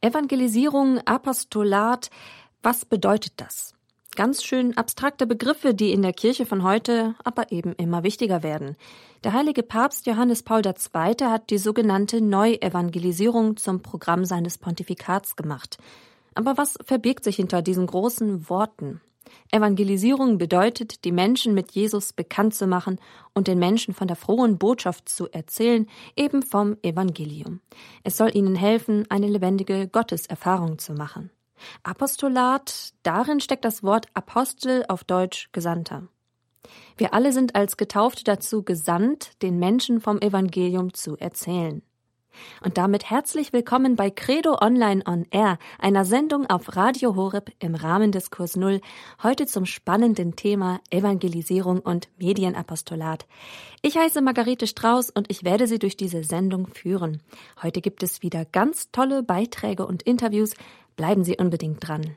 Evangelisierung, 0.00 0.98
Apostolat, 1.06 2.10
was 2.62 2.84
bedeutet 2.84 3.32
das? 3.36 3.74
Ganz 4.14 4.42
schön 4.42 4.76
abstrakte 4.76 5.26
Begriffe, 5.26 5.74
die 5.74 5.92
in 5.92 6.02
der 6.02 6.12
Kirche 6.12 6.46
von 6.46 6.62
heute 6.62 7.14
aber 7.22 7.52
eben 7.52 7.74
immer 7.74 8.02
wichtiger 8.02 8.42
werden. 8.42 8.76
Der 9.24 9.32
heilige 9.32 9.62
Papst 9.62 10.06
Johannes 10.06 10.42
Paul 10.42 10.62
II. 10.64 11.14
hat 11.26 11.50
die 11.50 11.58
sogenannte 11.58 12.20
Neuevangelisierung 12.20 13.56
zum 13.56 13.82
Programm 13.82 14.24
seines 14.24 14.58
Pontifikats 14.58 15.36
gemacht. 15.36 15.78
Aber 16.34 16.56
was 16.56 16.78
verbirgt 16.84 17.24
sich 17.24 17.36
hinter 17.36 17.62
diesen 17.62 17.86
großen 17.86 18.48
Worten? 18.48 19.00
Evangelisierung 19.50 20.38
bedeutet, 20.38 21.04
die 21.04 21.12
Menschen 21.12 21.54
mit 21.54 21.72
Jesus 21.72 22.12
bekannt 22.12 22.54
zu 22.54 22.66
machen 22.66 22.98
und 23.34 23.48
den 23.48 23.58
Menschen 23.58 23.94
von 23.94 24.08
der 24.08 24.16
frohen 24.16 24.58
Botschaft 24.58 25.08
zu 25.08 25.28
erzählen, 25.30 25.86
eben 26.16 26.42
vom 26.42 26.76
Evangelium. 26.82 27.60
Es 28.02 28.16
soll 28.16 28.36
ihnen 28.36 28.54
helfen, 28.54 29.04
eine 29.08 29.28
lebendige 29.28 29.88
Gotteserfahrung 29.88 30.78
zu 30.78 30.94
machen. 30.94 31.30
Apostolat, 31.82 32.92
darin 33.02 33.40
steckt 33.40 33.64
das 33.64 33.82
Wort 33.82 34.06
Apostel 34.14 34.84
auf 34.88 35.04
Deutsch 35.04 35.48
Gesandter. 35.52 36.08
Wir 36.96 37.14
alle 37.14 37.32
sind 37.32 37.54
als 37.54 37.76
Getaufte 37.76 38.24
dazu 38.24 38.62
gesandt, 38.62 39.42
den 39.42 39.58
Menschen 39.58 40.00
vom 40.00 40.20
Evangelium 40.20 40.92
zu 40.94 41.16
erzählen. 41.16 41.82
Und 42.64 42.78
damit 42.78 43.10
herzlich 43.10 43.52
willkommen 43.52 43.96
bei 43.96 44.10
Credo 44.10 44.58
Online 44.60 45.02
on 45.06 45.26
Air, 45.30 45.58
einer 45.78 46.04
Sendung 46.04 46.46
auf 46.46 46.76
Radio 46.76 47.16
Horeb 47.16 47.52
im 47.58 47.74
Rahmen 47.74 48.12
des 48.12 48.30
Kurs 48.30 48.56
Null, 48.56 48.80
heute 49.22 49.46
zum 49.46 49.66
spannenden 49.66 50.36
Thema 50.36 50.80
Evangelisierung 50.90 51.80
und 51.80 52.08
Medienapostolat. 52.18 53.26
Ich 53.82 53.96
heiße 53.96 54.20
Margarete 54.22 54.66
Strauß 54.66 55.10
und 55.10 55.30
ich 55.30 55.44
werde 55.44 55.66
Sie 55.66 55.78
durch 55.78 55.96
diese 55.96 56.24
Sendung 56.24 56.66
führen. 56.66 57.22
Heute 57.62 57.80
gibt 57.80 58.02
es 58.02 58.22
wieder 58.22 58.44
ganz 58.44 58.90
tolle 58.90 59.22
Beiträge 59.22 59.86
und 59.86 60.02
Interviews 60.02 60.54
Bleiben 60.96 61.24
Sie 61.24 61.36
unbedingt 61.36 61.86
dran. 61.86 62.16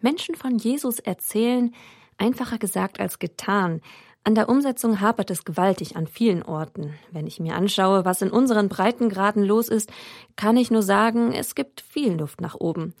Menschen 0.00 0.36
von 0.36 0.56
Jesus 0.56 1.00
erzählen, 1.00 1.74
einfacher 2.16 2.58
gesagt 2.58 3.00
als 3.00 3.18
getan. 3.18 3.80
An 4.26 4.34
der 4.34 4.48
Umsetzung 4.48 5.00
hapert 5.00 5.30
es 5.30 5.44
gewaltig 5.44 5.94
an 5.94 6.08
vielen 6.08 6.42
Orten. 6.42 6.94
Wenn 7.12 7.28
ich 7.28 7.38
mir 7.38 7.54
anschaue, 7.54 8.04
was 8.04 8.22
in 8.22 8.32
unseren 8.32 8.68
Breitengraden 8.68 9.44
los 9.44 9.68
ist, 9.68 9.88
kann 10.34 10.56
ich 10.56 10.68
nur 10.68 10.82
sagen, 10.82 11.30
es 11.30 11.54
gibt 11.54 11.80
viel 11.80 12.14
Luft 12.14 12.40
nach 12.40 12.56
oben. 12.56 12.92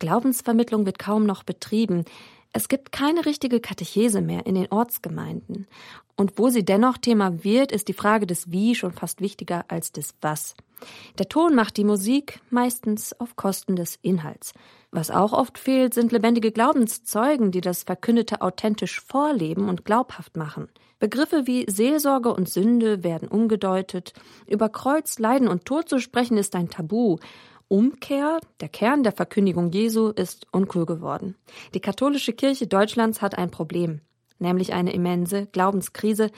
Glaubensvermittlung 0.00 0.84
wird 0.84 0.98
kaum 0.98 1.26
noch 1.26 1.44
betrieben. 1.44 2.04
Es 2.52 2.66
gibt 2.66 2.90
keine 2.90 3.24
richtige 3.24 3.60
Katechese 3.60 4.20
mehr 4.20 4.46
in 4.46 4.56
den 4.56 4.66
Ortsgemeinden. 4.72 5.68
Und 6.16 6.40
wo 6.40 6.48
sie 6.48 6.64
dennoch 6.64 6.98
Thema 6.98 7.44
wird, 7.44 7.70
ist 7.70 7.86
die 7.86 7.92
Frage 7.92 8.26
des 8.26 8.50
Wie 8.50 8.74
schon 8.74 8.90
fast 8.90 9.20
wichtiger 9.20 9.66
als 9.68 9.92
des 9.92 10.16
Was. 10.22 10.56
Der 11.18 11.28
Ton 11.28 11.54
macht 11.54 11.76
die 11.76 11.84
Musik 11.84 12.40
meistens 12.50 13.18
auf 13.18 13.36
Kosten 13.36 13.76
des 13.76 13.98
Inhalts. 14.02 14.52
Was 14.90 15.10
auch 15.10 15.32
oft 15.32 15.58
fehlt, 15.58 15.92
sind 15.92 16.12
lebendige 16.12 16.52
Glaubenszeugen, 16.52 17.50
die 17.50 17.60
das 17.60 17.82
Verkündete 17.82 18.42
authentisch 18.42 19.00
vorleben 19.00 19.68
und 19.68 19.84
glaubhaft 19.84 20.36
machen. 20.36 20.68
Begriffe 21.00 21.46
wie 21.46 21.66
Seelsorge 21.68 22.32
und 22.32 22.48
Sünde 22.48 23.02
werden 23.02 23.28
umgedeutet. 23.28 24.12
Über 24.46 24.68
Kreuz, 24.68 25.18
Leiden 25.18 25.48
und 25.48 25.64
Tod 25.64 25.88
zu 25.88 25.98
sprechen 25.98 26.38
ist 26.38 26.54
ein 26.54 26.70
Tabu. 26.70 27.18
Umkehr, 27.68 28.38
der 28.60 28.68
Kern 28.68 29.02
der 29.02 29.12
Verkündigung 29.12 29.72
Jesu, 29.72 30.08
ist 30.08 30.46
uncool 30.52 30.86
geworden. 30.86 31.34
Die 31.74 31.80
katholische 31.80 32.32
Kirche 32.32 32.66
Deutschlands 32.66 33.20
hat 33.20 33.36
ein 33.36 33.50
Problem, 33.50 34.00
nämlich 34.38 34.72
eine 34.72 34.92
immense 34.92 35.46
Glaubenskrise. 35.46 36.30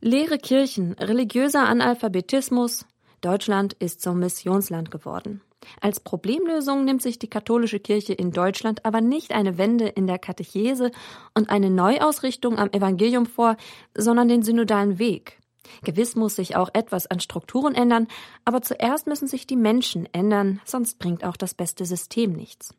Leere 0.00 0.38
Kirchen, 0.38 0.94
religiöser 0.94 1.66
Analphabetismus, 1.66 2.86
Deutschland 3.20 3.74
ist 3.74 4.00
zum 4.00 4.18
Missionsland 4.18 4.90
geworden. 4.90 5.40
Als 5.80 6.00
Problemlösung 6.00 6.84
nimmt 6.84 7.02
sich 7.02 7.18
die 7.18 7.28
katholische 7.28 7.80
Kirche 7.80 8.12
in 8.12 8.30
Deutschland 8.30 8.84
aber 8.84 9.00
nicht 9.00 9.32
eine 9.32 9.58
Wende 9.58 9.88
in 9.88 10.06
der 10.06 10.18
Katechese 10.18 10.90
und 11.34 11.50
eine 11.50 11.70
Neuausrichtung 11.70 12.58
am 12.58 12.70
Evangelium 12.70 13.26
vor, 13.26 13.56
sondern 13.94 14.28
den 14.28 14.42
synodalen 14.42 14.98
Weg. 14.98 15.38
Gewiss 15.82 16.16
muss 16.16 16.36
sich 16.36 16.56
auch 16.56 16.70
etwas 16.72 17.06
an 17.06 17.20
Strukturen 17.20 17.74
ändern, 17.74 18.08
aber 18.44 18.62
zuerst 18.62 19.06
müssen 19.06 19.28
sich 19.28 19.46
die 19.46 19.56
Menschen 19.56 20.08
ändern, 20.12 20.60
sonst 20.64 20.98
bringt 20.98 21.24
auch 21.24 21.36
das 21.36 21.54
beste 21.54 21.84
System 21.84 22.32
nichts. 22.32 22.74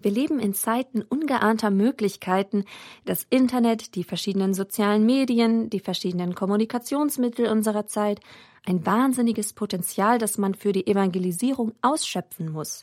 Wir 0.00 0.10
leben 0.10 0.38
in 0.38 0.54
Zeiten 0.54 1.02
ungeahnter 1.02 1.70
Möglichkeiten. 1.70 2.64
Das 3.04 3.26
Internet, 3.30 3.94
die 3.94 4.04
verschiedenen 4.04 4.54
sozialen 4.54 5.06
Medien, 5.06 5.70
die 5.70 5.80
verschiedenen 5.80 6.34
Kommunikationsmittel 6.34 7.46
unserer 7.46 7.86
Zeit, 7.86 8.20
ein 8.66 8.84
wahnsinniges 8.86 9.52
Potenzial, 9.52 10.18
das 10.18 10.38
man 10.38 10.54
für 10.54 10.72
die 10.72 10.86
Evangelisierung 10.86 11.72
ausschöpfen 11.82 12.50
muss. 12.50 12.82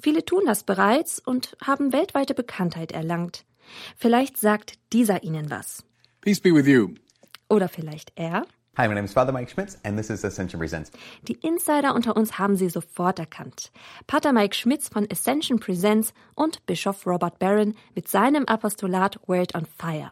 Viele 0.00 0.24
tun 0.24 0.44
das 0.46 0.62
bereits 0.62 1.18
und 1.18 1.56
haben 1.62 1.92
weltweite 1.92 2.34
Bekanntheit 2.34 2.92
erlangt. 2.92 3.44
Vielleicht 3.96 4.36
sagt 4.36 4.78
dieser 4.92 5.22
Ihnen 5.24 5.50
was. 5.50 5.84
Peace 6.20 6.40
be 6.40 6.54
with 6.54 6.66
you. 6.66 6.94
Oder 7.48 7.68
vielleicht 7.68 8.12
er. 8.14 8.44
Hi, 8.78 8.86
my 8.86 8.94
name 8.94 9.06
is 9.06 9.12
Father 9.12 9.32
Mike 9.32 9.50
Schmitz 9.50 9.76
and 9.82 9.98
this 9.98 10.08
is 10.08 10.24
Ascension 10.24 10.60
Presents. 10.60 10.92
Die 11.26 11.36
Insider 11.42 11.96
unter 11.96 12.16
uns 12.16 12.38
haben 12.38 12.54
sie 12.54 12.68
sofort 12.68 13.18
erkannt. 13.18 13.72
Pater 14.06 14.32
Mike 14.32 14.54
Schmitz 14.54 14.88
von 14.88 15.04
Ascension 15.10 15.58
Presents 15.58 16.14
und 16.36 16.64
Bischof 16.64 17.04
Robert 17.04 17.40
Barron 17.40 17.74
mit 17.96 18.06
seinem 18.06 18.44
Apostolat 18.44 19.18
Word 19.26 19.56
on 19.56 19.66
Fire. 19.66 20.10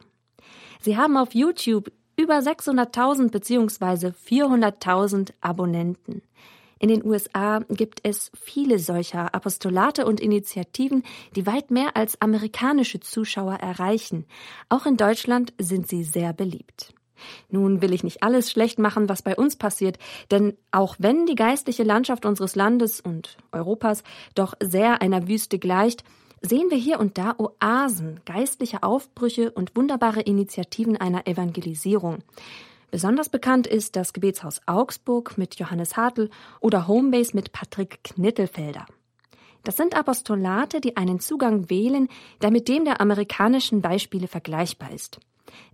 Sie 0.81 0.97
haben 0.97 1.17
auf 1.17 1.33
YouTube 1.33 1.93
über 2.17 2.39
600.000 2.39 3.31
bzw. 3.31 4.09
400.000 4.09 5.31
Abonnenten. 5.41 6.23
In 6.81 6.89
den 6.89 7.07
USA 7.07 7.61
gibt 7.71 8.01
es 8.03 8.33
viele 8.35 8.81
solcher 8.81 9.33
Apostolate 9.33 10.05
und 10.05 10.19
Initiativen, 10.19 11.05
die 11.37 11.47
weit 11.47 11.71
mehr 11.71 11.97
als 11.97 12.21
amerikanische 12.21 12.99
Zuschauer 12.99 13.55
erreichen. 13.55 14.27
Auch 14.69 14.87
in 14.87 14.97
Deutschland 14.97 15.55
sind 15.57 15.87
sie 15.87 16.03
sehr 16.03 16.33
beliebt. 16.33 16.93
Nun 17.51 17.83
will 17.83 17.93
ich 17.93 18.05
nicht 18.05 18.23
alles 18.23 18.51
schlecht 18.51 18.79
machen, 18.79 19.09
was 19.09 19.23
bei 19.23 19.37
uns 19.37 19.57
passiert, 19.57 19.99
denn 20.31 20.57
auch 20.71 20.97
wenn 20.99 21.27
die 21.27 21.35
geistliche 21.35 21.83
Landschaft 21.83 22.25
unseres 22.25 22.55
Landes 22.55 23.01
und 23.01 23.37
Europas 23.53 24.03
doch 24.35 24.55
sehr 24.61 25.03
einer 25.03 25.29
Wüste 25.29 25.59
gleicht, 25.59 26.05
sehen 26.43 26.71
wir 26.71 26.79
hier 26.79 27.01
und 27.01 27.19
da 27.19 27.35
Oasen, 27.39 28.21
geistliche 28.25 28.83
Aufbrüche 28.83 29.51
und 29.51 29.77
wunderbare 29.77 30.21
Initiativen 30.21 30.97
einer 30.97 31.27
Evangelisierung. 31.27 32.19
Besonders 32.91 33.29
bekannt 33.29 33.67
ist 33.67 33.97
das 33.97 34.13
Gebetshaus 34.13 34.61
Augsburg 34.67 35.37
mit 35.37 35.57
Johannes 35.57 35.97
Hartl 35.97 36.31
oder 36.61 36.87
Homebase 36.87 37.35
mit 37.35 37.53
Patrick 37.53 38.03
Knittelfelder. 38.05 38.87
Das 39.65 39.77
sind 39.77 39.97
Apostolate, 39.97 40.81
die 40.81 40.97
einen 40.97 41.19
Zugang 41.19 41.69
wählen, 41.69 42.09
der 42.41 42.53
mit 42.53 42.69
dem 42.69 42.85
der 42.85 43.01
amerikanischen 43.01 43.83
Beispiele 43.83 44.29
vergleichbar 44.29 44.93
ist. 44.93 45.19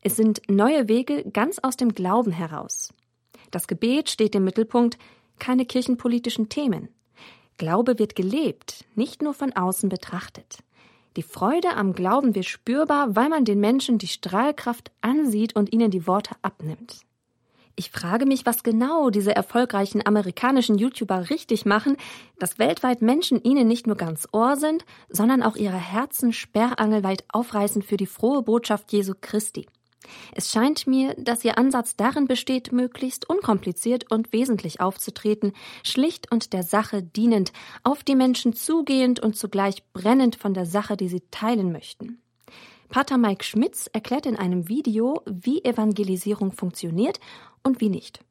Es 0.00 0.16
sind 0.16 0.42
neue 0.48 0.88
Wege 0.88 1.24
ganz 1.30 1.58
aus 1.58 1.76
dem 1.76 1.94
Glauben 1.94 2.32
heraus. 2.32 2.92
Das 3.50 3.66
Gebet 3.66 4.10
steht 4.10 4.34
im 4.34 4.44
Mittelpunkt, 4.44 4.98
keine 5.38 5.64
kirchenpolitischen 5.64 6.48
Themen. 6.48 6.88
Glaube 7.58 7.98
wird 7.98 8.16
gelebt, 8.16 8.84
nicht 8.94 9.22
nur 9.22 9.34
von 9.34 9.52
außen 9.52 9.88
betrachtet. 9.88 10.58
Die 11.16 11.22
Freude 11.22 11.74
am 11.76 11.92
Glauben 11.92 12.34
wird 12.34 12.46
spürbar, 12.46 13.14
weil 13.14 13.28
man 13.28 13.44
den 13.44 13.60
Menschen 13.60 13.98
die 13.98 14.08
Strahlkraft 14.08 14.90
ansieht 15.02 15.54
und 15.54 15.72
ihnen 15.72 15.90
die 15.90 16.06
Worte 16.06 16.34
abnimmt. 16.40 17.02
Ich 17.74 17.90
frage 17.90 18.26
mich, 18.26 18.44
was 18.44 18.62
genau 18.62 19.08
diese 19.10 19.34
erfolgreichen 19.34 20.06
amerikanischen 20.06 20.76
YouTuber 20.76 21.30
richtig 21.30 21.64
machen, 21.64 21.96
dass 22.38 22.58
weltweit 22.58 23.00
Menschen 23.00 23.42
ihnen 23.42 23.66
nicht 23.66 23.86
nur 23.86 23.96
ganz 23.96 24.28
Ohr 24.32 24.56
sind, 24.56 24.84
sondern 25.08 25.42
auch 25.42 25.56
ihre 25.56 25.78
Herzen 25.78 26.32
sperrangelweit 26.32 27.24
aufreißen 27.32 27.82
für 27.82 27.96
die 27.96 28.06
frohe 28.06 28.42
Botschaft 28.42 28.92
Jesu 28.92 29.14
Christi. 29.20 29.66
Es 30.34 30.50
scheint 30.50 30.86
mir, 30.86 31.14
dass 31.16 31.44
Ihr 31.44 31.58
Ansatz 31.58 31.96
darin 31.96 32.26
besteht, 32.26 32.72
möglichst 32.72 33.28
unkompliziert 33.28 34.10
und 34.10 34.32
wesentlich 34.32 34.80
aufzutreten, 34.80 35.52
schlicht 35.84 36.30
und 36.32 36.52
der 36.52 36.62
Sache 36.62 37.02
dienend, 37.02 37.52
auf 37.82 38.02
die 38.02 38.16
Menschen 38.16 38.52
zugehend 38.52 39.20
und 39.20 39.36
zugleich 39.36 39.82
brennend 39.92 40.36
von 40.36 40.54
der 40.54 40.66
Sache, 40.66 40.96
die 40.96 41.08
sie 41.08 41.22
teilen 41.30 41.72
möchten. 41.72 42.21
Pater 42.92 43.16
Mike 43.16 43.42
Schmitz 43.42 43.88
erklärt 43.94 44.26
in 44.26 44.36
einem 44.36 44.68
Video, 44.68 45.22
wie 45.24 45.64
Evangelisierung 45.64 46.52
funktioniert 46.52 47.20
und 47.62 47.80
wie 47.80 47.88
nicht. 47.88 48.22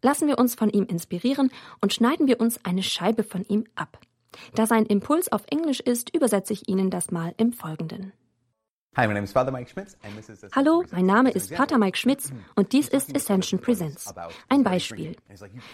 Lassen 0.00 0.26
wir 0.26 0.38
uns 0.38 0.54
von 0.54 0.70
ihm 0.70 0.84
inspirieren 0.84 1.50
und 1.82 1.92
schneiden 1.92 2.26
wir 2.26 2.40
uns 2.40 2.64
eine 2.64 2.82
Scheibe 2.82 3.24
von 3.24 3.44
ihm 3.46 3.64
ab. 3.74 4.00
Da 4.54 4.66
sein 4.66 4.86
Impuls 4.86 5.30
auf 5.30 5.42
Englisch 5.50 5.80
ist, 5.80 6.16
übersetze 6.16 6.54
ich 6.54 6.66
Ihnen 6.66 6.88
das 6.88 7.10
mal 7.10 7.34
im 7.36 7.52
Folgenden. 7.52 8.14
Hallo, 8.96 10.84
mein 10.90 11.04
Name 11.04 11.30
ist 11.30 11.54
Pater 11.54 11.76
Mike 11.76 11.98
Schmitz 11.98 12.32
und 12.54 12.72
dies 12.72 12.88
ist 12.88 13.14
Ascension 13.14 13.60
Presents. 13.60 14.14
Ein 14.48 14.62
Beispiel. 14.62 15.16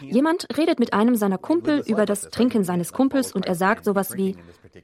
Jemand 0.01 0.49
redet 0.57 0.81
mit 0.81 0.93
einem 0.93 1.15
seiner 1.15 1.39
Kumpel 1.39 1.85
über 1.87 2.05
das 2.05 2.31
Trinken 2.31 2.65
seines 2.65 2.93
Kumpels 2.93 3.33
und 3.33 3.47
er 3.47 3.55
sagt 3.55 3.85
sowas 3.85 4.17
wie, 4.17 4.37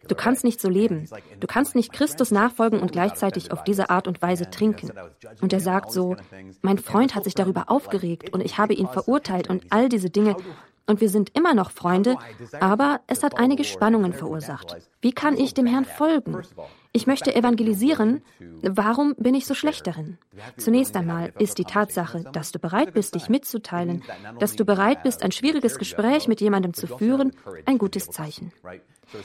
du 0.06 0.14
kannst 0.14 0.44
nicht 0.44 0.60
so 0.60 0.68
leben, 0.68 1.08
du 1.40 1.46
kannst 1.48 1.74
nicht 1.74 1.92
Christus 1.92 2.30
nachfolgen 2.30 2.78
und 2.78 2.92
gleichzeitig 2.92 3.50
auf 3.50 3.64
diese 3.64 3.90
Art 3.90 4.06
und 4.06 4.22
Weise 4.22 4.48
trinken. 4.50 4.92
Und 5.40 5.52
er 5.52 5.60
sagt 5.60 5.90
so, 5.90 6.16
mein 6.62 6.78
Freund 6.78 7.16
hat 7.16 7.24
sich 7.24 7.34
darüber 7.34 7.64
aufgeregt 7.72 8.32
und 8.32 8.40
ich 8.44 8.56
habe 8.56 8.72
ihn 8.72 8.86
verurteilt 8.86 9.50
und 9.50 9.64
all 9.70 9.88
diese 9.88 10.10
Dinge. 10.10 10.36
Und 10.88 11.00
wir 11.00 11.08
sind 11.08 11.36
immer 11.36 11.54
noch 11.54 11.70
Freunde, 11.70 12.16
aber 12.58 13.00
es 13.06 13.22
hat 13.22 13.38
einige 13.38 13.62
Spannungen 13.62 14.12
verursacht. 14.12 14.76
Wie 15.00 15.12
kann 15.12 15.36
ich 15.36 15.54
dem 15.54 15.66
Herrn 15.66 15.84
folgen? 15.84 16.42
Ich 16.92 17.06
möchte 17.06 17.34
evangelisieren. 17.34 18.22
Warum 18.62 19.14
bin 19.16 19.34
ich 19.34 19.46
so 19.46 19.54
schlecht 19.54 19.86
darin? 19.86 20.18
Zunächst 20.56 20.96
einmal 20.96 21.32
ist 21.38 21.58
die 21.58 21.64
Tatsache, 21.64 22.24
dass 22.32 22.50
du 22.50 22.58
bereit 22.58 22.94
bist, 22.94 23.14
dich 23.14 23.28
mitzuteilen, 23.28 24.02
dass 24.40 24.56
du 24.56 24.64
bereit 24.64 25.02
bist, 25.02 25.22
ein 25.22 25.32
schwieriges 25.32 25.78
Gespräch 25.78 26.26
mit 26.26 26.40
jemandem 26.40 26.72
zu 26.72 26.86
führen, 26.86 27.32
ein 27.66 27.78
gutes 27.78 28.10
Zeichen. 28.10 28.52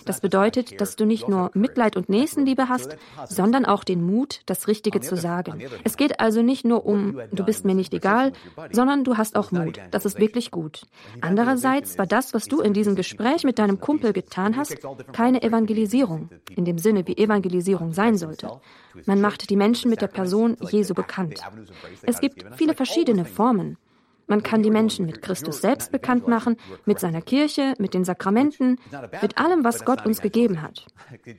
Das 0.06 0.22
bedeutet, 0.22 0.80
dass 0.82 0.96
du 0.96 1.06
nicht 1.06 1.28
nur 1.28 1.52
Mitleid 1.54 1.98
und 1.98 2.10
Nächstenliebe 2.10 2.70
hast, 2.70 2.98
sondern 3.28 3.66
auch 3.66 3.84
den 3.84 4.04
Mut, 4.04 4.42
das 4.46 4.68
Richtige 4.68 5.02
zu 5.02 5.16
sagen. 5.16 5.62
Es 5.84 5.98
geht 5.98 6.20
also 6.20 6.42
nicht 6.42 6.66
nur 6.66 6.86
um, 6.86 7.20
du 7.32 7.44
bist 7.44 7.66
mir 7.66 7.76
nicht 7.76 7.94
egal, 7.94 8.34
sondern 8.72 9.04
du 9.04 9.18
hast 9.18 9.36
auch 9.36 9.52
Mut. 9.52 9.80
Das 9.92 10.06
ist 10.06 10.20
wirklich 10.20 10.52
gut. 10.52 10.84
Andererseits 11.22 11.98
war 11.98 12.08
das, 12.08 12.34
was 12.34 12.46
du 12.46 12.62
in 12.62 12.74
diesem 12.74 12.96
Gespräch 12.96 13.44
mit 13.44 13.60
deinem 13.60 13.80
Kumpel 13.80 14.14
getan 14.14 14.56
hast, 14.58 14.78
keine 15.12 15.42
Evangelisierung, 15.42 16.30
in 16.56 16.66
dem 16.66 16.78
Sinne, 16.78 17.08
wie 17.08 17.18
Evangelisierung 17.18 17.94
sein 17.94 18.18
sollte. 18.18 18.60
Man 19.06 19.22
macht 19.22 19.50
die 19.50 19.56
Menschen 19.56 19.90
mit 19.90 20.02
der 20.02 20.08
Person 20.08 20.58
Jesu 20.72 20.94
bekannt. 20.94 21.42
Es 22.04 22.20
gibt 22.20 22.46
viele 22.56 22.74
verschiedene 22.74 23.26
Formen. 23.26 23.78
Man 24.28 24.44
kann 24.44 24.64
die 24.64 24.72
Menschen 24.72 25.06
mit 25.06 25.22
Christus 25.22 25.62
selbst 25.62 25.92
bekannt 25.92 26.28
machen, 26.28 26.58
mit 26.86 27.00
seiner 27.00 27.22
Kirche, 27.22 27.74
mit 27.78 27.94
den 27.94 28.06
Sakramenten, 28.06 28.80
mit 29.22 29.38
allem, 29.38 29.64
was 29.64 29.86
Gott 29.86 30.06
uns 30.06 30.22
gegeben 30.22 30.62
hat. 30.62 30.86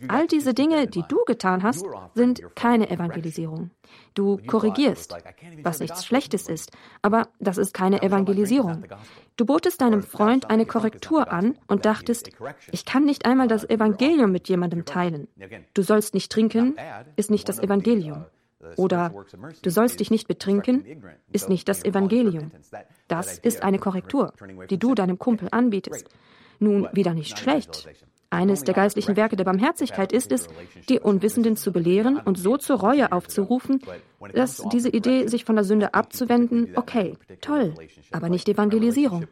All 0.09 0.27
diese 0.27 0.55
Dinge, 0.55 0.87
die 0.87 1.05
du 1.09 1.25
getan 1.27 1.63
hast, 1.63 1.85
sind 2.15 2.43
keine 2.55 2.91
Evangelisierung. 2.91 3.71
Du 4.15 4.39
korrigierst, 4.47 5.15
was 5.63 5.81
nichts 5.81 6.05
Schlechtes 6.05 6.49
ist, 6.49 6.71
aber 7.03 7.29
das 7.41 7.59
ist 7.59 7.75
keine 7.75 8.03
Evangelisierung. 8.03 8.85
Du 9.37 9.45
botest 9.45 9.81
deinem 9.81 10.03
Freund 10.03 10.51
eine 10.51 10.67
Korrektur 10.67 11.33
an 11.33 11.59
und 11.67 11.85
dachtest, 11.85 12.31
ich 12.71 12.85
kann 12.85 13.05
nicht 13.05 13.27
einmal 13.27 13.49
das 13.49 13.69
Evangelium 13.69 14.31
mit 14.31 14.49
jemandem 14.49 14.85
teilen. 14.85 15.29
Du 15.75 15.83
sollst 15.83 16.15
nicht 16.15 16.31
trinken, 16.31 16.77
ist 17.17 17.31
nicht 17.31 17.49
das 17.49 17.59
Evangelium. 17.59 18.27
Oder 18.77 19.13
du 19.63 19.71
sollst 19.71 20.01
dich 20.01 20.11
nicht 20.11 20.29
betrinken, 20.29 20.85
ist 21.33 21.49
nicht 21.49 21.69
das 21.69 21.85
Evangelium. 21.85 22.51
Das 23.09 23.39
ist 23.39 23.63
eine 23.63 23.79
Korrektur, 23.79 24.33
die 24.71 24.79
du 24.79 24.95
deinem 24.95 25.19
Kumpel 25.19 25.49
anbietest. 25.51 26.09
Nun, 26.59 26.89
wieder 26.93 27.15
nicht 27.15 27.39
schlecht. 27.39 27.89
Eines 28.35 28.65
der 28.65 28.75
geistlichen 28.75 29.17
Werke 29.17 29.37
der 29.37 29.45
Barmherzigkeit 29.45 30.13
ist 30.13 30.33
es, 30.33 30.49
die 30.89 30.99
Unwissenden 30.99 31.57
zu 31.57 31.71
belehren 31.71 32.19
und 32.19 32.37
so 32.37 32.57
zur 32.57 32.81
Reue 32.81 33.13
aufzurufen, 33.13 33.81
dass 34.33 34.63
diese 34.73 34.89
Idee, 34.89 35.29
sich 35.29 35.45
von 35.45 35.55
der 35.55 35.65
Sünde 35.65 35.95
abzuwenden, 35.95 36.71
okay, 36.75 37.17
toll, 37.41 37.75
aber 38.11 38.29
nicht 38.29 38.49
Evangelisierung. 38.49 39.27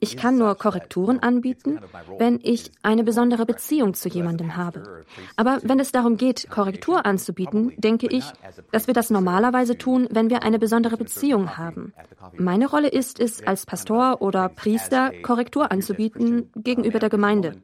Ich 0.00 0.16
kann 0.16 0.38
nur 0.38 0.54
Korrekturen 0.54 1.18
anbieten, 1.18 1.80
wenn 2.18 2.40
ich 2.42 2.70
eine 2.82 3.04
besondere 3.04 3.44
Beziehung 3.44 3.92
zu 3.92 4.08
jemandem 4.08 4.56
habe. 4.56 5.04
Aber 5.36 5.58
wenn 5.62 5.80
es 5.80 5.92
darum 5.92 6.16
geht, 6.16 6.48
Korrektur 6.48 7.04
anzubieten, 7.04 7.72
denke 7.76 8.06
ich, 8.06 8.24
dass 8.72 8.86
wir 8.86 8.94
das 8.94 9.10
normalerweise 9.10 9.76
tun, 9.76 10.08
wenn 10.10 10.30
wir 10.30 10.42
eine 10.42 10.58
besondere 10.58 10.96
Beziehung 10.96 11.58
haben. 11.58 11.92
Meine 12.36 12.68
Rolle 12.68 12.88
ist 12.88 13.20
es, 13.20 13.46
als 13.46 13.66
Pastor 13.66 14.22
oder 14.22 14.48
Priester 14.48 15.12
Korrektur 15.22 15.70
anzubieten 15.70 16.50
gegenüber 16.56 16.98
der 16.98 17.10
Gemeinde. 17.10 17.56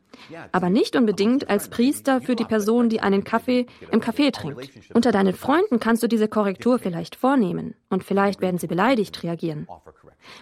Aber 0.52 0.68
nicht 0.68 0.81
unbedingt 0.90 1.48
als 1.48 1.68
Priester 1.68 2.20
für 2.20 2.34
die 2.34 2.44
Person, 2.44 2.88
die 2.88 3.00
einen 3.00 3.24
Kaffee 3.24 3.66
im 3.90 4.00
Café 4.00 4.32
trinkt. 4.32 4.70
Unter 4.94 5.12
deinen 5.12 5.34
Freunden 5.34 5.80
kannst 5.80 6.02
du 6.02 6.08
diese 6.08 6.28
Korrektur 6.28 6.78
vielleicht 6.78 7.16
vornehmen 7.16 7.74
und 7.88 8.04
vielleicht 8.04 8.40
werden 8.40 8.58
sie 8.58 8.66
beleidigt 8.66 9.22
reagieren. 9.22 9.66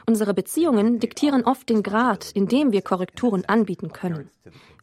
Unsere 0.07 0.35
Beziehungen 0.35 0.99
diktieren 0.99 1.45
oft 1.45 1.69
den 1.69 1.83
Grad, 1.83 2.31
in 2.33 2.49
dem 2.49 2.73
wir 2.73 2.83
Korrekturen 2.83 3.45
anbieten 3.47 3.93
können. 3.93 4.31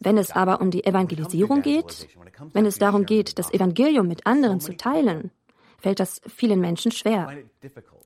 Wenn 0.00 0.18
es 0.18 0.30
aber 0.30 0.60
um 0.60 0.70
die 0.70 0.84
Evangelisierung 0.84 1.62
geht, 1.62 2.08
wenn 2.52 2.66
es 2.66 2.78
darum 2.78 3.06
geht, 3.06 3.38
das 3.38 3.52
Evangelium 3.52 4.08
mit 4.08 4.26
anderen 4.26 4.60
zu 4.60 4.76
teilen, 4.76 5.30
fällt 5.78 6.00
das 6.00 6.20
vielen 6.26 6.60
Menschen 6.60 6.92
schwer. 6.92 7.32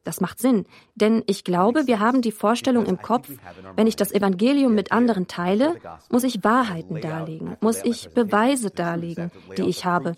Das 0.05 0.21
macht 0.21 0.41
Sinn, 0.41 0.67
denn 0.97 1.23
ich 1.27 1.45
glaube, 1.45 1.87
wir 1.87 2.01
haben 2.01 2.23
die 2.23 2.33
Vorstellung 2.33 2.87
im 2.87 3.01
Kopf, 3.01 3.29
wenn 3.77 3.87
ich 3.87 3.95
das 3.95 4.11
Evangelium 4.11 4.75
mit 4.75 4.91
anderen 4.91 5.29
teile, 5.29 5.77
muss 6.11 6.25
ich 6.25 6.43
Wahrheiten 6.43 7.01
darlegen, 7.01 7.57
muss 7.61 7.85
ich 7.85 8.11
Beweise 8.11 8.71
darlegen, 8.71 9.31
die 9.57 9.63
ich 9.63 9.85
habe. 9.85 10.17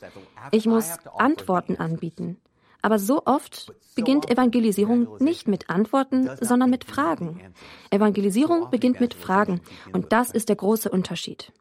Ich 0.52 0.64
muss 0.66 0.96
Antworten 1.18 1.76
anbieten. 1.76 2.38
Aber 2.80 2.98
so 2.98 3.22
oft 3.24 3.72
beginnt 3.94 4.30
Evangelisierung 4.30 5.16
nicht 5.18 5.48
mit 5.48 5.70
Antworten, 5.70 6.30
sondern 6.40 6.70
mit 6.70 6.84
Fragen. 6.84 7.40
Evangelisierung 7.90 8.70
beginnt 8.70 9.00
mit 9.00 9.14
Fragen 9.14 9.60
und 9.92 10.12
das 10.12 10.30
ist 10.30 10.48
der 10.48 10.56
große 10.56 10.90
Unterschied. 10.90 11.52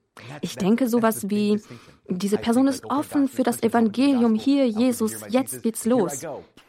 Ich 0.42 0.56
denke 0.56 0.88
sowas 0.88 1.30
wie, 1.30 1.62
diese 2.07 2.38
Person 2.38 2.68
ist 2.68 2.86
offen 2.86 3.27
für 3.27 3.44
das 3.44 3.63
Evangelium 3.63 4.36
hier, 4.36 4.68
Jesus, 4.68 5.21
jetzt 5.30 5.63
geht's 5.63 5.86
los. 5.86 6.25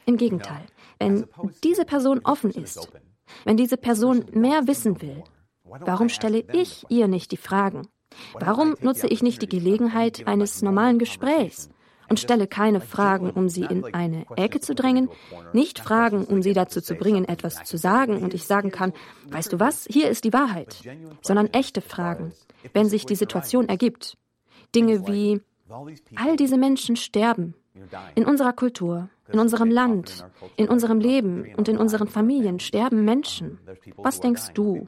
Im 0.07 0.17
Gegenteil, 0.17 0.67
wenn 0.99 1.27
diese 1.63 1.85
Person 1.85 2.21
offen 2.25 2.51
ist, 2.51 2.89
wenn 3.45 3.57
diese 3.57 3.77
Person 3.77 4.27
mehr 4.33 4.67
wissen 4.67 5.01
will, 5.03 5.23
warum 5.65 6.09
stelle 6.09 6.45
ich 6.53 6.85
ihr 6.89 7.09
nicht 7.09 7.33
die 7.33 7.37
Fragen? 7.37 7.89
Warum 8.35 8.77
nutze 8.81 9.09
ich 9.09 9.23
nicht 9.23 9.43
die 9.43 9.49
Gelegenheit 9.49 10.27
eines 10.27 10.63
normalen 10.63 10.99
Gesprächs? 10.99 11.69
Und 12.09 12.21
stelle 12.21 12.47
keine 12.47 12.81
Fragen, 12.81 13.31
um 13.31 13.49
sie 13.49 13.65
in 13.65 13.85
eine 13.95 14.27
Ecke 14.37 14.61
zu 14.61 14.75
drängen, 14.75 15.09
nicht 15.53 15.79
Fragen, 15.79 16.25
um 16.25 16.43
sie 16.43 16.53
dazu 16.53 16.81
zu 16.81 16.95
bringen, 16.95 17.25
etwas 17.25 17.65
zu 17.65 17.77
sagen 17.77 18.19
und 18.19 18.35
ich 18.35 18.45
sagen 18.45 18.71
kann, 18.71 18.93
weißt 19.29 19.53
du 19.53 19.61
was, 19.61 19.87
hier 19.91 20.09
ist 20.09 20.25
die 20.25 20.33
Wahrheit, 20.33 20.83
sondern 21.23 21.49
echte 21.49 21.81
Fragen, 21.81 22.33
wenn 22.73 22.89
sich 22.89 23.07
die 23.07 23.17
Situation 23.17 23.69
ergibt. 23.69 24.17
Dinge 24.75 25.07
wie, 25.07 25.41
all 26.17 26.37
diese 26.37 26.57
Menschen 26.57 26.97
sterben 26.97 27.55
in 28.15 28.25
unserer 28.25 28.53
Kultur, 28.53 29.09
in 29.33 29.39
unserem 29.39 29.71
Land, 29.71 30.27
in 30.57 30.69
unserem 30.69 31.01
Leben 31.01 31.47
und 31.57 31.69
in 31.69 31.79
unseren 31.79 32.09
Familien 32.09 32.61
sterben 32.61 33.05
Menschen. 33.05 33.59
Was 33.97 34.21
denkst 34.21 34.53
du? 34.55 34.87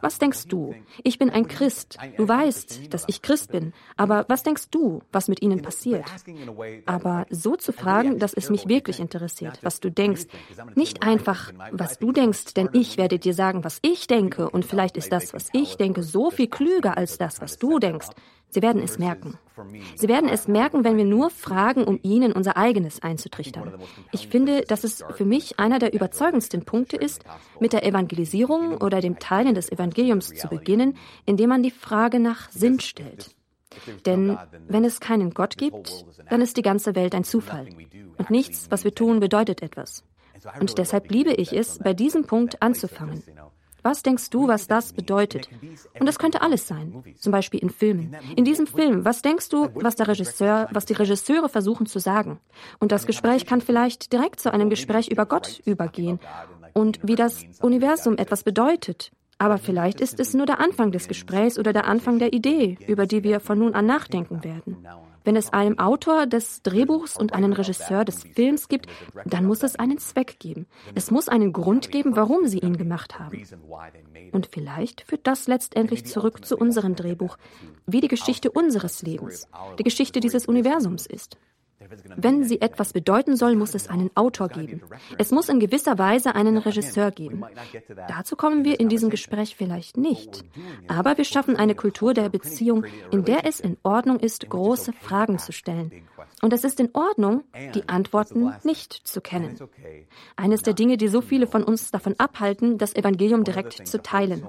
Was 0.00 0.18
denkst 0.18 0.46
du? 0.48 0.74
Ich 1.02 1.18
bin 1.18 1.30
ein 1.30 1.48
Christ. 1.48 1.98
Du 2.16 2.28
weißt, 2.28 2.92
dass 2.92 3.04
ich 3.08 3.22
Christ 3.22 3.50
bin. 3.50 3.72
Aber 3.96 4.26
was 4.28 4.42
denkst 4.42 4.70
du, 4.70 5.00
was 5.10 5.28
mit 5.28 5.42
ihnen 5.42 5.62
passiert? 5.62 6.04
Aber 6.86 7.26
so 7.30 7.56
zu 7.56 7.72
fragen, 7.72 8.18
dass 8.18 8.34
es 8.34 8.50
mich 8.50 8.68
wirklich 8.68 9.00
interessiert, 9.00 9.58
was 9.62 9.80
du 9.80 9.90
denkst. 9.90 10.26
Nicht 10.74 11.02
einfach, 11.02 11.52
was 11.72 11.98
du 11.98 12.12
denkst, 12.12 12.54
denn 12.54 12.68
ich 12.72 12.98
werde 12.98 13.18
dir 13.18 13.34
sagen, 13.34 13.64
was 13.64 13.78
ich 13.82 14.06
denke. 14.06 14.50
Und 14.50 14.64
vielleicht 14.64 14.96
ist 14.96 15.12
das, 15.12 15.32
was 15.32 15.48
ich 15.52 15.76
denke, 15.76 16.02
so 16.02 16.30
viel 16.30 16.48
klüger 16.48 16.96
als 16.96 17.18
das, 17.18 17.40
was 17.40 17.58
du 17.58 17.78
denkst. 17.78 18.08
Sie 18.50 18.62
werden 18.62 18.82
es 18.82 18.98
merken. 18.98 19.38
Sie 19.96 20.08
werden 20.08 20.28
es 20.28 20.48
merken, 20.48 20.84
wenn 20.84 20.96
wir 20.96 21.04
nur 21.04 21.30
fragen, 21.30 21.84
um 21.84 21.98
ihnen 22.02 22.32
unser 22.32 22.56
eigenes 22.56 23.02
einzutrichtern. 23.02 23.74
Ich 24.12 24.28
finde, 24.28 24.62
dass 24.62 24.84
es 24.84 25.04
für 25.14 25.24
mich 25.24 25.58
einer 25.58 25.78
der 25.78 25.92
überzeugendsten 25.92 26.64
Punkte 26.64 26.96
ist, 26.96 27.24
mit 27.60 27.72
der 27.72 27.84
Evangelisierung 27.84 28.78
oder 28.78 29.00
dem 29.00 29.18
Teilen 29.18 29.54
des 29.54 29.70
Evangeliums 29.70 30.28
zu 30.28 30.48
beginnen, 30.48 30.96
indem 31.26 31.50
man 31.50 31.62
die 31.62 31.70
Frage 31.70 32.20
nach 32.20 32.50
Sinn 32.50 32.80
stellt. 32.80 33.34
Denn 34.06 34.38
wenn 34.66 34.84
es 34.84 35.00
keinen 35.00 35.34
Gott 35.34 35.58
gibt, 35.58 36.06
dann 36.30 36.40
ist 36.40 36.56
die 36.56 36.62
ganze 36.62 36.94
Welt 36.94 37.14
ein 37.14 37.24
Zufall. 37.24 37.68
Und 38.16 38.30
nichts, 38.30 38.70
was 38.70 38.84
wir 38.84 38.94
tun, 38.94 39.20
bedeutet 39.20 39.62
etwas. 39.62 40.04
Und 40.60 40.78
deshalb 40.78 41.10
liebe 41.10 41.32
ich 41.32 41.52
es, 41.52 41.78
bei 41.78 41.94
diesem 41.94 42.24
Punkt 42.24 42.62
anzufangen. 42.62 43.22
Was 43.88 44.02
denkst 44.02 44.28
du, 44.28 44.48
was 44.48 44.66
das 44.66 44.92
bedeutet? 44.92 45.48
Und 45.98 46.04
das 46.04 46.18
könnte 46.18 46.42
alles 46.42 46.68
sein. 46.68 47.02
Zum 47.16 47.32
Beispiel 47.32 47.60
in 47.60 47.70
Filmen. 47.70 48.14
In 48.36 48.44
diesem 48.44 48.66
Film, 48.66 49.06
was 49.06 49.22
denkst 49.22 49.48
du, 49.48 49.70
was 49.76 49.96
der 49.96 50.08
Regisseur, 50.08 50.68
was 50.72 50.84
die 50.84 50.92
Regisseure 50.92 51.48
versuchen 51.48 51.86
zu 51.86 51.98
sagen? 51.98 52.38
Und 52.80 52.92
das 52.92 53.06
Gespräch 53.06 53.46
kann 53.46 53.62
vielleicht 53.62 54.12
direkt 54.12 54.40
zu 54.40 54.52
einem 54.52 54.68
Gespräch 54.68 55.08
über 55.08 55.24
Gott 55.24 55.62
übergehen 55.64 56.20
und 56.74 57.00
wie 57.02 57.14
das 57.14 57.46
Universum 57.62 58.18
etwas 58.18 58.42
bedeutet. 58.42 59.10
Aber 59.38 59.56
vielleicht 59.56 60.02
ist 60.02 60.20
es 60.20 60.34
nur 60.34 60.44
der 60.44 60.60
Anfang 60.60 60.92
des 60.92 61.08
Gesprächs 61.08 61.58
oder 61.58 61.72
der 61.72 61.86
Anfang 61.86 62.18
der 62.18 62.34
Idee, 62.34 62.76
über 62.86 63.06
die 63.06 63.24
wir 63.24 63.40
von 63.40 63.58
nun 63.58 63.72
an 63.72 63.86
nachdenken 63.86 64.44
werden. 64.44 64.86
Wenn 65.28 65.36
es 65.36 65.52
einen 65.52 65.78
Autor 65.78 66.26
des 66.26 66.62
Drehbuchs 66.62 67.14
und 67.14 67.34
einen 67.34 67.52
Regisseur 67.52 68.06
des 68.06 68.22
Films 68.22 68.68
gibt, 68.68 68.86
dann 69.26 69.44
muss 69.44 69.62
es 69.62 69.76
einen 69.76 69.98
Zweck 69.98 70.38
geben. 70.38 70.66
Es 70.94 71.10
muss 71.10 71.28
einen 71.28 71.52
Grund 71.52 71.90
geben, 71.90 72.16
warum 72.16 72.46
sie 72.46 72.60
ihn 72.60 72.78
gemacht 72.78 73.18
haben. 73.18 73.42
Und 74.32 74.48
vielleicht 74.50 75.02
führt 75.02 75.26
das 75.26 75.46
letztendlich 75.46 76.06
zurück 76.06 76.46
zu 76.46 76.56
unserem 76.56 76.94
Drehbuch, 76.94 77.36
wie 77.84 78.00
die 78.00 78.08
Geschichte 78.08 78.50
unseres 78.50 79.02
Lebens, 79.02 79.46
die 79.78 79.82
Geschichte 79.82 80.20
dieses 80.20 80.46
Universums 80.46 81.04
ist. 81.04 81.36
Wenn 82.16 82.44
sie 82.44 82.60
etwas 82.60 82.92
bedeuten 82.92 83.36
soll, 83.36 83.56
muss 83.56 83.74
es 83.74 83.88
einen 83.88 84.10
Autor 84.14 84.48
geben. 84.48 84.82
Es 85.18 85.30
muss 85.30 85.48
in 85.48 85.60
gewisser 85.60 85.98
Weise 85.98 86.34
einen 86.34 86.58
Regisseur 86.58 87.10
geben. 87.10 87.44
Dazu 88.08 88.36
kommen 88.36 88.64
wir 88.64 88.80
in 88.80 88.88
diesem 88.88 89.10
Gespräch 89.10 89.56
vielleicht 89.56 89.96
nicht. 89.96 90.44
Aber 90.88 91.16
wir 91.16 91.24
schaffen 91.24 91.56
eine 91.56 91.74
Kultur 91.74 92.14
der 92.14 92.28
Beziehung, 92.28 92.84
in 93.10 93.24
der 93.24 93.46
es 93.46 93.60
in 93.60 93.76
Ordnung 93.82 94.20
ist, 94.20 94.48
große 94.48 94.92
Fragen 94.92 95.38
zu 95.38 95.52
stellen. 95.52 95.92
Und 96.40 96.52
es 96.52 96.64
ist 96.64 96.78
in 96.78 96.90
Ordnung, 96.92 97.44
die 97.74 97.88
Antworten 97.88 98.52
nicht 98.62 98.92
zu 98.92 99.20
kennen. 99.20 99.58
Eines 100.36 100.62
der 100.62 100.74
Dinge, 100.74 100.96
die 100.96 101.08
so 101.08 101.20
viele 101.20 101.46
von 101.46 101.64
uns 101.64 101.90
davon 101.90 102.14
abhalten, 102.18 102.78
das 102.78 102.94
Evangelium 102.94 103.44
direkt 103.44 103.86
zu 103.86 104.00
teilen. 104.00 104.46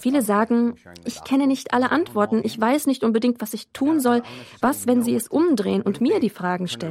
Viele 0.00 0.22
sagen, 0.22 0.76
ich 1.04 1.24
kenne 1.24 1.46
nicht 1.46 1.72
alle 1.74 1.90
Antworten, 1.90 2.42
ich 2.44 2.60
weiß 2.60 2.86
nicht 2.86 3.02
unbedingt, 3.04 3.40
was 3.40 3.54
ich 3.54 3.68
tun 3.68 4.00
soll. 4.00 4.22
Was, 4.60 4.86
wenn 4.86 5.02
sie 5.02 5.14
es 5.14 5.28
umdrehen 5.28 5.82
und 5.82 6.00
mir 6.00 6.20
die 6.20 6.30
Fragen 6.30 6.68
stellen? 6.68 6.81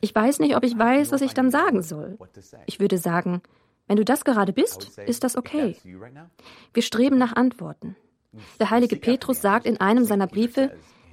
Ich 0.00 0.14
weiß 0.14 0.38
nicht, 0.40 0.56
ob 0.56 0.64
ich 0.64 0.78
weiß, 0.78 1.12
was 1.12 1.22
ich 1.22 1.34
dann 1.34 1.50
sagen 1.50 1.82
soll. 1.82 2.18
Ich 2.66 2.80
würde 2.80 2.98
sagen, 2.98 3.42
wenn 3.86 3.96
du 3.96 4.04
das 4.04 4.24
gerade 4.24 4.52
bist, 4.52 4.98
ist 4.98 5.24
das 5.24 5.36
okay. 5.36 5.76
Wir 6.74 6.82
streben 6.82 7.18
nach 7.18 7.34
Antworten. 7.34 7.96
Der 8.60 8.70
heilige 8.70 8.96
Petrus 8.96 9.40
sagt 9.40 9.66
in 9.66 9.80
einem 9.80 10.04
seiner 10.04 10.26
Briefe, 10.26 10.72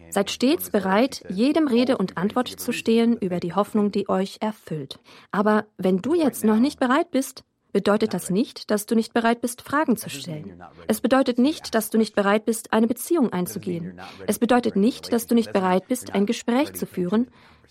Seid 0.09 0.31
stets 0.31 0.69
bereit, 0.69 1.25
jedem 1.29 1.67
Rede 1.67 1.97
und 1.97 2.17
Antwort 2.17 2.47
zu 2.47 2.71
stehen 2.71 3.17
über 3.17 3.39
die 3.39 3.53
Hoffnung, 3.53 3.91
die 3.91 4.07
euch 4.07 4.37
erfüllt. 4.39 4.99
Aber 5.31 5.65
wenn 5.77 5.97
du 5.97 6.13
jetzt 6.13 6.43
noch 6.43 6.59
nicht 6.59 6.79
bereit 6.79 7.11
bist, 7.11 7.43
bedeutet 7.73 8.13
das 8.13 8.29
nicht, 8.29 8.71
dass 8.71 8.85
du 8.85 8.95
nicht 8.95 9.13
bereit 9.13 9.41
bist, 9.41 9.61
Fragen 9.61 9.97
zu 9.97 10.09
stellen. 10.09 10.63
Es 10.87 11.01
bedeutet 11.01 11.39
nicht, 11.39 11.75
dass 11.75 11.89
du 11.89 11.97
nicht 11.97 12.15
bereit 12.15 12.45
bist, 12.45 12.71
eine 12.71 12.87
Beziehung 12.87 13.33
einzugehen. 13.33 13.99
Es 14.27 14.39
bedeutet 14.39 14.77
nicht, 14.77 15.11
dass 15.11 15.27
du 15.27 15.35
nicht 15.35 15.51
bereit 15.51 15.89
bist, 15.89 16.13
ein 16.13 16.25
Gespräch 16.25 16.73
zu 16.73 16.85
führen, 16.85 17.27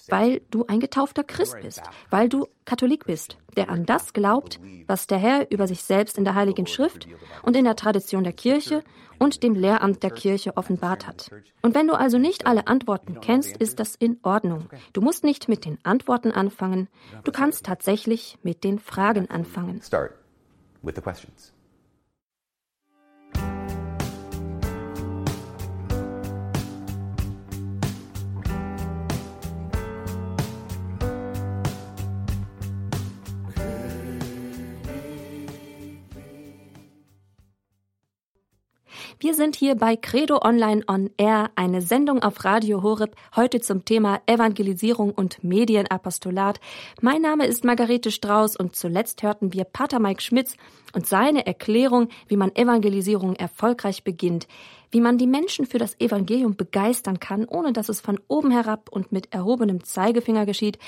weil 0.09 0.41
du 0.51 0.67
ein 0.67 0.81
getaufter 0.81 1.25
Christ 1.25 1.57
bist, 1.63 1.83
weil 2.11 2.29
du 2.29 2.47
Katholik 2.65 3.07
bist, 3.07 3.39
der 3.57 3.69
an 3.69 3.87
das 3.87 4.13
glaubt, 4.13 4.61
was 4.87 5.07
der 5.07 5.19
Herr 5.19 5.51
über 5.51 5.67
sich 5.67 5.83
selbst 5.83 6.19
in 6.19 6.25
der 6.25 6.35
Heiligen 6.35 6.67
Schrift 6.67 7.09
und 7.43 7.57
in 7.57 7.65
der 7.65 7.77
Tradition 7.77 8.25
der 8.25 8.33
Kirche 8.33 8.83
und 9.19 9.43
dem 9.43 9.55
Lehramt 9.55 10.03
der 10.03 10.11
Kirche 10.11 10.57
offenbart 10.57 11.07
hat. 11.07 11.31
Und 11.63 11.75
wenn 11.75 11.87
du 11.87 11.95
also 11.95 12.19
nicht 12.19 12.47
alle 12.47 12.67
Antworten 12.67 13.21
kennst, 13.21 13.57
ist 13.57 13.81
das 13.81 13.95
in 13.95 14.19
Ordnung. 14.23 14.69
Du 14.93 15.01
musst 15.01 15.25
nicht 15.25 15.49
mit 15.49 15.65
den 15.65 15.79
Antworten 15.85 16.33
anfangen, 16.33 16.89
du 17.23 17.33
kannst 17.33 17.65
tatsächlich 17.65 18.39
mit 18.43 18.65
den 18.65 18.79
Fragen 18.79 19.31
anfangen. 19.31 19.81
Start 19.83 20.13
with 20.83 20.95
the 20.97 21.03
questions. 21.03 21.54
Wir 39.25 39.33
sind 39.33 39.57
hier 39.57 39.75
bei 39.75 39.97
Credo 39.97 40.43
Online 40.43 40.83
on 40.87 41.09
Air, 41.17 41.51
eine 41.55 41.81
Sendung 41.81 42.23
auf 42.23 42.45
Radio 42.45 42.83
Horeb, 42.83 43.17
heute 43.35 43.59
zum 43.63 43.87
Thema 43.87 44.21
Evangelisierung 44.27 45.13
und 45.13 45.43
Medienapostolat. 45.43 46.61
Mein 47.01 47.23
Name 47.23 47.47
ist 47.47 47.65
Margarete 47.65 48.11
Strauß 48.11 48.55
und 48.55 48.77
zuletzt 48.77 49.23
hörten 49.23 49.55
wir 49.55 49.65
Pater 49.65 49.99
Mike 49.99 50.21
Schmitz 50.21 50.59
und 50.93 51.07
seine 51.07 51.47
Erklärung, 51.47 52.11
wie 52.29 52.37
man 52.37 52.55
Evangelisierung 52.55 53.35
erfolgreich 53.35 54.05
beginnt, 54.05 54.47
wie 54.95 55.01
man 55.01 55.19
die 55.19 55.27
Menschen 55.27 55.67
für 55.67 55.79
das 55.79 55.99
Evangelium 55.99 56.55
begeistern 56.55 57.19
kann, 57.19 57.47
ohne 57.47 57.73
dass 57.73 57.89
es 57.89 58.01
von 58.01 58.21
oben 58.29 58.53
herab 58.53 58.89
und 58.91 59.11
mit 59.11 59.35
erhobenem 59.35 59.83
Zeigefinger 59.83 60.47
geschieht. 60.47 60.79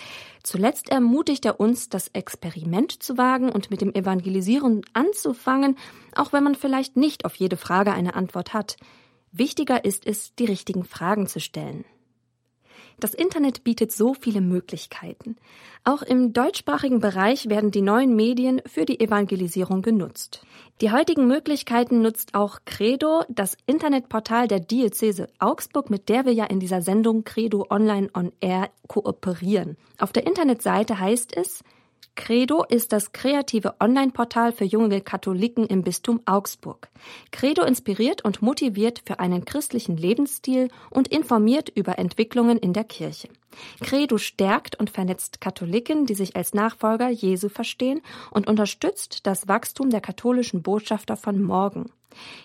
Zuletzt 0.45 0.91
ermutigt 0.91 1.45
er 1.45 1.59
uns, 1.59 1.89
das 1.89 2.07
Experiment 2.13 3.03
zu 3.03 3.19
wagen 3.19 3.51
und 3.51 3.69
mit 3.73 3.81
dem 3.81 3.93
Evangelisieren 3.93 4.83
anzufangen, 4.93 5.77
auch 6.15 6.33
wenn 6.33 6.45
man 6.45 6.55
vielleicht 6.55 6.97
nicht 6.97 7.25
auf 7.25 7.35
jede 7.35 7.57
Frage 7.57 7.93
eine 7.93 8.15
Antwort 8.15 8.55
hat. 8.55 8.77
Wichtiger 9.33 9.85
ist 9.85 10.07
es, 10.07 10.37
die 10.37 10.45
richtigen 10.45 10.85
Fragen 10.85 11.27
zu 11.27 11.41
stellen. 11.41 11.85
Das 12.99 13.13
Internet 13.13 13.63
bietet 13.63 13.93
so 13.93 14.15
viele 14.15 14.41
Möglichkeiten. 14.41 15.37
Auch 15.85 16.03
im 16.03 16.33
deutschsprachigen 16.33 17.01
Bereich 17.01 17.49
werden 17.49 17.71
die 17.71 17.83
neuen 17.83 18.17
Medien 18.17 18.63
für 18.65 18.87
die 18.87 18.99
Evangelisierung 19.01 19.83
genutzt. 19.83 20.43
Die 20.81 20.91
heutigen 20.91 21.27
Möglichkeiten 21.27 22.01
nutzt 22.01 22.35
auch 22.35 22.61
Credo, 22.65 23.23
das 23.29 23.57
Internetportal 23.67 24.49
der 24.49 24.61
Diözese 24.61 25.29
Augsburg, 25.39 25.91
mit 25.91 26.09
der 26.09 26.25
wir 26.25 26.33
ja 26.33 26.45
in 26.45 26.59
dieser 26.59 26.81
Sendung 26.81 27.25
Credo 27.25 27.67
Online 27.71 28.09
on 28.15 28.33
Air 28.41 28.71
kooperieren. 28.89 29.77
Auf 29.99 30.13
der 30.13 30.27
Internetseite 30.27 30.99
heißt 30.99 31.37
es 31.37 31.63
Credo 32.17 32.65
ist 32.65 32.93
das 32.93 33.13
kreative 33.13 33.75
Online-Portal 33.79 34.51
für 34.51 34.65
junge 34.65 35.01
Katholiken 35.03 35.67
im 35.67 35.83
Bistum 35.83 36.21
Augsburg. 36.25 36.89
Credo 37.31 37.63
inspiriert 37.63 38.25
und 38.25 38.43
motiviert 38.43 39.03
für 39.05 39.21
einen 39.21 39.45
christlichen 39.45 39.97
Lebensstil 39.97 40.69
und 40.91 41.09
informiert 41.09 41.69
über 41.69 41.99
Entwicklungen 41.99 42.59
in 42.59 42.73
der 42.73 42.85
Kirche. 42.85 43.29
Credo 43.81 44.19
stärkt 44.19 44.81
und 44.81 44.91
vernetzt 44.91 45.41
Katholiken, 45.41 46.07
die 46.07 46.15
sich 46.15 46.35
als 46.35 46.55
Nachfolger 46.55 47.11
Jesu 47.11 47.49
verstehen 47.49 48.01
und 48.31 48.49
unterstützt 48.49 49.27
das 49.27 49.47
Wachstum 49.47 49.91
der 49.91 50.01
katholischen 50.01 50.63
Botschafter 50.63 51.17
von 51.17 51.41
morgen. 51.41 51.91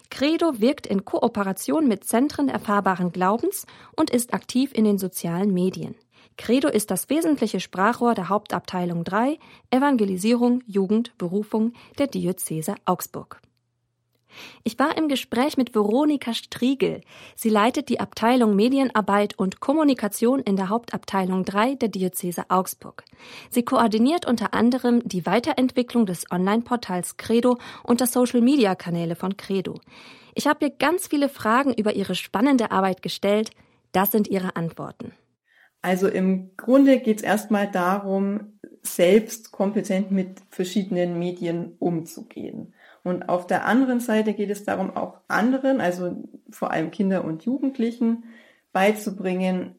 Credo 0.10 0.60
wirkt 0.60 0.86
in 0.86 1.06
Kooperation 1.06 1.88
mit 1.88 2.04
Zentren 2.04 2.50
erfahrbaren 2.50 3.14
Glaubens 3.14 3.66
und 3.96 4.10
ist 4.10 4.34
aktiv 4.34 4.72
in 4.74 4.84
den 4.84 4.98
sozialen 4.98 5.54
Medien. 5.54 5.96
Credo 6.38 6.68
ist 6.68 6.92
das 6.92 7.10
wesentliche 7.10 7.60
Sprachrohr 7.60 8.14
der 8.14 8.30
Hauptabteilung 8.30 9.04
3 9.04 9.38
Evangelisierung, 9.70 10.62
Jugend, 10.66 11.18
Berufung 11.18 11.74
der 11.98 12.08
Diözese 12.08 12.76
Augsburg. 12.86 13.42
Ich 14.64 14.80
war 14.80 14.98
im 14.98 15.08
Gespräch 15.08 15.58
mit 15.58 15.76
Veronika 15.76 16.34
Striegel. 16.34 17.02
Sie 17.36 17.50
leitet 17.50 17.90
die 17.90 18.00
Abteilung 18.00 18.56
Medienarbeit 18.56 19.38
und 19.38 19.60
Kommunikation 19.60 20.40
in 20.40 20.56
der 20.56 20.70
Hauptabteilung 20.70 21.44
3 21.44 21.76
der 21.76 21.90
Diözese 21.90 22.50
Augsburg. 22.50 23.04
Sie 23.50 23.64
koordiniert 23.64 24.26
unter 24.26 24.54
anderem 24.54 25.02
die 25.04 25.26
Weiterentwicklung 25.26 26.06
des 26.06 26.32
Online-Portals 26.32 27.18
Credo 27.18 27.58
und 27.84 28.00
der 28.00 28.08
Social-Media-Kanäle 28.08 29.16
von 29.16 29.38
Credo. 29.38 29.80
Ich 30.34 30.48
habe 30.48 30.66
ihr 30.66 30.72
ganz 30.72 31.08
viele 31.08 31.28
Fragen 31.28 31.74
über 31.74 31.94
ihre 31.94 32.16
spannende 32.16 32.72
Arbeit 32.72 33.02
gestellt. 33.02 33.52
Das 33.92 34.12
sind 34.12 34.30
ihre 34.30 34.56
Antworten. 34.56 35.14
Also 35.82 36.08
im 36.08 36.56
Grunde 36.58 37.00
geht 37.00 37.18
es 37.18 37.24
erstmal 37.24 37.70
darum, 37.70 38.60
selbst 38.84 39.52
kompetent 39.52 40.12
mit 40.12 40.42
verschiedenen 40.50 41.18
Medien 41.18 41.76
umzugehen. 41.80 42.74
Und 43.04 43.30
auf 43.30 43.48
der 43.48 43.66
anderen 43.66 44.00
Seite 44.00 44.34
geht 44.34 44.52
es 44.52 44.64
darum, 44.64 44.96
auch 44.96 45.18
anderen, 45.28 45.82
also 45.82 46.24
vor 46.52 46.72
allem 46.72 46.92
Kinder 46.92 47.24
und 47.26 47.46
Jugendlichen, 47.46 48.26
beizubringen, 48.74 49.76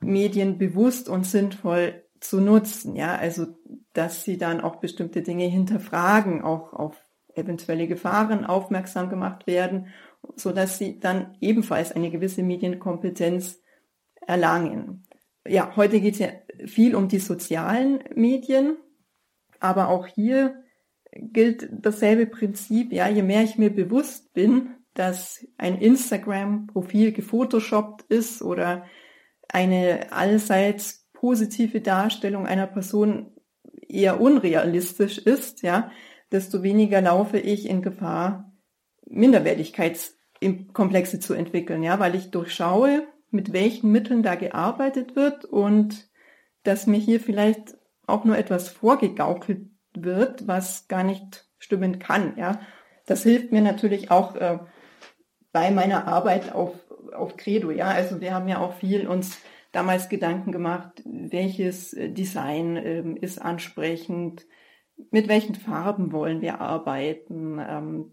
Medien 0.00 0.58
bewusst 0.58 1.08
und 1.08 1.26
sinnvoll 1.26 2.02
zu 2.20 2.40
nutzen. 2.40 2.96
Ja, 2.96 3.16
also, 3.16 3.46
dass 3.92 4.24
sie 4.24 4.38
dann 4.38 4.62
auch 4.62 4.76
bestimmte 4.76 5.22
Dinge 5.22 5.44
hinterfragen, 5.44 6.42
auch 6.42 6.72
auf 6.72 6.96
eventuelle 7.34 7.86
Gefahren 7.86 8.46
aufmerksam 8.46 9.10
gemacht 9.10 9.46
werden, 9.46 9.88
so 10.36 10.52
dass 10.52 10.78
sie 10.78 11.00
dann 11.00 11.36
ebenfalls 11.40 11.92
eine 11.92 12.10
gewisse 12.10 12.42
Medienkompetenz 12.42 13.60
erlangen 14.26 15.04
ja, 15.46 15.76
heute 15.76 16.00
geht 16.00 16.14
es 16.14 16.20
ja 16.20 16.28
viel 16.66 16.94
um 16.94 17.08
die 17.08 17.18
sozialen 17.18 18.02
Medien, 18.14 18.76
aber 19.60 19.88
auch 19.88 20.06
hier 20.06 20.62
gilt 21.12 21.68
dasselbe 21.72 22.26
Prinzip. 22.26 22.92
Ja, 22.92 23.08
je 23.08 23.22
mehr 23.22 23.42
ich 23.42 23.58
mir 23.58 23.70
bewusst 23.70 24.32
bin, 24.32 24.74
dass 24.94 25.46
ein 25.58 25.78
Instagram-Profil 25.78 27.12
gefotoshoppt 27.12 28.02
ist 28.02 28.42
oder 28.42 28.86
eine 29.48 30.12
allseits 30.12 31.08
positive 31.12 31.80
Darstellung 31.80 32.46
einer 32.46 32.66
Person 32.66 33.32
eher 33.88 34.20
unrealistisch 34.20 35.18
ist, 35.18 35.62
ja, 35.62 35.90
desto 36.32 36.62
weniger 36.62 37.00
laufe 37.00 37.38
ich 37.38 37.68
in 37.68 37.82
Gefahr, 37.82 38.52
Minderwertigkeitskomplexe 39.06 41.20
zu 41.20 41.34
entwickeln, 41.34 41.82
ja, 41.82 42.00
weil 42.00 42.14
ich 42.14 42.30
durchschaue, 42.30 43.06
mit 43.34 43.52
welchen 43.52 43.92
Mitteln 43.92 44.22
da 44.22 44.34
gearbeitet 44.34 45.16
wird 45.16 45.44
und 45.44 46.08
dass 46.62 46.86
mir 46.86 46.98
hier 46.98 47.20
vielleicht 47.20 47.76
auch 48.06 48.24
nur 48.24 48.38
etwas 48.38 48.68
vorgegaukelt 48.68 49.68
wird, 49.94 50.46
was 50.46 50.88
gar 50.88 51.04
nicht 51.04 51.46
stimmen 51.58 51.98
kann. 51.98 52.36
Ja, 52.36 52.60
das 53.06 53.22
hilft 53.22 53.52
mir 53.52 53.60
natürlich 53.60 54.10
auch 54.10 54.34
äh, 54.36 54.58
bei 55.52 55.70
meiner 55.70 56.08
Arbeit 56.08 56.52
auf 56.52 56.72
auf 57.14 57.36
Credo. 57.36 57.70
Ja, 57.70 57.88
also 57.88 58.20
wir 58.20 58.34
haben 58.34 58.48
ja 58.48 58.58
auch 58.58 58.74
viel 58.74 59.06
uns 59.06 59.38
damals 59.72 60.08
Gedanken 60.08 60.52
gemacht, 60.52 61.02
welches 61.04 61.92
äh, 61.92 62.10
Design 62.10 62.76
ähm, 62.76 63.16
ist 63.16 63.40
ansprechend, 63.40 64.46
mit 65.10 65.28
welchen 65.28 65.54
Farben 65.54 66.12
wollen 66.12 66.40
wir 66.40 66.60
arbeiten, 66.60 67.58
ähm, 67.58 68.12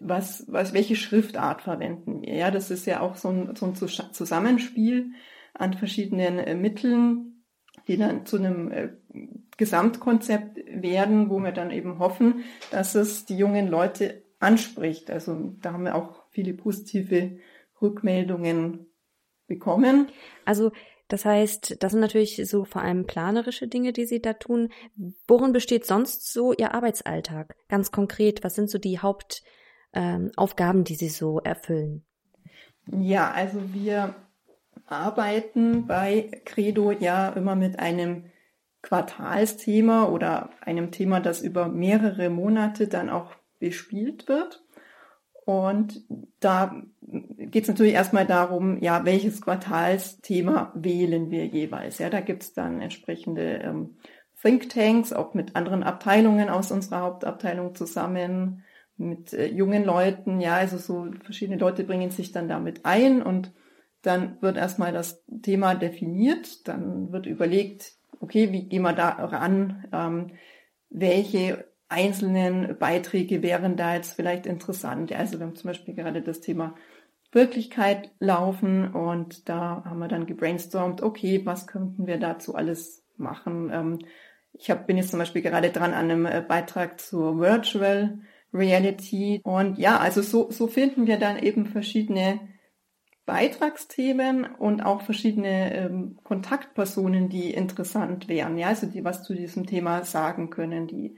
was, 0.00 0.44
was, 0.48 0.72
welche 0.72 0.96
Schriftart 0.96 1.62
verwenden 1.62 2.22
wir. 2.22 2.34
Ja, 2.34 2.50
das 2.50 2.70
ist 2.70 2.86
ja 2.86 3.00
auch 3.00 3.16
so 3.16 3.28
ein, 3.28 3.56
so 3.56 3.66
ein 3.66 3.74
Zusammenspiel 3.74 5.12
an 5.54 5.74
verschiedenen 5.74 6.38
äh, 6.38 6.54
Mitteln, 6.54 7.44
die 7.88 7.96
dann 7.96 8.26
zu 8.26 8.36
einem 8.36 8.70
äh, 8.70 8.88
Gesamtkonzept 9.56 10.58
werden, 10.70 11.28
wo 11.28 11.38
wir 11.40 11.52
dann 11.52 11.70
eben 11.70 11.98
hoffen, 11.98 12.44
dass 12.70 12.94
es 12.94 13.24
die 13.26 13.36
jungen 13.36 13.68
Leute 13.68 14.22
anspricht. 14.38 15.10
Also 15.10 15.54
da 15.60 15.72
haben 15.72 15.84
wir 15.84 15.94
auch 15.94 16.24
viele 16.30 16.54
positive 16.54 17.38
Rückmeldungen 17.80 18.86
bekommen. 19.46 20.08
Also 20.44 20.72
das 21.08 21.24
heißt, 21.24 21.82
das 21.82 21.92
sind 21.92 22.00
natürlich 22.00 22.40
so 22.48 22.64
vor 22.64 22.82
allem 22.82 23.04
planerische 23.04 23.66
Dinge, 23.66 23.92
die 23.92 24.06
Sie 24.06 24.22
da 24.22 24.32
tun. 24.34 24.70
Worin 25.26 25.52
besteht 25.52 25.84
sonst 25.84 26.32
so 26.32 26.52
Ihr 26.52 26.72
Arbeitsalltag? 26.72 27.56
Ganz 27.68 27.90
konkret, 27.90 28.44
was 28.44 28.54
sind 28.54 28.70
so 28.70 28.78
die 28.78 29.00
Hauptaufgaben, 29.00 29.59
ähm, 29.92 30.30
die 30.84 30.94
Sie 30.94 31.08
so 31.08 31.40
erfüllen? 31.40 32.04
Ja, 32.86 33.30
also 33.30 33.72
wir 33.72 34.14
arbeiten 34.86 35.86
bei 35.86 36.42
Credo 36.44 36.90
ja 36.92 37.28
immer 37.30 37.54
mit 37.54 37.78
einem 37.78 38.24
Quartalsthema 38.82 40.04
oder 40.04 40.50
einem 40.62 40.90
Thema, 40.90 41.20
das 41.20 41.42
über 41.42 41.68
mehrere 41.68 42.30
Monate 42.30 42.88
dann 42.88 43.10
auch 43.10 43.32
bespielt 43.58 44.26
wird. 44.28 44.64
Und 45.44 46.04
da 46.38 46.82
geht 47.00 47.64
es 47.64 47.68
natürlich 47.68 47.94
erstmal 47.94 48.26
darum, 48.26 48.80
ja, 48.80 49.04
welches 49.04 49.40
Quartalsthema 49.40 50.72
wählen 50.74 51.30
wir 51.30 51.46
jeweils. 51.46 51.98
Ja, 51.98 52.08
da 52.08 52.20
gibt 52.20 52.42
es 52.42 52.52
dann 52.52 52.80
entsprechende 52.80 53.60
ähm, 53.62 53.96
Thinktanks, 54.40 55.12
auch 55.12 55.34
mit 55.34 55.56
anderen 55.56 55.82
Abteilungen 55.82 56.48
aus 56.48 56.70
unserer 56.70 57.00
Hauptabteilung 57.00 57.74
zusammen, 57.74 58.64
mit 59.00 59.32
äh, 59.32 59.46
jungen 59.46 59.84
Leuten. 59.84 60.40
Ja, 60.40 60.56
also 60.56 60.78
so 60.78 61.10
verschiedene 61.24 61.58
Leute 61.58 61.84
bringen 61.84 62.10
sich 62.10 62.32
dann 62.32 62.48
damit 62.48 62.84
ein 62.84 63.22
und 63.22 63.52
dann 64.02 64.40
wird 64.40 64.56
erstmal 64.56 64.92
das 64.92 65.24
Thema 65.42 65.74
definiert, 65.74 66.66
dann 66.68 67.12
wird 67.12 67.26
überlegt, 67.26 67.92
okay, 68.20 68.52
wie 68.52 68.68
gehen 68.68 68.82
wir 68.82 68.92
da 68.92 69.10
ran, 69.10 69.84
ähm, 69.92 70.30
welche 70.88 71.66
einzelnen 71.88 72.78
Beiträge 72.78 73.42
wären 73.42 73.76
da 73.76 73.94
jetzt 73.94 74.12
vielleicht 74.12 74.46
interessant. 74.46 75.12
Also 75.12 75.38
wir 75.38 75.46
haben 75.46 75.56
zum 75.56 75.68
Beispiel 75.68 75.94
gerade 75.94 76.22
das 76.22 76.40
Thema 76.40 76.74
Wirklichkeit 77.32 78.10
laufen 78.18 78.92
und 78.92 79.48
da 79.48 79.84
haben 79.84 79.98
wir 79.98 80.08
dann 80.08 80.26
gebrainstormt, 80.26 81.02
okay, 81.02 81.42
was 81.44 81.66
könnten 81.66 82.06
wir 82.06 82.18
dazu 82.18 82.54
alles 82.54 83.04
machen. 83.16 83.70
Ähm, 83.72 83.98
ich 84.52 84.70
hab, 84.70 84.86
bin 84.86 84.96
jetzt 84.96 85.10
zum 85.10 85.18
Beispiel 85.18 85.42
gerade 85.42 85.70
dran 85.70 85.92
an 85.92 86.10
einem 86.10 86.26
äh, 86.26 86.44
Beitrag 86.46 87.00
zur 87.00 87.38
Virtual 87.38 88.18
Reality 88.52 89.40
und 89.44 89.78
ja, 89.78 89.98
also 89.98 90.22
so, 90.22 90.50
so 90.50 90.66
finden 90.66 91.06
wir 91.06 91.18
dann 91.18 91.38
eben 91.38 91.66
verschiedene 91.66 92.40
Beitragsthemen 93.26 94.44
und 94.44 94.80
auch 94.82 95.02
verschiedene 95.02 95.74
ähm, 95.74 96.18
Kontaktpersonen, 96.24 97.28
die 97.28 97.52
interessant 97.52 98.28
wären, 98.28 98.58
ja, 98.58 98.68
also 98.68 98.86
die 98.86 99.04
was 99.04 99.22
zu 99.22 99.34
diesem 99.34 99.66
Thema 99.66 100.04
sagen 100.04 100.50
können, 100.50 100.88
die 100.88 101.16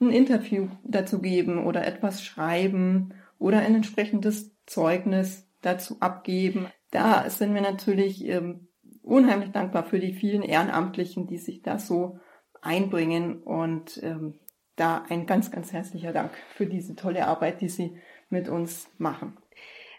ein 0.00 0.10
Interview 0.10 0.68
dazu 0.82 1.20
geben 1.20 1.64
oder 1.64 1.86
etwas 1.86 2.24
schreiben 2.24 3.14
oder 3.38 3.60
ein 3.60 3.76
entsprechendes 3.76 4.50
Zeugnis 4.66 5.48
dazu 5.60 5.98
abgeben. 6.00 6.66
Da 6.90 7.30
sind 7.30 7.54
wir 7.54 7.60
natürlich 7.62 8.26
ähm, 8.26 8.66
unheimlich 9.02 9.50
dankbar 9.52 9.84
für 9.84 10.00
die 10.00 10.14
vielen 10.14 10.42
Ehrenamtlichen, 10.42 11.26
die 11.26 11.38
sich 11.38 11.62
da 11.62 11.78
so 11.78 12.18
einbringen 12.60 13.42
und 13.42 14.00
ähm, 14.02 14.34
da 14.76 15.04
ein 15.08 15.26
ganz, 15.26 15.50
ganz 15.50 15.72
herzlicher 15.72 16.12
Dank 16.12 16.30
für 16.54 16.66
diese 16.66 16.94
tolle 16.96 17.26
Arbeit, 17.26 17.60
die 17.60 17.68
Sie 17.68 17.98
mit 18.30 18.48
uns 18.48 18.88
machen. 18.98 19.36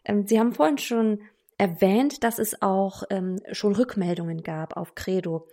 Ähm, 0.06 0.28
Sie 0.28 0.40
haben 0.40 0.54
vorhin 0.54 0.78
schon 0.78 1.20
erwähnt, 1.58 2.24
dass 2.24 2.40
es 2.40 2.62
auch 2.62 3.04
ähm, 3.10 3.40
schon 3.52 3.76
Rückmeldungen 3.76 4.44
gab 4.44 4.76
auf 4.76 4.96
Credo. 4.96 5.48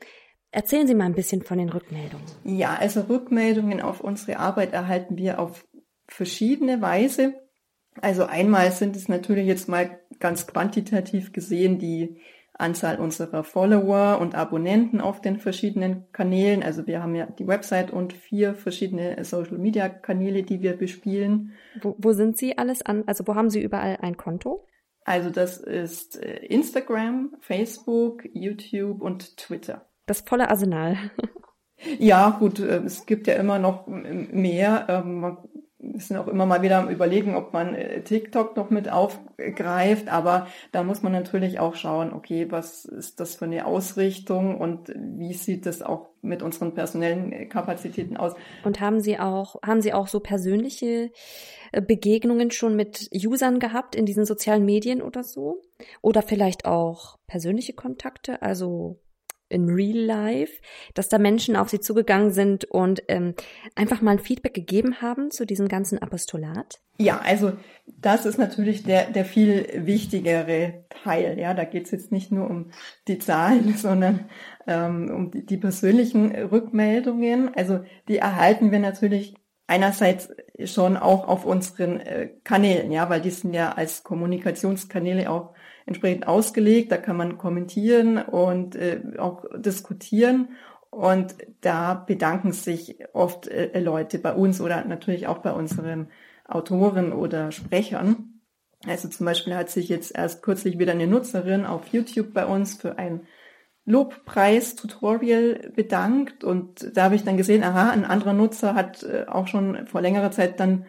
Erzählen 0.51 0.87
Sie 0.87 0.95
mal 0.95 1.05
ein 1.05 1.15
bisschen 1.15 1.43
von 1.43 1.59
den 1.59 1.69
Rückmeldungen. 1.69 2.27
Ja, 2.45 2.75
also 2.75 3.03
Rückmeldungen 3.03 3.81
auf 3.81 4.01
unsere 4.01 4.39
Arbeit 4.39 4.73
erhalten 4.73 5.17
wir 5.17 5.39
auf 5.39 5.67
verschiedene 6.09 6.83
Weise. 6.83 7.35
Also 8.01 8.25
einmal 8.25 8.73
sind 8.73 8.97
es 8.97 9.09
natürlich 9.09 9.47
jetzt 9.47 9.69
mal 9.69 10.01
ganz 10.19 10.47
quantitativ 10.47 11.33
gesehen 11.33 11.79
die 11.79 12.21
Anzahl 12.61 12.99
unserer 12.99 13.45
Follower 13.45 14.19
und 14.21 14.35
Abonnenten 14.35 15.01
auf 15.01 15.21
den 15.21 15.39
verschiedenen 15.39 16.11
Kanälen. 16.13 16.63
Also 16.63 16.87
wir 16.87 17.03
haben 17.03 17.15
ja 17.15 17.27
die 17.27 17.47
Website 17.47 17.91
und 17.91 18.13
vier 18.13 18.55
verschiedene 18.55 19.25
Social-Media-Kanäle, 19.25 20.43
die 20.43 20.61
wir 20.63 20.77
bespielen. 20.77 21.53
Wo, 21.83 21.97
wo 21.99 22.13
sind 22.13 22.39
Sie 22.39 22.59
alles 22.59 22.83
an? 22.83 23.05
Also 23.07 23.27
wo 23.27 23.35
haben 23.35 23.51
Sie 23.51 23.63
überall 23.63 23.99
ein 24.01 24.17
Konto? 24.17 24.67
Also 25.05 25.31
das 25.31 25.57
ist 25.59 26.23
äh, 26.23 26.45
Instagram, 26.47 27.35
Facebook, 27.41 28.25
YouTube 28.33 29.01
und 29.03 29.37
Twitter. 29.37 29.87
Das 30.07 30.21
volle 30.21 30.49
Arsenal. 30.49 30.97
Ja, 31.99 32.37
gut, 32.39 32.61
äh, 32.61 32.83
es 32.85 33.07
gibt 33.07 33.27
ja 33.27 33.35
immer 33.35 33.59
noch 33.59 33.87
mehr. 33.87 34.87
Ähm, 34.89 35.39
sind 35.95 36.17
auch 36.19 36.29
immer 36.29 36.47
mal 36.47 36.63
wieder 36.63 36.79
am 36.79 36.89
Überlegen, 36.89 37.35
ob 37.35 37.53
man 37.53 37.75
äh, 37.75 38.03
TikTok 38.03 38.57
noch 38.57 38.71
mit 38.71 38.91
aufgreift, 38.91 40.09
aber 40.09 40.47
da 40.73 40.83
muss 40.83 41.03
man 41.03 41.13
natürlich 41.13 41.59
auch 41.59 41.75
schauen, 41.75 42.13
okay, 42.13 42.51
was 42.51 42.85
ist 42.85 43.21
das 43.21 43.37
für 43.37 43.47
eine 43.47 43.67
Ausrichtung 43.67 44.59
und 44.59 44.93
wie 44.95 45.33
sieht 45.33 45.67
das 45.67 45.83
auch 45.83 46.09
mit 46.23 46.43
unseren 46.43 46.75
personellen 46.75 47.49
Kapazitäten 47.49 48.17
aus? 48.17 48.35
Und 48.65 48.81
haben 48.81 49.01
Sie 49.01 49.19
auch, 49.19 49.57
haben 49.63 49.81
Sie 49.81 49.95
auch 49.95 50.09
so 50.09 50.21
persönliche 50.21 51.11
äh, 51.73 51.81
Begegnungen 51.81 52.51
schon 52.51 52.77
mit 52.77 53.09
Usern 53.13 53.59
gehabt 53.59 53.95
in 53.95 54.05
diesen 54.05 54.27
sozialen 54.27 54.65
Medien 54.65 55.01
oder 55.01 55.25
so? 55.25 55.63
Oder 56.03 56.23
vielleicht 56.23 56.67
auch 56.67 57.19
persönliche 57.27 57.73
Kontakte, 57.73 58.43
also 58.43 58.99
in 59.51 59.69
real 59.69 59.99
life, 59.99 60.55
dass 60.95 61.09
da 61.09 61.19
Menschen 61.19 61.57
auf 61.57 61.69
sie 61.69 61.81
zugegangen 61.81 62.31
sind 62.31 62.65
und 62.65 63.03
ähm, 63.09 63.35
einfach 63.75 64.01
mal 64.01 64.13
ein 64.13 64.19
Feedback 64.19 64.55
gegeben 64.55 65.03
haben 65.03 65.31
zu 65.31 65.45
diesem 65.45 65.69
ganzen 65.69 65.99
Apostolat? 65.99 66.81
Ja, 66.99 67.21
also 67.25 67.53
das 67.87 68.27
ist 68.27 68.39
natürlich 68.39 68.83
der, 68.83 69.11
der 69.11 69.25
viel 69.25 69.87
wichtigere 69.87 70.85
Teil. 71.03 71.39
Ja, 71.39 71.55
da 71.55 71.65
geht 71.65 71.87
es 71.87 71.91
jetzt 71.91 72.13
nicht 72.13 72.31
nur 72.31 72.49
um 72.49 72.71
die 73.09 73.19
Zahlen, 73.19 73.75
sondern 73.77 74.29
ähm, 74.67 75.11
um 75.11 75.31
die, 75.31 75.45
die 75.45 75.57
persönlichen 75.57 76.35
Rückmeldungen. 76.35 77.55
Also 77.55 77.81
die 78.09 78.19
erhalten 78.19 78.71
wir 78.71 78.79
natürlich 78.79 79.35
einerseits 79.67 80.31
schon 80.65 80.97
auch 80.97 81.29
auf 81.29 81.45
unseren 81.45 82.01
äh, 82.01 82.31
Kanälen, 82.45 82.91
ja, 82.91 83.09
weil 83.09 83.21
die 83.21 83.31
sind 83.31 83.55
ja 83.55 83.73
als 83.73 84.03
Kommunikationskanäle 84.03 85.31
auch 85.31 85.55
entsprechend 85.91 86.27
ausgelegt. 86.27 86.91
Da 86.91 86.97
kann 86.97 87.17
man 87.17 87.37
kommentieren 87.37 88.17
und 88.17 88.77
äh, 88.77 89.01
auch 89.19 89.45
diskutieren. 89.57 90.49
Und 90.91 91.35
da 91.61 91.95
bedanken 91.95 92.53
sich 92.53 92.99
oft 93.13 93.47
äh, 93.47 93.79
Leute 93.79 94.19
bei 94.19 94.33
uns 94.33 94.61
oder 94.61 94.85
natürlich 94.85 95.27
auch 95.27 95.39
bei 95.39 95.53
unseren 95.53 96.09
Autoren 96.49 97.13
oder 97.13 97.53
Sprechern. 97.53 98.41
Also 98.87 99.09
zum 99.09 99.27
Beispiel 99.27 99.55
hat 99.55 99.69
sich 99.71 99.89
jetzt 99.89 100.17
erst 100.17 100.43
kürzlich 100.43 100.79
wieder 100.79 100.93
eine 100.93 101.07
Nutzerin 101.07 101.67
auf 101.67 101.89
YouTube 101.89 102.33
bei 102.33 102.47
uns 102.47 102.77
für 102.77 102.99
ein 102.99 103.27
Lobpreis-Tutorial 103.85 105.73
bedankt 105.75 106.45
und 106.45 106.97
da 106.97 107.05
habe 107.05 107.15
ich 107.15 107.25
dann 107.25 107.37
gesehen, 107.37 107.63
aha, 107.63 107.91
ein 107.91 108.05
anderer 108.05 108.33
Nutzer 108.33 108.75
hat 108.75 109.03
äh, 109.03 109.27
auch 109.27 109.49
schon 109.49 109.87
vor 109.87 110.01
längerer 110.01 110.31
Zeit 110.31 110.61
dann 110.61 110.87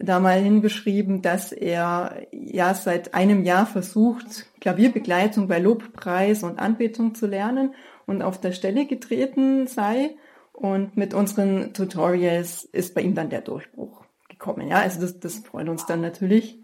da 0.00 0.20
mal 0.20 0.40
hingeschrieben, 0.40 1.22
dass 1.22 1.52
er 1.52 2.26
ja 2.32 2.74
seit 2.74 3.14
einem 3.14 3.44
Jahr 3.44 3.66
versucht, 3.66 4.46
Klavierbegleitung 4.60 5.48
bei 5.48 5.58
Lobpreis 5.58 6.42
und 6.42 6.58
Anbetung 6.58 7.14
zu 7.14 7.26
lernen 7.26 7.74
und 8.06 8.22
auf 8.22 8.40
der 8.40 8.52
Stelle 8.52 8.86
getreten 8.86 9.66
sei. 9.66 10.16
Und 10.52 10.96
mit 10.96 11.14
unseren 11.14 11.72
Tutorials 11.72 12.64
ist 12.64 12.94
bei 12.94 13.00
ihm 13.00 13.14
dann 13.14 13.30
der 13.30 13.40
Durchbruch 13.40 14.04
gekommen. 14.28 14.68
Ja, 14.68 14.76
also 14.76 15.00
das, 15.00 15.18
das 15.18 15.38
freut 15.38 15.68
uns 15.68 15.86
dann 15.86 16.00
natürlich. 16.00 16.62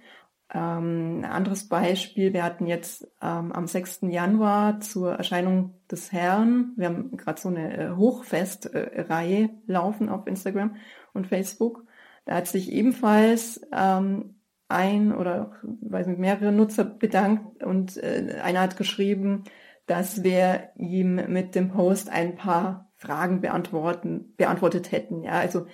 Ähm, 0.52 1.20
ein 1.20 1.24
anderes 1.24 1.68
Beispiel, 1.68 2.32
wir 2.32 2.42
hatten 2.42 2.66
jetzt 2.66 3.06
ähm, 3.20 3.52
am 3.52 3.66
6. 3.66 4.00
Januar 4.02 4.80
zur 4.80 5.12
Erscheinung 5.12 5.74
des 5.90 6.10
Herrn, 6.10 6.72
wir 6.76 6.86
haben 6.86 7.16
gerade 7.18 7.38
so 7.38 7.50
eine 7.50 7.76
äh, 7.76 7.90
Hochfestreihe 7.96 9.44
äh, 9.44 9.50
laufen 9.66 10.08
auf 10.08 10.26
Instagram 10.26 10.76
und 11.12 11.26
Facebook. 11.26 11.84
Da 12.28 12.34
hat 12.34 12.46
sich 12.46 12.70
ebenfalls 12.70 13.58
ähm, 13.72 14.34
ein 14.68 15.14
oder 15.14 15.52
weiß 15.62 16.08
nicht, 16.08 16.18
mehrere 16.18 16.52
Nutzer 16.52 16.84
bedankt 16.84 17.64
und 17.64 17.96
äh, 17.96 18.38
einer 18.42 18.60
hat 18.60 18.76
geschrieben, 18.76 19.44
dass 19.86 20.22
wir 20.22 20.68
ihm 20.76 21.14
mit 21.32 21.54
dem 21.54 21.70
Post 21.70 22.10
ein 22.10 22.36
paar 22.36 22.92
Fragen 22.96 23.40
beantworten, 23.40 24.34
beantwortet 24.36 24.92
hätten. 24.92 25.22
Ja, 25.22 25.38
also 25.38 25.68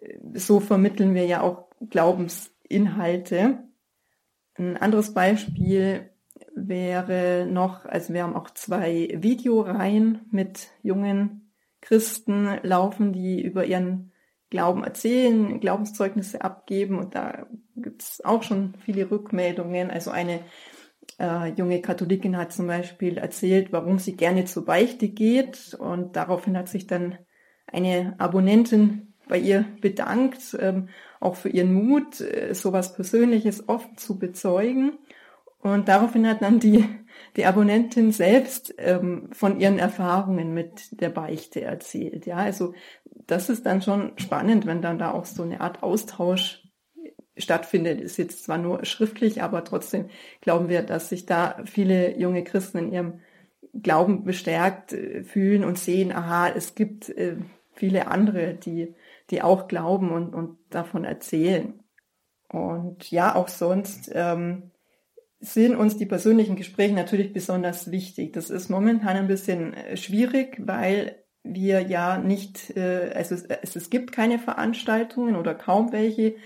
äh, 0.00 0.18
so 0.34 0.58
vermitteln 0.58 1.14
wir 1.14 1.26
ja 1.26 1.42
auch 1.42 1.68
Glaubensinhalte. 1.78 3.62
Ein 4.56 4.76
anderes 4.78 5.14
Beispiel 5.14 6.10
wäre 6.56 7.46
noch, 7.48 7.84
also 7.84 8.12
wir 8.12 8.24
haben 8.24 8.34
auch 8.34 8.50
zwei 8.50 9.16
Videoreihen 9.16 10.22
mit 10.32 10.70
jungen 10.82 11.52
Christen 11.80 12.58
laufen, 12.64 13.12
die 13.12 13.40
über 13.40 13.64
ihren 13.64 14.10
Glauben 14.50 14.84
erzählen, 14.84 15.60
Glaubenszeugnisse 15.60 16.42
abgeben 16.42 16.98
und 16.98 17.14
da 17.14 17.46
gibt 17.76 18.02
es 18.02 18.24
auch 18.24 18.42
schon 18.42 18.74
viele 18.84 19.10
Rückmeldungen. 19.10 19.90
Also 19.90 20.10
eine 20.10 20.40
äh, 21.18 21.52
junge 21.52 21.80
Katholikin 21.80 22.36
hat 22.36 22.52
zum 22.52 22.66
Beispiel 22.66 23.16
erzählt, 23.16 23.72
warum 23.72 23.98
sie 23.98 24.16
gerne 24.16 24.44
zur 24.46 24.64
Beichte 24.64 25.08
geht 25.08 25.74
und 25.74 26.16
daraufhin 26.16 26.56
hat 26.56 26.68
sich 26.68 26.86
dann 26.86 27.18
eine 27.66 28.14
Abonnentin 28.18 29.14
bei 29.28 29.38
ihr 29.38 29.64
bedankt, 29.80 30.56
ähm, 30.58 30.88
auch 31.20 31.36
für 31.36 31.48
ihren 31.48 31.72
Mut, 31.72 32.20
äh, 32.20 32.52
sowas 32.52 32.94
Persönliches 32.94 33.68
offen 33.68 33.96
zu 33.96 34.18
bezeugen. 34.18 34.98
Und 35.62 35.88
daraufhin 35.88 36.26
hat 36.26 36.42
dann 36.42 36.58
die, 36.58 36.84
die 37.36 37.44
Abonnentin 37.44 38.12
selbst 38.12 38.74
ähm, 38.78 39.28
von 39.32 39.60
ihren 39.60 39.78
Erfahrungen 39.78 40.54
mit 40.54 41.00
der 41.00 41.10
Beichte 41.10 41.60
erzählt. 41.60 42.26
Ja, 42.26 42.36
also 42.36 42.72
das 43.26 43.50
ist 43.50 43.66
dann 43.66 43.82
schon 43.82 44.12
spannend, 44.18 44.66
wenn 44.66 44.80
dann 44.80 44.98
da 44.98 45.12
auch 45.12 45.26
so 45.26 45.42
eine 45.42 45.60
Art 45.60 45.82
Austausch 45.82 46.62
stattfindet. 47.36 48.00
Ist 48.00 48.16
jetzt 48.16 48.44
zwar 48.44 48.58
nur 48.58 48.84
schriftlich, 48.84 49.42
aber 49.42 49.64
trotzdem 49.64 50.08
glauben 50.40 50.68
wir, 50.68 50.82
dass 50.82 51.10
sich 51.10 51.26
da 51.26 51.60
viele 51.64 52.18
junge 52.18 52.42
Christen 52.42 52.78
in 52.78 52.92
ihrem 52.92 53.20
Glauben 53.82 54.24
bestärkt 54.24 54.92
äh, 54.92 55.22
fühlen 55.22 55.64
und 55.64 55.78
sehen, 55.78 56.10
aha, 56.10 56.48
es 56.48 56.74
gibt 56.74 57.08
äh, 57.10 57.36
viele 57.72 58.08
andere, 58.08 58.54
die, 58.54 58.94
die 59.30 59.42
auch 59.42 59.68
glauben 59.68 60.10
und, 60.10 60.34
und 60.34 60.58
davon 60.70 61.04
erzählen. 61.04 61.80
Und 62.48 63.10
ja, 63.10 63.36
auch 63.36 63.48
sonst 63.48 64.10
ähm, 64.12 64.69
sind 65.40 65.74
uns 65.74 65.96
die 65.96 66.06
persönlichen 66.06 66.56
Gespräche 66.56 66.94
natürlich 66.94 67.32
besonders 67.32 67.90
wichtig. 67.90 68.32
Das 68.34 68.50
ist 68.50 68.68
momentan 68.68 69.16
ein 69.16 69.26
bisschen 69.26 69.74
äh, 69.74 69.96
schwierig, 69.96 70.56
weil 70.58 71.24
wir 71.42 71.80
ja 71.80 72.18
nicht, 72.18 72.76
äh, 72.76 73.12
also 73.14 73.34
es, 73.34 73.74
es, 73.74 73.90
gibt 73.90 74.12
keine 74.12 74.38
Veranstaltungen 74.38 75.36
oder 75.36 75.54
kaum 75.54 75.92
welche 75.92 76.36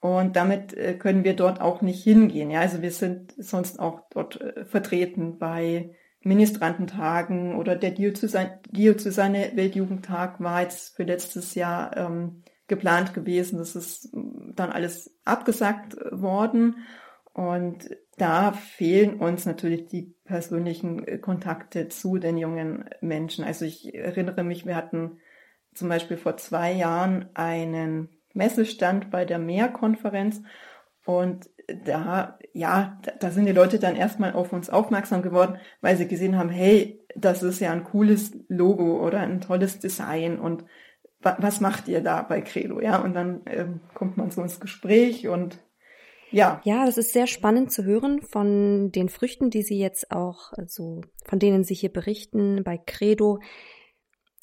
und 0.00 0.36
damit 0.36 0.74
äh, 0.74 0.94
können 0.94 1.24
wir 1.24 1.34
dort 1.34 1.60
auch 1.60 1.82
nicht 1.82 2.04
hingehen. 2.04 2.50
Ja, 2.50 2.60
also 2.60 2.80
wir 2.80 2.92
sind 2.92 3.34
sonst 3.36 3.80
auch 3.80 4.02
dort 4.10 4.38
vertreten 4.66 5.38
bei 5.38 5.90
Ministrantentagen 6.20 7.56
oder 7.56 7.74
der 7.74 7.90
Diözesane, 7.90 9.52
Weltjugendtag 9.54 10.40
war 10.40 10.62
jetzt 10.62 10.96
für 10.96 11.04
letztes 11.04 11.54
Jahr 11.54 11.96
ähm, 11.96 12.42
geplant 12.68 13.14
gewesen. 13.14 13.58
Das 13.58 13.74
ist 13.74 14.10
dann 14.12 14.70
alles 14.70 15.16
abgesagt 15.24 15.96
worden. 16.10 16.76
Und 17.32 17.88
da 18.18 18.52
fehlen 18.52 19.14
uns 19.14 19.46
natürlich 19.46 19.86
die 19.86 20.14
persönlichen 20.24 21.06
äh, 21.06 21.18
Kontakte 21.18 21.88
zu 21.88 22.18
den 22.18 22.36
jungen 22.36 22.84
Menschen. 23.00 23.44
Also 23.44 23.64
ich 23.64 23.94
erinnere 23.94 24.44
mich, 24.44 24.66
wir 24.66 24.76
hatten 24.76 25.18
zum 25.74 25.88
Beispiel 25.88 26.16
vor 26.16 26.36
zwei 26.36 26.72
Jahren 26.72 27.28
einen 27.34 28.08
Messestand 28.34 29.10
bei 29.10 29.24
der 29.24 29.38
Mehrkonferenz 29.38 30.42
und 31.04 31.48
da, 31.84 32.38
ja, 32.52 33.00
da 33.20 33.30
sind 33.30 33.46
die 33.46 33.52
Leute 33.52 33.78
dann 33.78 33.96
erstmal 33.96 34.32
auf 34.32 34.52
uns 34.52 34.70
aufmerksam 34.70 35.22
geworden, 35.22 35.58
weil 35.80 35.96
sie 35.96 36.08
gesehen 36.08 36.36
haben, 36.36 36.48
hey, 36.48 37.04
das 37.14 37.42
ist 37.42 37.60
ja 37.60 37.72
ein 37.72 37.84
cooles 37.84 38.32
Logo 38.48 39.04
oder 39.04 39.20
ein 39.20 39.40
tolles 39.40 39.78
Design 39.78 40.38
und 40.38 40.64
was 41.20 41.60
macht 41.60 41.88
ihr 41.88 42.00
da 42.00 42.22
bei 42.22 42.40
Credo? 42.42 42.80
Ja, 42.80 42.98
und 42.98 43.14
dann 43.14 43.42
ähm, 43.46 43.80
kommt 43.92 44.16
man 44.16 44.30
so 44.30 44.40
ins 44.40 44.60
Gespräch 44.60 45.26
und 45.26 45.58
ja. 46.30 46.60
Ja, 46.64 46.86
das 46.86 46.98
ist 46.98 47.12
sehr 47.12 47.26
spannend 47.26 47.72
zu 47.72 47.84
hören 47.84 48.22
von 48.22 48.92
den 48.92 49.08
Früchten, 49.08 49.50
die 49.50 49.62
Sie 49.62 49.78
jetzt 49.78 50.10
auch, 50.10 50.52
also 50.54 51.02
von 51.24 51.38
denen 51.38 51.64
Sie 51.64 51.74
hier 51.74 51.92
berichten 51.92 52.62
bei 52.64 52.78
Credo. 52.78 53.40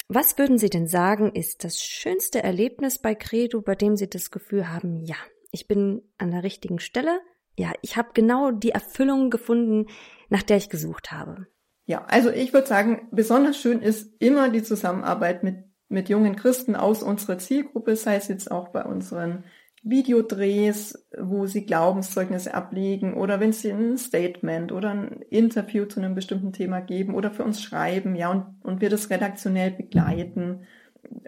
Was 0.07 0.37
würden 0.37 0.57
Sie 0.57 0.69
denn 0.69 0.87
sagen, 0.87 1.31
ist 1.33 1.63
das 1.63 1.79
schönste 1.79 2.43
Erlebnis 2.43 2.99
bei 2.99 3.15
Credo, 3.15 3.61
bei 3.61 3.75
dem 3.75 3.95
Sie 3.95 4.09
das 4.09 4.31
Gefühl 4.31 4.69
haben, 4.69 5.03
ja, 5.03 5.15
ich 5.51 5.67
bin 5.67 6.01
an 6.17 6.31
der 6.31 6.43
richtigen 6.43 6.79
Stelle, 6.79 7.19
ja, 7.57 7.71
ich 7.81 7.97
habe 7.97 8.09
genau 8.13 8.51
die 8.51 8.71
Erfüllung 8.71 9.29
gefunden, 9.29 9.87
nach 10.29 10.43
der 10.43 10.57
ich 10.57 10.69
gesucht 10.69 11.11
habe? 11.11 11.47
Ja, 11.85 12.03
also 12.05 12.31
ich 12.31 12.53
würde 12.53 12.67
sagen, 12.67 13.07
besonders 13.11 13.57
schön 13.57 13.81
ist 13.81 14.11
immer 14.19 14.49
die 14.49 14.63
Zusammenarbeit 14.63 15.43
mit, 15.43 15.57
mit 15.87 16.09
jungen 16.09 16.35
Christen 16.35 16.75
aus 16.75 17.03
unserer 17.03 17.37
Zielgruppe, 17.37 17.95
sei 17.95 18.15
es 18.15 18.27
jetzt 18.27 18.51
auch 18.51 18.69
bei 18.69 18.83
unseren 18.83 19.43
Videodrehs, 19.87 21.07
wo 21.15 21.45
sie 21.45 21.65
Glaubenszeugnisse 21.65 22.55
ablegen 22.55 23.13
oder 23.13 23.39
wenn 23.39 23.53
sie 23.53 23.71
ein 23.71 23.97
Statement 23.97 24.71
oder 24.71 24.89
ein 24.89 25.21
Interview 25.29 25.85
zu 25.85 25.99
einem 25.99 26.15
bestimmten 26.15 26.51
Thema 26.51 26.81
geben 26.81 27.13
oder 27.13 27.29
für 27.29 27.43
uns 27.43 27.61
schreiben, 27.61 28.15
ja, 28.15 28.31
und, 28.31 28.45
und 28.63 28.81
wir 28.81 28.89
das 28.89 29.11
redaktionell 29.11 29.71
begleiten. 29.71 30.65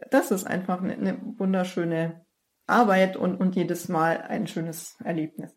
Das 0.10 0.32
ist 0.32 0.46
einfach 0.46 0.82
eine, 0.82 0.94
eine 0.94 1.22
wunderschöne 1.38 2.26
Arbeit 2.66 3.16
und, 3.16 3.40
und 3.40 3.56
jedes 3.56 3.90
Mal 3.90 4.24
ein 4.24 4.48
schönes 4.48 4.98
Erlebnis. 5.04 5.56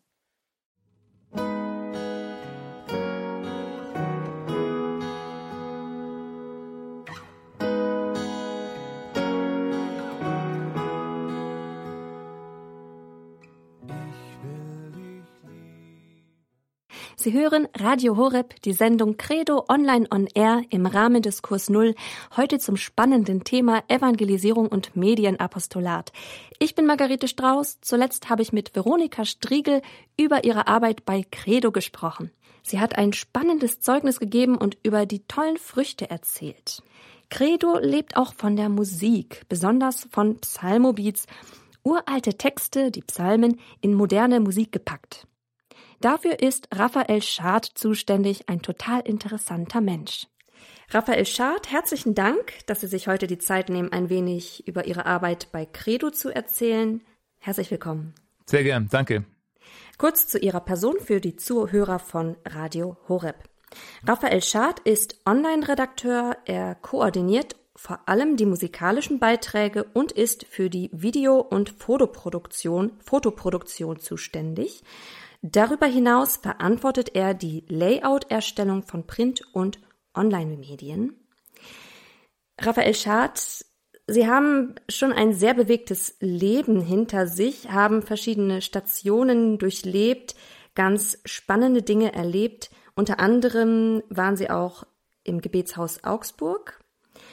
Sie 17.21 17.33
hören 17.33 17.67
Radio 17.77 18.17
Horeb, 18.17 18.59
die 18.63 18.73
Sendung 18.73 19.15
Credo 19.15 19.65
Online 19.69 20.07
on 20.09 20.25
Air 20.33 20.63
im 20.71 20.87
Rahmen 20.87 21.21
des 21.21 21.43
Kurs 21.43 21.69
Null, 21.69 21.93
heute 22.35 22.57
zum 22.57 22.77
spannenden 22.77 23.43
Thema 23.43 23.83
Evangelisierung 23.89 24.67
und 24.67 24.95
Medienapostolat. 24.95 26.11
Ich 26.57 26.73
bin 26.73 26.87
Margarete 26.87 27.27
Strauß. 27.27 27.77
Zuletzt 27.81 28.31
habe 28.31 28.41
ich 28.41 28.53
mit 28.53 28.75
Veronika 28.75 29.23
Striegel 29.23 29.83
über 30.19 30.45
ihre 30.45 30.65
Arbeit 30.65 31.05
bei 31.05 31.23
Credo 31.29 31.71
gesprochen. 31.71 32.31
Sie 32.63 32.79
hat 32.79 32.97
ein 32.97 33.13
spannendes 33.13 33.81
Zeugnis 33.81 34.19
gegeben 34.19 34.57
und 34.57 34.79
über 34.81 35.05
die 35.05 35.23
tollen 35.27 35.57
Früchte 35.57 36.09
erzählt. 36.09 36.81
Credo 37.29 37.77
lebt 37.77 38.17
auch 38.17 38.33
von 38.33 38.55
der 38.55 38.69
Musik, 38.69 39.43
besonders 39.47 40.07
von 40.09 40.39
Psalmobeats, 40.39 41.27
uralte 41.83 42.33
Texte, 42.39 42.89
die 42.89 43.03
Psalmen, 43.03 43.59
in 43.79 43.93
moderne 43.93 44.39
Musik 44.39 44.71
gepackt. 44.71 45.27
Dafür 46.01 46.39
ist 46.39 46.67
Raphael 46.73 47.21
Schad 47.21 47.63
zuständig, 47.63 48.49
ein 48.49 48.63
total 48.63 49.01
interessanter 49.01 49.81
Mensch. 49.81 50.25
Raphael 50.89 51.27
Schad, 51.27 51.71
herzlichen 51.71 52.15
Dank, 52.15 52.65
dass 52.65 52.81
Sie 52.81 52.87
sich 52.87 53.07
heute 53.07 53.27
die 53.27 53.37
Zeit 53.37 53.69
nehmen, 53.69 53.93
ein 53.93 54.09
wenig 54.09 54.67
über 54.67 54.87
Ihre 54.87 55.05
Arbeit 55.05 55.49
bei 55.51 55.67
Credo 55.67 56.09
zu 56.09 56.33
erzählen. 56.33 57.01
Herzlich 57.37 57.69
willkommen. 57.69 58.15
Sehr 58.47 58.63
gern, 58.63 58.87
danke. 58.89 59.25
Kurz 59.99 60.25
zu 60.25 60.39
Ihrer 60.39 60.61
Person 60.61 60.95
für 60.99 61.21
die 61.21 61.35
Zuhörer 61.35 61.99
von 61.99 62.35
Radio 62.45 62.97
Horeb. 63.07 63.35
Raphael 64.03 64.41
Schad 64.41 64.79
ist 64.79 65.21
Online-Redakteur. 65.27 66.35
Er 66.45 66.73
koordiniert 66.73 67.55
vor 67.75 67.99
allem 68.07 68.37
die 68.37 68.47
musikalischen 68.47 69.19
Beiträge 69.19 69.83
und 69.93 70.11
ist 70.11 70.45
für 70.45 70.71
die 70.71 70.89
Video- 70.93 71.41
und 71.41 71.69
Fotoproduktion, 71.69 72.93
Fotoproduktion 73.03 73.99
zuständig. 73.99 74.83
Darüber 75.41 75.87
hinaus 75.87 76.37
verantwortet 76.37 77.15
er 77.15 77.33
die 77.33 77.65
Layout-Erstellung 77.67 78.83
von 78.83 79.07
Print- 79.07 79.41
und 79.53 79.79
Online-Medien. 80.13 81.15
Raphael 82.59 82.93
Schad, 82.93 83.65
Sie 84.07 84.27
haben 84.27 84.75
schon 84.89 85.13
ein 85.13 85.33
sehr 85.33 85.53
bewegtes 85.53 86.17
Leben 86.19 86.81
hinter 86.81 87.27
sich, 87.27 87.71
haben 87.71 88.01
verschiedene 88.01 88.61
Stationen 88.61 89.57
durchlebt, 89.57 90.35
ganz 90.75 91.19
spannende 91.25 91.81
Dinge 91.81 92.13
erlebt. 92.13 92.69
Unter 92.93 93.19
anderem 93.19 94.03
waren 94.09 94.35
Sie 94.35 94.49
auch 94.49 94.85
im 95.23 95.41
Gebetshaus 95.41 96.03
Augsburg. 96.03 96.83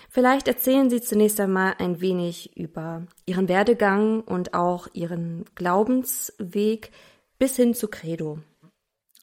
Vielleicht 0.09 0.49
erzählen 0.49 0.89
Sie 0.89 1.01
zunächst 1.01 1.41
einmal 1.41 1.75
ein 1.79 2.01
wenig 2.01 2.57
über 2.57 3.07
Ihren 3.27 3.49
Werdegang 3.49 4.23
und 4.23 4.55
auch 4.55 4.89
Ihren 4.95 5.45
Glaubensweg 5.55 6.91
bis 7.39 7.57
hin 7.57 7.75
zu 7.75 7.89
Credo? 7.89 8.41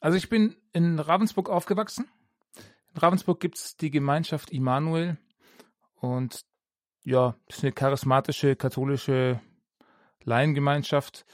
Also 0.00 0.16
ich 0.16 0.28
bin 0.28 0.56
in 0.72 0.98
Ravensburg 0.98 1.48
aufgewachsen. 1.48 2.08
In 2.94 3.00
Ravensburg 3.00 3.40
gibt 3.40 3.58
es 3.58 3.76
die 3.76 3.90
Gemeinschaft 3.90 4.50
Immanuel 4.50 5.18
und 5.96 6.44
ja, 7.04 7.36
das 7.46 7.58
ist 7.58 7.64
eine 7.64 7.72
charismatische 7.72 8.56
katholische 8.56 9.40
Laiengemeinschaft. 10.24 11.24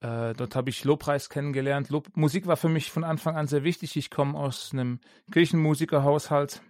Äh, 0.00 0.32
dort 0.34 0.54
habe 0.54 0.70
ich 0.70 0.84
Lobpreis 0.84 1.28
kennengelernt. 1.28 1.90
Lob 1.90 2.16
Musik 2.16 2.46
war 2.46 2.56
für 2.56 2.68
mich 2.68 2.90
von 2.90 3.04
Anfang 3.04 3.36
an 3.36 3.48
sehr 3.48 3.64
wichtig. 3.64 3.96
Ich 3.96 4.10
komme 4.10 4.38
aus 4.38 4.72
einem 4.72 5.00
Kirchenmusikerhaushalt 5.32 6.62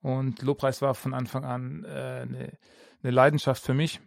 und 0.00 0.42
Lobpreis 0.42 0.82
war 0.82 0.94
von 0.94 1.14
Anfang 1.14 1.44
an 1.44 1.84
äh, 1.84 1.88
eine, 1.88 2.58
eine 3.02 3.12
Leidenschaft 3.12 3.62
für 3.62 3.74
mich. 3.74 4.00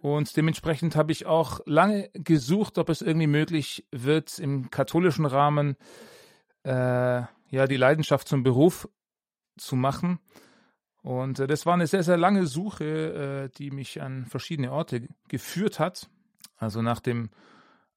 Und 0.00 0.34
dementsprechend 0.36 0.96
habe 0.96 1.12
ich 1.12 1.26
auch 1.26 1.60
lange 1.66 2.08
gesucht, 2.14 2.78
ob 2.78 2.88
es 2.88 3.02
irgendwie 3.02 3.26
möglich 3.26 3.86
wird, 3.90 4.38
im 4.38 4.70
katholischen 4.70 5.26
Rahmen 5.26 5.76
äh, 6.64 6.70
ja 7.50 7.66
die 7.66 7.76
Leidenschaft 7.76 8.26
zum 8.26 8.42
Beruf 8.42 8.88
zu 9.58 9.76
machen. 9.76 10.18
Und 11.02 11.38
äh, 11.38 11.46
das 11.46 11.66
war 11.66 11.74
eine 11.74 11.86
sehr, 11.86 12.02
sehr 12.02 12.16
lange 12.16 12.46
Suche, 12.46 13.50
äh, 13.52 13.56
die 13.58 13.70
mich 13.70 14.00
an 14.00 14.24
verschiedene 14.24 14.72
Orte 14.72 15.06
geführt 15.28 15.78
hat. 15.78 16.08
Also 16.56 16.80
nach 16.80 17.00
dem 17.00 17.30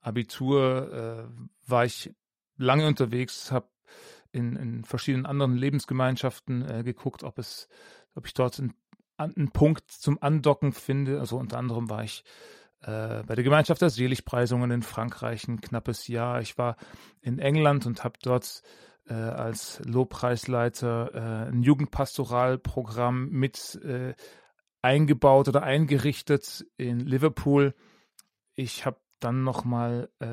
Abitur 0.01 1.29
äh, 1.29 1.69
war 1.69 1.85
ich 1.85 2.13
lange 2.57 2.85
unterwegs, 2.85 3.51
habe 3.51 3.67
in, 4.31 4.55
in 4.55 4.83
verschiedenen 4.83 5.25
anderen 5.25 5.55
Lebensgemeinschaften 5.55 6.67
äh, 6.67 6.83
geguckt, 6.83 7.23
ob 7.23 7.37
es, 7.39 7.69
ob 8.15 8.25
ich 8.25 8.33
dort 8.33 8.59
einen, 8.59 8.73
einen 9.23 9.51
Punkt 9.51 9.91
zum 9.91 10.21
Andocken 10.21 10.73
finde. 10.73 11.19
Also 11.19 11.37
unter 11.37 11.57
anderem 11.57 11.89
war 11.89 12.03
ich 12.03 12.23
äh, 12.81 13.23
bei 13.23 13.35
der 13.35 13.43
Gemeinschaft 13.43 13.81
der 13.81 13.89
Seligpreisungen 13.89 14.71
in 14.71 14.83
Frankreich 14.83 15.47
ein 15.47 15.61
knappes 15.61 16.07
Jahr. 16.07 16.41
Ich 16.41 16.57
war 16.57 16.77
in 17.21 17.39
England 17.39 17.85
und 17.85 18.03
habe 18.03 18.17
dort 18.21 18.61
äh, 19.07 19.13
als 19.13 19.81
Lobpreisleiter 19.85 21.11
äh, 21.13 21.51
ein 21.51 21.63
Jugendpastoralprogramm 21.63 23.29
mit 23.29 23.75
äh, 23.83 24.13
eingebaut 24.81 25.47
oder 25.47 25.63
eingerichtet 25.63 26.65
in 26.77 26.99
Liverpool. 26.99 27.73
Ich 28.53 28.85
habe 28.85 28.97
dann 29.23 29.43
nochmal 29.43 30.09
äh, 30.19 30.25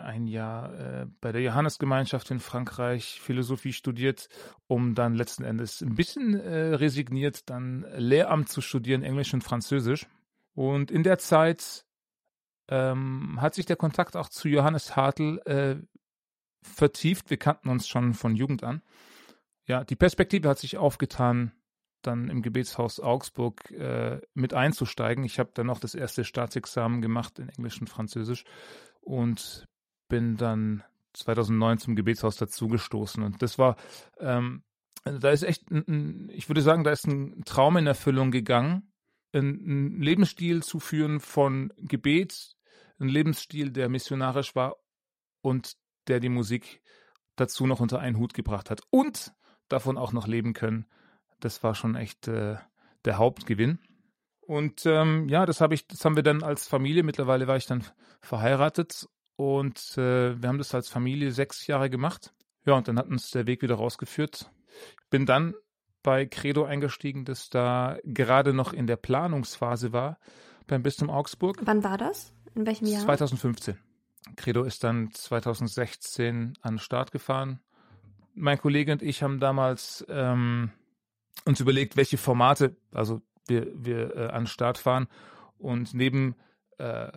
ein 0.00 0.26
Jahr 0.26 0.74
äh, 0.74 1.06
bei 1.20 1.32
der 1.32 1.42
Johannesgemeinschaft 1.42 2.30
in 2.30 2.40
Frankreich 2.40 3.20
Philosophie 3.20 3.72
studiert, 3.72 4.28
um 4.66 4.94
dann 4.94 5.14
letzten 5.14 5.44
Endes 5.44 5.82
ein 5.82 5.94
bisschen 5.94 6.34
äh, 6.34 6.74
resigniert, 6.74 7.50
dann 7.50 7.86
Lehramt 7.96 8.48
zu 8.48 8.60
studieren, 8.60 9.02
Englisch 9.02 9.34
und 9.34 9.44
Französisch. 9.44 10.06
Und 10.54 10.90
in 10.90 11.02
der 11.02 11.18
Zeit 11.18 11.84
ähm, 12.68 13.40
hat 13.40 13.54
sich 13.54 13.66
der 13.66 13.76
Kontakt 13.76 14.16
auch 14.16 14.28
zu 14.28 14.48
Johannes 14.48 14.96
Hartl 14.96 15.40
äh, 15.44 15.76
vertieft. 16.62 17.30
Wir 17.30 17.36
kannten 17.36 17.68
uns 17.68 17.88
schon 17.88 18.14
von 18.14 18.34
Jugend 18.34 18.64
an. 18.64 18.82
Ja, 19.66 19.84
die 19.84 19.96
Perspektive 19.96 20.48
hat 20.48 20.58
sich 20.58 20.76
aufgetan, 20.76 21.52
dann 22.02 22.28
im 22.28 22.42
Gebetshaus 22.42 23.00
Augsburg 23.00 23.70
äh, 23.70 24.20
mit 24.34 24.54
einzusteigen. 24.54 25.24
Ich 25.24 25.38
habe 25.38 25.50
dann 25.54 25.66
noch 25.66 25.80
das 25.80 25.94
erste 25.94 26.24
Staatsexamen 26.24 27.00
gemacht 27.00 27.38
in 27.38 27.48
Englisch 27.48 27.80
und 27.80 27.88
Französisch 27.88 28.44
und 29.00 29.66
bin 30.08 30.36
dann 30.36 30.82
2009 31.14 31.78
zum 31.78 31.96
Gebetshaus 31.96 32.36
dazugestoßen. 32.36 33.22
Und 33.22 33.42
das 33.42 33.58
war, 33.58 33.76
ähm, 34.18 34.62
da 35.04 35.30
ist 35.30 35.42
echt, 35.42 35.70
ein, 35.70 36.30
ich 36.32 36.48
würde 36.48 36.62
sagen, 36.62 36.84
da 36.84 36.90
ist 36.90 37.06
ein 37.06 37.42
Traum 37.44 37.76
in 37.76 37.86
Erfüllung 37.86 38.30
gegangen, 38.30 38.92
einen 39.32 40.00
Lebensstil 40.00 40.62
zu 40.62 40.78
führen 40.78 41.20
von 41.20 41.72
Gebet, 41.78 42.56
ein 42.98 43.08
Lebensstil, 43.08 43.70
der 43.70 43.88
missionarisch 43.88 44.54
war 44.54 44.76
und 45.40 45.76
der 46.08 46.20
die 46.20 46.28
Musik 46.28 46.82
dazu 47.36 47.66
noch 47.66 47.80
unter 47.80 47.98
einen 47.98 48.18
Hut 48.18 48.34
gebracht 48.34 48.70
hat 48.70 48.82
und 48.90 49.32
davon 49.68 49.96
auch 49.96 50.12
noch 50.12 50.26
leben 50.26 50.52
können 50.52 50.86
das 51.44 51.62
war 51.62 51.74
schon 51.74 51.94
echt 51.94 52.28
äh, 52.28 52.56
der 53.04 53.18
Hauptgewinn. 53.18 53.78
Und 54.40 54.86
ähm, 54.86 55.28
ja, 55.28 55.46
das 55.46 55.60
habe 55.60 55.74
ich, 55.74 55.86
das 55.86 56.04
haben 56.04 56.16
wir 56.16 56.22
dann 56.22 56.42
als 56.42 56.66
Familie. 56.66 57.02
Mittlerweile 57.02 57.46
war 57.46 57.56
ich 57.56 57.66
dann 57.66 57.84
verheiratet 58.20 59.08
und 59.36 59.96
äh, 59.96 60.40
wir 60.40 60.48
haben 60.48 60.58
das 60.58 60.74
als 60.74 60.88
Familie 60.88 61.32
sechs 61.32 61.66
Jahre 61.66 61.90
gemacht. 61.90 62.34
Ja, 62.64 62.74
und 62.74 62.88
dann 62.88 62.98
hat 62.98 63.08
uns 63.08 63.30
der 63.30 63.46
Weg 63.46 63.62
wieder 63.62 63.76
rausgeführt. 63.76 64.50
Bin 65.10 65.26
dann 65.26 65.54
bei 66.02 66.26
Credo 66.26 66.64
eingestiegen, 66.64 67.24
das 67.24 67.50
da 67.50 67.98
gerade 68.04 68.52
noch 68.52 68.72
in 68.72 68.86
der 68.86 68.96
Planungsphase 68.96 69.92
war 69.92 70.18
beim 70.66 70.82
Bistum 70.82 71.10
Augsburg. 71.10 71.58
Wann 71.62 71.84
war 71.84 71.98
das? 71.98 72.32
In 72.54 72.66
welchem 72.66 72.86
Jahr? 72.86 73.02
2015. 73.02 73.78
Credo 74.36 74.62
ist 74.62 74.84
dann 74.84 75.10
2016 75.12 76.54
an 76.60 76.74
den 76.74 76.78
Start 76.78 77.12
gefahren. 77.12 77.60
Mein 78.34 78.58
Kollege 78.58 78.92
und 78.92 79.02
ich 79.02 79.22
haben 79.22 79.40
damals 79.40 80.04
ähm, 80.08 80.70
uns 81.44 81.60
überlegt, 81.60 81.96
welche 81.96 82.18
Formate, 82.18 82.76
also 82.92 83.20
wir, 83.46 83.66
wir 83.74 84.16
äh, 84.16 84.26
an 84.28 84.44
den 84.44 84.46
Start 84.46 84.78
fahren 84.78 85.08
und 85.58 85.94
neben 85.94 86.36
äh, 86.78 87.10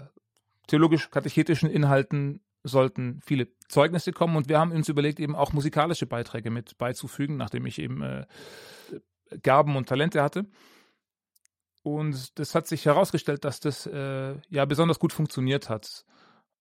theologisch-katechetischen 0.67 1.69
Inhalten 1.69 2.41
sollten 2.63 3.21
viele 3.23 3.47
Zeugnisse 3.67 4.11
kommen 4.11 4.35
und 4.35 4.49
wir 4.49 4.59
haben 4.59 4.71
uns 4.71 4.89
überlegt, 4.89 5.19
eben 5.19 5.35
auch 5.35 5.53
musikalische 5.53 6.07
Beiträge 6.07 6.49
mit 6.49 6.77
beizufügen, 6.77 7.38
nachdem 7.38 7.65
ich 7.65 7.79
eben 7.79 8.01
äh, 8.01 8.25
Gaben 9.41 9.75
und 9.75 9.88
Talente 9.88 10.21
hatte. 10.21 10.45
Und 11.83 12.39
das 12.39 12.55
hat 12.55 12.67
sich 12.67 12.85
herausgestellt, 12.85 13.45
dass 13.45 13.59
das 13.59 13.85
äh, 13.85 14.35
ja 14.49 14.65
besonders 14.65 14.97
gut 14.97 15.13
funktioniert 15.13 15.69
hat 15.69 16.03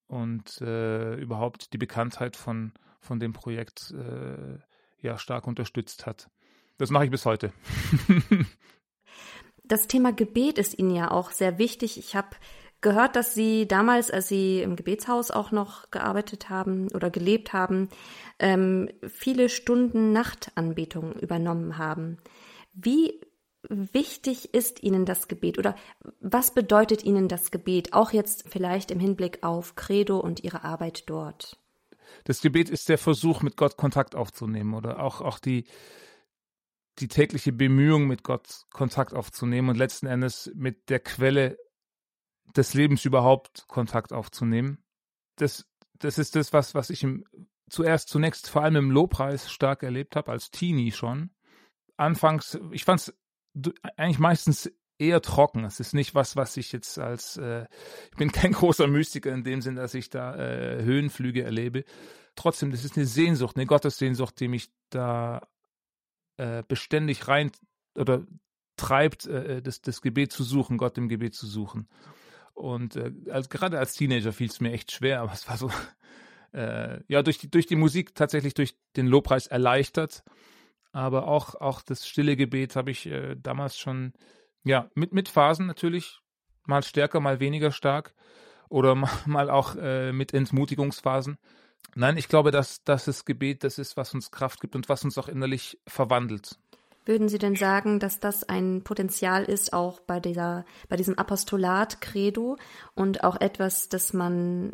und 0.07 0.61
äh, 0.61 1.15
überhaupt 1.15 1.73
die 1.73 1.79
Bekanntheit 1.79 2.37
von, 2.37 2.73
von 3.01 3.19
dem 3.19 3.33
Projekt 3.33 3.93
äh, 3.93 4.59
ja 5.01 5.19
stark 5.19 5.47
unterstützt 5.47 6.05
hat. 6.05 6.29
Das 6.79 6.91
mache 6.91 7.05
ich 7.05 7.11
bis 7.11 7.25
heute. 7.25 7.53
das 9.65 9.87
Thema 9.87 10.13
Gebet 10.13 10.59
ist 10.59 10.79
Ihnen 10.79 10.95
ja 10.95 11.11
auch 11.11 11.31
sehr 11.31 11.59
wichtig. 11.59 11.99
Ich 11.99 12.17
habe 12.17 12.31
gehört, 12.81 13.17
dass 13.17 13.35
Sie 13.35 13.67
damals, 13.67 14.11
als 14.11 14.29
Sie 14.29 14.61
im 14.61 14.77
Gebetshaus 14.77 15.31
auch 15.31 15.53
noch 15.53 15.91
gearbeitet 15.91 16.51
haben 16.51 16.89
oder 16.93 17.11
gelebt 17.11 17.53
haben, 17.53 17.89
ähm, 18.39 18.91
viele 19.09 19.49
Stunden 19.49 20.13
Nachtanbetung 20.13 21.15
übernommen 21.15 21.79
haben. 21.79 22.19
Wie 22.73 23.21
wichtig 23.69 24.53
ist 24.53 24.83
Ihnen 24.83 25.07
das 25.07 25.29
Gebet 25.29 25.59
oder 25.59 25.75
was 26.21 26.53
bedeutet 26.53 27.03
Ihnen 27.03 27.29
das 27.29 27.51
Gebet, 27.51 27.93
auch 27.93 28.13
jetzt 28.13 28.45
vielleicht 28.49 28.91
im 28.91 29.01
Hinblick 29.01 29.43
auf 29.43 29.77
Credo 29.77 30.19
und 30.19 30.45
Ihre 30.45 30.65
Arbeit 30.65 31.05
dort? 31.07 31.59
Das 32.25 32.41
Gebet 32.41 32.69
ist 32.69 32.89
der 32.89 32.99
Versuch, 32.99 33.43
mit 33.43 33.57
Gott 33.57 33.77
Kontakt 33.77 34.15
aufzunehmen 34.15 34.75
oder 34.75 35.01
auch, 35.03 35.21
auch 35.21 35.39
die, 35.39 35.65
die 36.99 37.09
tägliche 37.09 37.53
Bemühung, 37.53 38.07
mit 38.07 38.23
Gott 38.23 38.67
Kontakt 38.71 39.15
aufzunehmen 39.15 39.69
und 39.69 39.77
letzten 39.77 40.07
Endes 40.07 40.51
mit 40.55 40.89
der 40.91 41.01
Quelle 41.01 41.59
des 42.57 42.75
Lebens 42.75 43.05
überhaupt 43.05 43.67
Kontakt 43.67 44.13
aufzunehmen. 44.13 44.85
Das, 45.37 45.67
das 45.95 46.19
ist 46.19 46.37
das, 46.37 46.53
was, 46.53 46.75
was 46.75 46.91
ich 46.91 47.03
im, 47.03 47.25
zuerst, 47.69 48.09
zunächst 48.09 48.49
vor 48.49 48.63
allem 48.63 48.77
im 48.77 48.91
Lobpreis 48.91 49.51
stark 49.51 49.83
erlebt 49.83 50.17
habe, 50.17 50.31
als 50.31 50.51
Teenie 50.51 50.93
schon. 50.93 51.31
Anfangs, 51.97 52.59
ich 52.71 52.85
fand 52.85 53.01
es 53.01 53.15
eigentlich 53.97 54.19
meistens 54.19 54.71
eher 54.99 55.21
trocken. 55.23 55.65
Es 55.65 55.81
ist 55.81 55.95
nicht 55.95 56.15
was, 56.15 56.37
was 56.37 56.57
ich 56.57 56.73
jetzt 56.73 56.99
als, 56.99 57.37
äh, 57.37 57.67
ich 58.11 58.17
bin 58.17 58.31
kein 58.31 58.53
großer 58.53 58.87
Mystiker 58.87 59.33
in 59.33 59.45
dem 59.45 59.63
Sinn, 59.63 59.77
dass 59.77 59.95
ich 59.95 60.11
da 60.11 60.37
äh, 60.37 60.83
Höhenflüge 60.83 61.43
erlebe. 61.43 61.85
Trotzdem, 62.37 62.71
das 62.71 62.85
ist 62.85 62.97
eine 62.97 63.07
Sehnsucht, 63.07 63.57
eine 63.57 63.67
Gottessehnsucht, 63.67 64.39
die 64.41 64.49
mich 64.49 64.71
da 64.91 65.41
äh, 66.37 66.63
beständig 66.67 67.29
rein 67.29 67.53
oder 67.97 68.27
treibt, 68.77 69.27
äh, 69.27 69.63
das, 69.63 69.81
das 69.81 70.03
Gebet 70.03 70.33
zu 70.33 70.43
suchen, 70.43 70.79
Gott 70.79 70.99
im 70.99 71.09
Gebet 71.09 71.35
zu 71.35 71.47
suchen. 71.47 71.89
Und 72.55 72.97
äh, 72.97 73.13
als, 73.31 73.49
gerade 73.49 73.79
als 73.79 73.95
Teenager 73.95 74.33
fiel 74.33 74.49
es 74.49 74.61
mir 74.61 74.73
echt 74.73 74.93
schwer, 74.93 75.21
aber 75.23 75.33
es 75.33 75.49
war 75.49 75.57
so, 75.57 75.71
äh, 76.53 77.01
ja, 77.09 77.23
durch 77.23 77.39
die, 77.39 77.51
durch 77.51 77.67
die 77.67 77.77
Musik 77.77 78.15
tatsächlich 78.15 78.55
durch 78.55 78.77
den 78.97 79.07
Lobpreis 79.07 79.47
erleichtert. 79.47 80.23
Aber 80.93 81.27
auch, 81.27 81.57
auch 81.57 81.83
das 81.83 82.07
stille 82.07 82.37
Gebet 82.37 82.77
habe 82.77 82.93
ich 82.93 83.07
äh, 83.07 83.35
damals 83.37 83.77
schon, 83.77 84.13
ja, 84.63 84.89
mit, 84.95 85.13
mit 85.13 85.29
Phasen 85.29 85.67
natürlich, 85.67 86.21
mal 86.67 86.85
stärker, 86.85 87.19
mal 87.19 87.41
weniger 87.41 87.73
stark 87.73 88.15
oder 88.69 88.95
mal, 88.95 89.11
mal 89.27 89.51
auch 89.51 89.77
äh, 89.77 90.13
mit 90.13 90.33
Entmutigungsphasen. 90.33 91.39
Nein, 91.95 92.17
ich 92.17 92.29
glaube, 92.29 92.51
dass, 92.51 92.83
dass 92.85 93.05
das 93.05 93.25
Gebet 93.25 93.65
das 93.65 93.79
ist, 93.79 93.97
was 93.97 94.15
uns 94.15 94.31
Kraft 94.31 94.61
gibt 94.61 94.75
und 94.75 94.89
was 94.89 95.05
uns 95.05 95.17
auch 95.19 95.29
innerlich 95.29 95.79
verwandelt. 95.87 96.59
Würden 97.07 97.29
Sie 97.29 97.39
denn 97.39 97.55
sagen, 97.55 98.01
dass 98.01 98.19
das 98.19 98.49
ein 98.49 98.83
Potenzial 98.83 99.45
ist, 99.45 99.73
auch 99.73 100.01
bei 100.01 100.21
dieser, 100.21 100.65
bei 100.89 100.97
diesem 100.97 101.19
Apostolat 101.19 102.01
Credo 102.01 102.57
und 102.95 103.25
auch 103.25 103.41
etwas, 103.41 103.91
das 103.91 104.15
man 104.15 104.73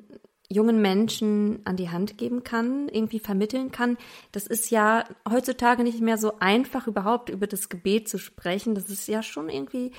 jungen 0.49 0.81
Menschen 0.81 1.61
an 1.65 1.77
die 1.77 1.91
Hand 1.91 2.19
geben 2.19 2.43
kann, 2.45 2.89
irgendwie 2.89 3.21
vermitteln 3.21 3.71
kann. 3.71 3.97
Das 4.33 4.47
ist 4.47 4.71
ja 4.71 5.05
heutzutage 5.29 5.85
nicht 5.85 6.01
mehr 6.01 6.19
so 6.19 6.39
einfach, 6.41 6.87
überhaupt 6.87 7.31
über 7.31 7.47
das 7.47 7.69
Gebet 7.69 8.09
zu 8.09 8.19
sprechen. 8.19 8.75
Das 8.75 8.91
ist 8.91 9.07
ja 9.07 9.23
schon 9.23 9.49
irgendwie, 9.49 9.93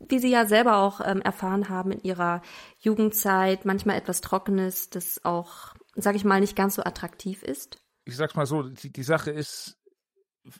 wie 0.00 0.18
Sie 0.18 0.30
ja 0.30 0.46
selber 0.46 0.78
auch 0.78 1.00
ähm, 1.04 1.20
erfahren 1.22 1.68
haben 1.68 1.92
in 1.92 2.02
Ihrer 2.02 2.42
Jugendzeit, 2.80 3.64
manchmal 3.64 3.96
etwas 3.96 4.20
Trockenes, 4.20 4.90
das 4.90 5.24
auch 5.24 5.73
sage 5.96 6.16
ich 6.16 6.24
mal, 6.24 6.40
nicht 6.40 6.56
ganz 6.56 6.74
so 6.74 6.82
attraktiv 6.82 7.42
ist? 7.42 7.78
Ich 8.04 8.16
sag's 8.16 8.34
mal 8.34 8.46
so, 8.46 8.62
die, 8.62 8.92
die 8.92 9.02
Sache 9.02 9.30
ist 9.30 9.78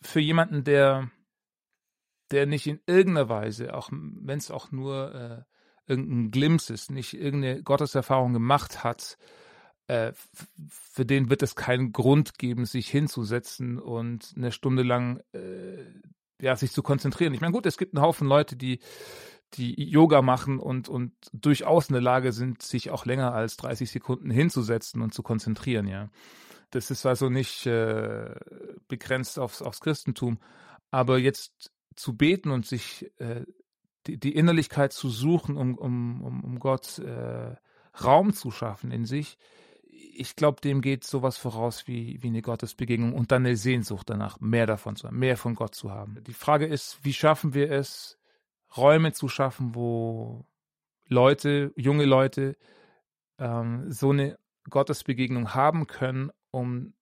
für 0.02 0.20
jemanden, 0.20 0.64
der, 0.64 1.10
der 2.30 2.46
nicht 2.46 2.66
in 2.66 2.80
irgendeiner 2.86 3.28
Weise, 3.28 3.74
auch 3.74 3.90
wenn 3.92 4.38
es 4.38 4.50
auch 4.50 4.70
nur 4.72 5.14
äh, 5.14 5.90
irgendein 5.90 6.30
Glimpse 6.30 6.72
ist, 6.72 6.90
nicht 6.90 7.14
irgendeine 7.14 7.62
Gotteserfahrung 7.62 8.32
gemacht 8.32 8.84
hat, 8.84 9.18
äh, 9.86 10.12
für 10.68 11.04
den 11.04 11.28
wird 11.28 11.42
es 11.42 11.56
keinen 11.56 11.92
Grund 11.92 12.38
geben, 12.38 12.64
sich 12.64 12.88
hinzusetzen 12.88 13.78
und 13.78 14.32
eine 14.36 14.52
Stunde 14.52 14.82
lang 14.82 15.20
äh, 15.32 15.84
ja, 16.40 16.56
sich 16.56 16.72
zu 16.72 16.82
konzentrieren. 16.82 17.34
Ich 17.34 17.40
meine, 17.40 17.52
gut, 17.52 17.66
es 17.66 17.76
gibt 17.76 17.94
einen 17.94 18.04
Haufen 18.04 18.26
Leute, 18.26 18.56
die 18.56 18.80
die 19.56 19.82
Yoga 19.90 20.22
machen 20.22 20.58
und, 20.58 20.88
und 20.88 21.12
durchaus 21.32 21.88
in 21.88 21.94
der 21.94 22.02
Lage 22.02 22.32
sind, 22.32 22.62
sich 22.62 22.90
auch 22.90 23.06
länger 23.06 23.32
als 23.34 23.56
30 23.56 23.90
Sekunden 23.90 24.30
hinzusetzen 24.30 25.02
und 25.02 25.14
zu 25.14 25.22
konzentrieren, 25.22 25.86
ja. 25.86 26.10
Das 26.70 26.90
ist 26.90 27.06
also 27.06 27.28
nicht 27.28 27.66
äh, 27.66 28.34
begrenzt 28.88 29.38
aufs, 29.38 29.62
aufs 29.62 29.80
Christentum. 29.80 30.40
Aber 30.90 31.18
jetzt 31.18 31.70
zu 31.94 32.16
beten 32.16 32.50
und 32.50 32.66
sich 32.66 33.12
äh, 33.18 33.44
die, 34.08 34.18
die 34.18 34.34
Innerlichkeit 34.34 34.92
zu 34.92 35.08
suchen, 35.08 35.56
um, 35.56 35.78
um, 35.78 36.42
um, 36.42 36.58
Gott 36.58 36.98
äh, 36.98 37.54
Raum 38.02 38.32
zu 38.32 38.50
schaffen 38.50 38.90
in 38.90 39.04
sich, 39.04 39.38
ich 40.16 40.36
glaube, 40.36 40.60
dem 40.60 40.80
geht 40.80 41.04
sowas 41.04 41.36
voraus 41.36 41.86
wie, 41.86 42.22
wie 42.22 42.28
eine 42.28 42.42
Gottesbegegnung 42.42 43.12
und 43.12 43.32
dann 43.32 43.46
eine 43.46 43.56
Sehnsucht 43.56 44.10
danach, 44.10 44.40
mehr 44.40 44.66
davon 44.66 44.96
zu 44.96 45.06
haben, 45.06 45.18
mehr 45.18 45.36
von 45.36 45.54
Gott 45.54 45.74
zu 45.74 45.90
haben. 45.90 46.22
Die 46.24 46.32
Frage 46.32 46.66
ist, 46.66 46.98
wie 47.02 47.12
schaffen 47.12 47.54
wir 47.54 47.70
es, 47.70 48.18
Räume 48.76 49.12
zu 49.12 49.28
schaffen, 49.28 49.74
wo 49.74 50.44
Leute, 51.08 51.72
junge 51.76 52.04
Leute, 52.04 52.56
ähm, 53.38 53.90
so 53.90 54.10
eine 54.10 54.38
Gottesbegegnung 54.70 55.54
haben 55.54 55.86
können, 55.86 56.30
um, 56.50 56.94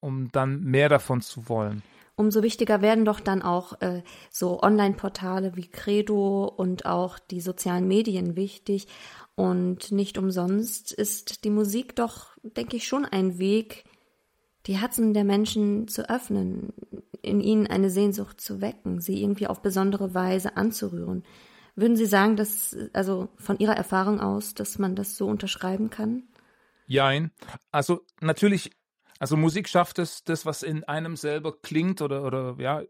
um 0.00 0.30
dann 0.32 0.62
mehr 0.62 0.88
davon 0.88 1.20
zu 1.20 1.48
wollen. 1.48 1.82
Umso 2.14 2.42
wichtiger 2.42 2.82
werden 2.82 3.04
doch 3.04 3.20
dann 3.20 3.42
auch 3.42 3.80
äh, 3.80 4.02
so 4.30 4.62
Online-Portale 4.62 5.56
wie 5.56 5.68
Credo 5.68 6.44
und 6.44 6.84
auch 6.84 7.18
die 7.18 7.40
sozialen 7.40 7.88
Medien 7.88 8.36
wichtig. 8.36 8.86
Und 9.34 9.92
nicht 9.92 10.18
umsonst 10.18 10.92
ist 10.92 11.44
die 11.44 11.50
Musik 11.50 11.96
doch, 11.96 12.36
denke 12.42 12.76
ich, 12.76 12.86
schon 12.86 13.06
ein 13.06 13.38
Weg, 13.38 13.84
die 14.66 14.78
Herzen 14.78 15.14
der 15.14 15.24
Menschen 15.24 15.88
zu 15.88 16.08
öffnen, 16.08 16.72
in 17.20 17.40
ihnen 17.40 17.66
eine 17.66 17.90
Sehnsucht 17.90 18.40
zu 18.40 18.60
wecken, 18.60 19.00
sie 19.00 19.22
irgendwie 19.22 19.46
auf 19.46 19.62
besondere 19.62 20.14
Weise 20.14 20.56
anzurühren. 20.56 21.24
Würden 21.74 21.96
Sie 21.96 22.06
sagen, 22.06 22.36
dass, 22.36 22.76
also 22.92 23.28
von 23.36 23.58
Ihrer 23.58 23.74
Erfahrung 23.74 24.20
aus, 24.20 24.54
dass 24.54 24.78
man 24.78 24.94
das 24.94 25.16
so 25.16 25.26
unterschreiben 25.26 25.88
kann? 25.88 26.24
Jein. 26.86 27.30
Also 27.70 28.04
natürlich, 28.20 28.72
also 29.18 29.36
Musik 29.38 29.68
schafft 29.68 29.98
es, 29.98 30.22
das, 30.24 30.44
was 30.44 30.62
in 30.62 30.84
einem 30.84 31.16
selber 31.16 31.58
klingt 31.62 32.02
oder, 32.02 32.24
oder 32.24 32.56
ja, 32.58 32.82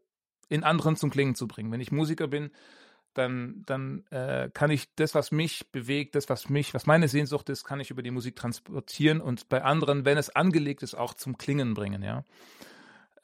in 0.49 0.65
anderen 0.65 0.97
zum 0.97 1.11
Klingen 1.11 1.37
zu 1.37 1.47
bringen. 1.47 1.71
Wenn 1.71 1.81
ich 1.81 1.93
Musiker 1.93 2.27
bin, 2.27 2.51
dann, 3.15 3.63
dann 3.67 4.05
äh, 4.11 4.51
kann 4.53 4.71
ich 4.71 4.95
das, 4.95 5.15
was 5.15 5.33
mich 5.33 5.71
bewegt, 5.73 6.15
das, 6.15 6.29
was 6.29 6.49
mich, 6.49 6.75
was 6.75 6.87
meine 6.87 7.09
Sehnsucht 7.09 7.49
ist, 7.49 7.65
kann 7.65 7.81
ich 7.81 7.91
über 7.91 8.03
die 8.03 8.11
Musik 8.11 8.37
transportieren 8.37 9.21
und 9.21 9.49
bei 9.49 9.63
anderen, 9.63 10.05
wenn 10.05 10.19
es 10.19 10.31
angelegt 10.31 10.83
ist, 10.83 10.95
auch 10.95 11.15
zum 11.15 11.39
Klingen 11.39 11.75
bringen, 11.75 12.03
ja. 12.03 12.25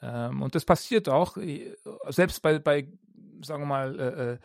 Ähm, 0.01 0.43
und 0.43 0.55
das 0.55 0.65
passiert 0.65 1.09
auch, 1.09 1.37
äh, 1.37 1.75
selbst 2.09 2.43
bei, 2.43 2.59
bei 2.59 2.89
sagen 3.43 3.63
wir 3.63 3.67
mal, 3.67 3.99
äh, 3.99 4.33
äh 4.33 4.39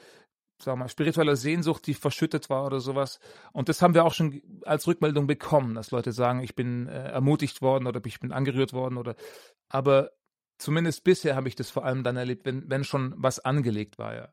sagen 0.63 0.79
mal, 0.79 0.87
spiritueller 0.87 1.35
Sehnsucht, 1.35 1.85
die 1.87 1.93
verschüttet 1.93 2.49
war 2.49 2.65
oder 2.65 2.79
sowas. 2.79 3.19
Und 3.51 3.69
das 3.69 3.81
haben 3.81 3.93
wir 3.93 4.05
auch 4.05 4.13
schon 4.13 4.41
als 4.63 4.87
Rückmeldung 4.87 5.27
bekommen, 5.27 5.75
dass 5.75 5.91
Leute 5.91 6.11
sagen, 6.11 6.41
ich 6.41 6.55
bin 6.55 6.87
äh, 6.87 7.09
ermutigt 7.09 7.61
worden 7.61 7.85
oder 7.85 8.01
ich 8.05 8.19
bin 8.19 8.31
angerührt 8.31 8.71
worden 8.71 8.97
oder 8.97 9.15
aber 9.67 10.11
zumindest 10.57 11.03
bisher 11.03 11.35
habe 11.35 11.47
ich 11.47 11.55
das 11.55 11.69
vor 11.69 11.85
allem 11.85 12.03
dann 12.03 12.17
erlebt, 12.17 12.45
wenn, 12.45 12.69
wenn 12.69 12.83
schon 12.83 13.13
was 13.17 13.39
angelegt 13.39 13.97
war. 13.97 14.15
Ja. 14.15 14.29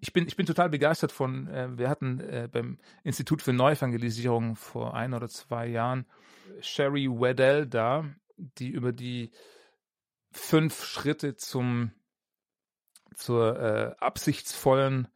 Ich, 0.00 0.12
bin, 0.12 0.26
ich 0.26 0.36
bin 0.36 0.46
total 0.46 0.70
begeistert 0.70 1.12
von, 1.12 1.48
äh, 1.48 1.76
wir 1.76 1.88
hatten 1.88 2.20
äh, 2.20 2.48
beim 2.50 2.78
Institut 3.04 3.42
für 3.42 3.52
Neuevangelisierung 3.52 4.56
vor 4.56 4.94
ein 4.94 5.14
oder 5.14 5.28
zwei 5.28 5.66
Jahren 5.66 6.06
Sherry 6.60 7.08
Weddell 7.08 7.66
da, 7.66 8.04
die 8.36 8.68
über 8.68 8.92
die 8.92 9.30
fünf 10.32 10.84
Schritte 10.84 11.36
zum 11.36 11.92
zur 13.14 13.58
äh, 13.58 13.94
absichtsvollen 13.98 15.08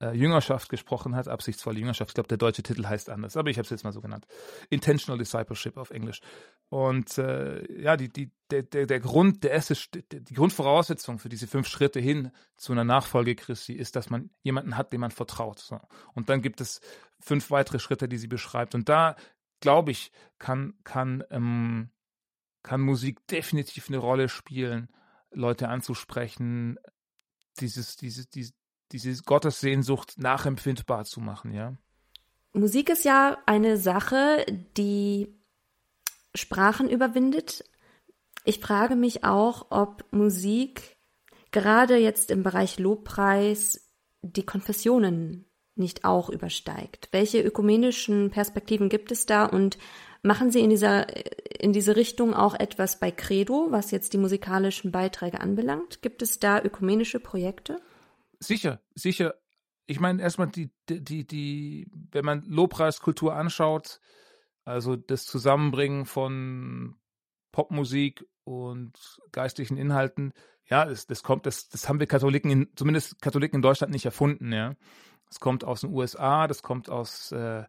äh, 0.00 0.12
Jüngerschaft 0.12 0.68
gesprochen 0.68 1.14
hat, 1.14 1.28
absichtsvolle 1.28 1.78
Jüngerschaft. 1.78 2.10
Ich 2.10 2.14
glaube, 2.14 2.28
der 2.28 2.38
deutsche 2.38 2.62
Titel 2.62 2.86
heißt 2.86 3.10
anders, 3.10 3.36
aber 3.36 3.50
ich 3.50 3.58
habe 3.58 3.64
es 3.64 3.70
jetzt 3.70 3.84
mal 3.84 3.92
so 3.92 4.00
genannt. 4.00 4.26
Intentional 4.70 5.18
Discipleship 5.18 5.76
auf 5.76 5.90
Englisch. 5.90 6.20
Und 6.68 7.18
äh, 7.18 7.82
ja, 7.82 7.96
die, 7.96 8.08
die, 8.08 8.32
der, 8.50 8.62
der, 8.62 9.00
Grund, 9.00 9.44
der 9.44 9.52
erste, 9.52 9.74
die 10.00 10.34
Grundvoraussetzung 10.34 11.18
für 11.18 11.28
diese 11.28 11.46
fünf 11.46 11.68
Schritte 11.68 12.00
hin 12.00 12.32
zu 12.56 12.72
einer 12.72 12.84
Nachfolge 12.84 13.34
Christi 13.34 13.74
ist, 13.74 13.96
dass 13.96 14.10
man 14.10 14.30
jemanden 14.42 14.76
hat, 14.76 14.92
dem 14.92 15.02
man 15.02 15.10
vertraut. 15.10 15.58
So. 15.58 15.80
Und 16.14 16.28
dann 16.28 16.42
gibt 16.42 16.60
es 16.60 16.80
fünf 17.20 17.50
weitere 17.50 17.78
Schritte, 17.78 18.08
die 18.08 18.18
sie 18.18 18.28
beschreibt. 18.28 18.74
Und 18.74 18.88
da, 18.88 19.16
glaube 19.60 19.90
ich, 19.90 20.12
kann, 20.38 20.74
kann, 20.84 21.22
ähm, 21.30 21.90
kann 22.62 22.80
Musik 22.80 23.26
definitiv 23.26 23.88
eine 23.88 23.98
Rolle 23.98 24.28
spielen, 24.28 24.88
Leute 25.30 25.68
anzusprechen, 25.68 26.78
dieses, 27.60 27.96
dieses, 27.96 28.28
dieses, 28.30 28.54
diese 28.92 29.22
Gottessehnsucht 29.22 30.18
nachempfindbar 30.18 31.04
zu 31.04 31.20
machen, 31.20 31.52
ja. 31.52 31.74
Musik 32.52 32.90
ist 32.90 33.04
ja 33.04 33.38
eine 33.46 33.76
Sache, 33.76 34.44
die 34.76 35.40
Sprachen 36.34 36.88
überwindet. 36.88 37.64
Ich 38.44 38.58
frage 38.58 38.96
mich 38.96 39.24
auch, 39.24 39.66
ob 39.70 40.04
Musik 40.10 40.96
gerade 41.52 41.96
jetzt 41.96 42.30
im 42.30 42.42
Bereich 42.42 42.78
Lobpreis 42.78 43.88
die 44.22 44.44
Konfessionen 44.44 45.46
nicht 45.76 46.04
auch 46.04 46.28
übersteigt. 46.28 47.08
Welche 47.12 47.40
ökumenischen 47.40 48.30
Perspektiven 48.30 48.88
gibt 48.88 49.12
es 49.12 49.26
da 49.26 49.46
und 49.46 49.78
machen 50.22 50.50
Sie 50.50 50.60
in 50.60 50.70
dieser 50.70 51.06
in 51.60 51.72
diese 51.72 51.96
Richtung 51.96 52.34
auch 52.34 52.54
etwas 52.54 52.98
bei 52.98 53.10
Credo, 53.10 53.68
was 53.70 53.90
jetzt 53.90 54.12
die 54.12 54.18
musikalischen 54.18 54.92
Beiträge 54.92 55.40
anbelangt? 55.40 56.02
Gibt 56.02 56.22
es 56.22 56.38
da 56.38 56.62
ökumenische 56.62 57.20
Projekte? 57.20 57.80
Sicher, 58.40 58.80
sicher. 58.94 59.34
Ich 59.86 60.00
meine, 60.00 60.22
erstmal 60.22 60.48
die, 60.48 60.70
die, 60.88 61.26
die, 61.26 61.86
wenn 62.12 62.24
man 62.24 62.42
Lobpreiskultur 62.44 63.34
anschaut, 63.34 64.00
also 64.64 64.96
das 64.96 65.24
Zusammenbringen 65.24 66.06
von 66.06 66.96
Popmusik 67.52 68.26
und 68.44 69.20
geistlichen 69.32 69.76
Inhalten, 69.76 70.32
ja, 70.66 70.84
das, 70.84 71.06
das 71.06 71.22
kommt, 71.22 71.46
das, 71.46 71.68
das 71.68 71.88
haben 71.88 72.00
wir 72.00 72.06
Katholiken, 72.06 72.50
in, 72.50 72.68
zumindest 72.76 73.20
Katholiken 73.20 73.56
in 73.56 73.62
Deutschland 73.62 73.92
nicht 73.92 74.04
erfunden, 74.04 74.52
ja. 74.52 74.74
Das 75.28 75.40
kommt 75.40 75.64
aus 75.64 75.82
den 75.82 75.92
USA, 75.92 76.46
das 76.46 76.62
kommt 76.62 76.88
aus, 76.88 77.30
äh, 77.32 77.64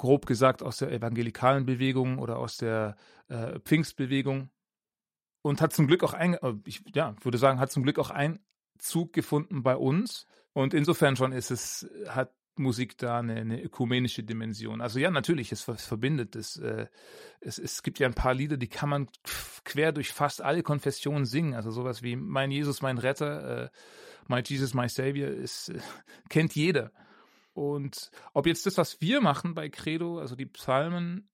grob 0.00 0.26
gesagt, 0.26 0.62
aus 0.62 0.78
der 0.78 0.90
evangelikalen 0.90 1.66
Bewegung 1.66 2.18
oder 2.18 2.38
aus 2.38 2.56
der 2.56 2.96
äh, 3.28 3.60
Pfingstbewegung 3.60 4.50
und 5.42 5.60
hat 5.60 5.72
zum 5.72 5.86
Glück 5.86 6.02
auch 6.02 6.14
ein, 6.14 6.34
äh, 6.34 6.54
ich 6.64 6.82
ja, 6.94 7.14
würde 7.22 7.38
sagen, 7.38 7.60
hat 7.60 7.70
zum 7.70 7.82
Glück 7.82 7.98
auch 7.98 8.10
ein, 8.10 8.40
Zug 8.80 9.12
gefunden 9.12 9.62
bei 9.62 9.76
uns. 9.76 10.26
Und 10.52 10.74
insofern 10.74 11.16
schon 11.16 11.32
ist 11.32 11.50
es, 11.50 11.88
hat 12.08 12.32
Musik 12.56 12.98
da 12.98 13.18
eine, 13.18 13.36
eine 13.36 13.62
ökumenische 13.62 14.22
Dimension. 14.22 14.80
Also 14.80 14.98
ja, 14.98 15.10
natürlich, 15.10 15.52
es, 15.52 15.62
verbindet 15.62 16.36
es, 16.36 16.56
äh, 16.56 16.86
es. 17.40 17.58
Es 17.58 17.82
gibt 17.82 17.98
ja 17.98 18.06
ein 18.06 18.14
paar 18.14 18.34
Lieder, 18.34 18.56
die 18.56 18.68
kann 18.68 18.88
man 18.88 19.08
quer 19.64 19.92
durch 19.92 20.12
fast 20.12 20.42
alle 20.42 20.62
Konfessionen 20.62 21.24
singen. 21.24 21.54
Also 21.54 21.70
sowas 21.70 22.02
wie 22.02 22.16
Mein 22.16 22.50
Jesus, 22.50 22.82
mein 22.82 22.98
Retter, 22.98 23.64
äh, 23.64 23.70
My 24.28 24.42
Jesus, 24.44 24.74
my 24.74 24.88
Savior, 24.88 25.28
ist, 25.28 25.70
äh, 25.70 25.80
kennt 26.28 26.54
jeder. 26.54 26.92
Und 27.52 28.10
ob 28.32 28.46
jetzt 28.46 28.66
das, 28.66 28.78
was 28.78 29.00
wir 29.00 29.20
machen 29.20 29.54
bei 29.54 29.68
Credo, 29.68 30.18
also 30.18 30.36
die 30.36 30.46
Psalmen, 30.46 31.28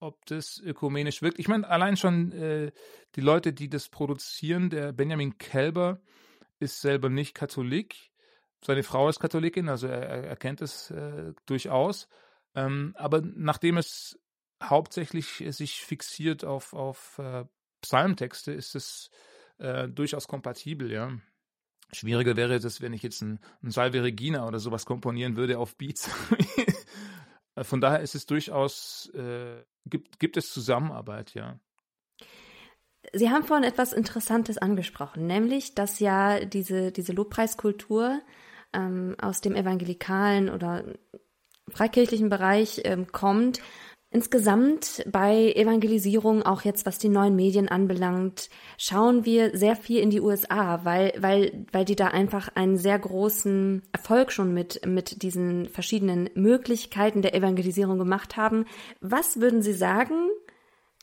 ob 0.00 0.24
das 0.26 0.58
ökumenisch 0.58 1.22
wirkt. 1.22 1.38
Ich 1.38 1.48
meine, 1.48 1.68
allein 1.68 1.96
schon 1.96 2.32
äh, 2.32 2.72
die 3.14 3.20
Leute, 3.20 3.52
die 3.52 3.68
das 3.68 3.88
produzieren, 3.88 4.70
der 4.70 4.92
Benjamin 4.92 5.38
Kelber, 5.38 6.00
ist 6.62 6.80
selber 6.80 7.08
nicht 7.08 7.34
Katholik. 7.34 8.12
Seine 8.64 8.82
Frau 8.82 9.08
ist 9.08 9.20
Katholikin, 9.20 9.68
also 9.68 9.88
er, 9.88 10.24
er 10.24 10.36
kennt 10.36 10.62
es 10.62 10.90
äh, 10.90 11.32
durchaus. 11.46 12.08
Ähm, 12.54 12.94
aber 12.96 13.20
nachdem 13.20 13.76
es 13.76 14.18
hauptsächlich 14.62 15.44
sich 15.48 15.80
fixiert 15.80 16.44
auf, 16.44 16.72
auf 16.72 17.18
äh, 17.18 17.44
Psalmtexte, 17.80 18.52
ist 18.52 18.76
es 18.76 19.10
äh, 19.58 19.88
durchaus 19.88 20.28
kompatibel, 20.28 20.90
ja. 20.90 21.12
Schwieriger 21.92 22.36
wäre 22.36 22.54
es, 22.54 22.80
wenn 22.80 22.94
ich 22.94 23.02
jetzt 23.02 23.20
ein, 23.20 23.38
ein 23.62 23.70
Salve 23.70 24.02
Regina 24.02 24.46
oder 24.46 24.58
sowas 24.58 24.86
komponieren 24.86 25.36
würde 25.36 25.58
auf 25.58 25.76
Beats. 25.76 26.08
Von 27.60 27.82
daher 27.82 28.00
ist 28.00 28.14
es 28.14 28.24
durchaus, 28.24 29.10
äh, 29.14 29.62
gibt, 29.84 30.18
gibt 30.18 30.36
es 30.38 30.52
Zusammenarbeit, 30.52 31.34
ja. 31.34 31.60
Sie 33.12 33.30
haben 33.30 33.44
vorhin 33.44 33.68
etwas 33.68 33.92
Interessantes 33.92 34.58
angesprochen, 34.58 35.26
nämlich, 35.26 35.74
dass 35.74 35.98
ja 35.98 36.44
diese, 36.44 36.92
diese 36.92 37.12
Lobpreiskultur 37.12 38.20
ähm, 38.72 39.16
aus 39.20 39.40
dem 39.40 39.54
evangelikalen 39.54 40.48
oder 40.48 40.84
freikirchlichen 41.70 42.28
Bereich 42.28 42.82
ähm, 42.84 43.10
kommt. 43.12 43.60
Insgesamt 44.14 45.02
bei 45.10 45.54
Evangelisierung, 45.54 46.42
auch 46.42 46.62
jetzt 46.62 46.84
was 46.84 46.98
die 46.98 47.08
neuen 47.08 47.34
Medien 47.34 47.68
anbelangt, 47.68 48.50
schauen 48.76 49.24
wir 49.24 49.56
sehr 49.56 49.74
viel 49.74 50.00
in 50.00 50.10
die 50.10 50.20
USA, 50.20 50.84
weil, 50.84 51.14
weil, 51.16 51.64
weil 51.72 51.86
die 51.86 51.96
da 51.96 52.08
einfach 52.08 52.50
einen 52.54 52.76
sehr 52.76 52.98
großen 52.98 53.82
Erfolg 53.90 54.30
schon 54.30 54.52
mit, 54.52 54.84
mit 54.86 55.22
diesen 55.22 55.66
verschiedenen 55.70 56.28
Möglichkeiten 56.34 57.22
der 57.22 57.34
Evangelisierung 57.34 57.98
gemacht 57.98 58.36
haben. 58.36 58.66
Was 59.00 59.40
würden 59.40 59.62
Sie 59.62 59.72
sagen, 59.72 60.28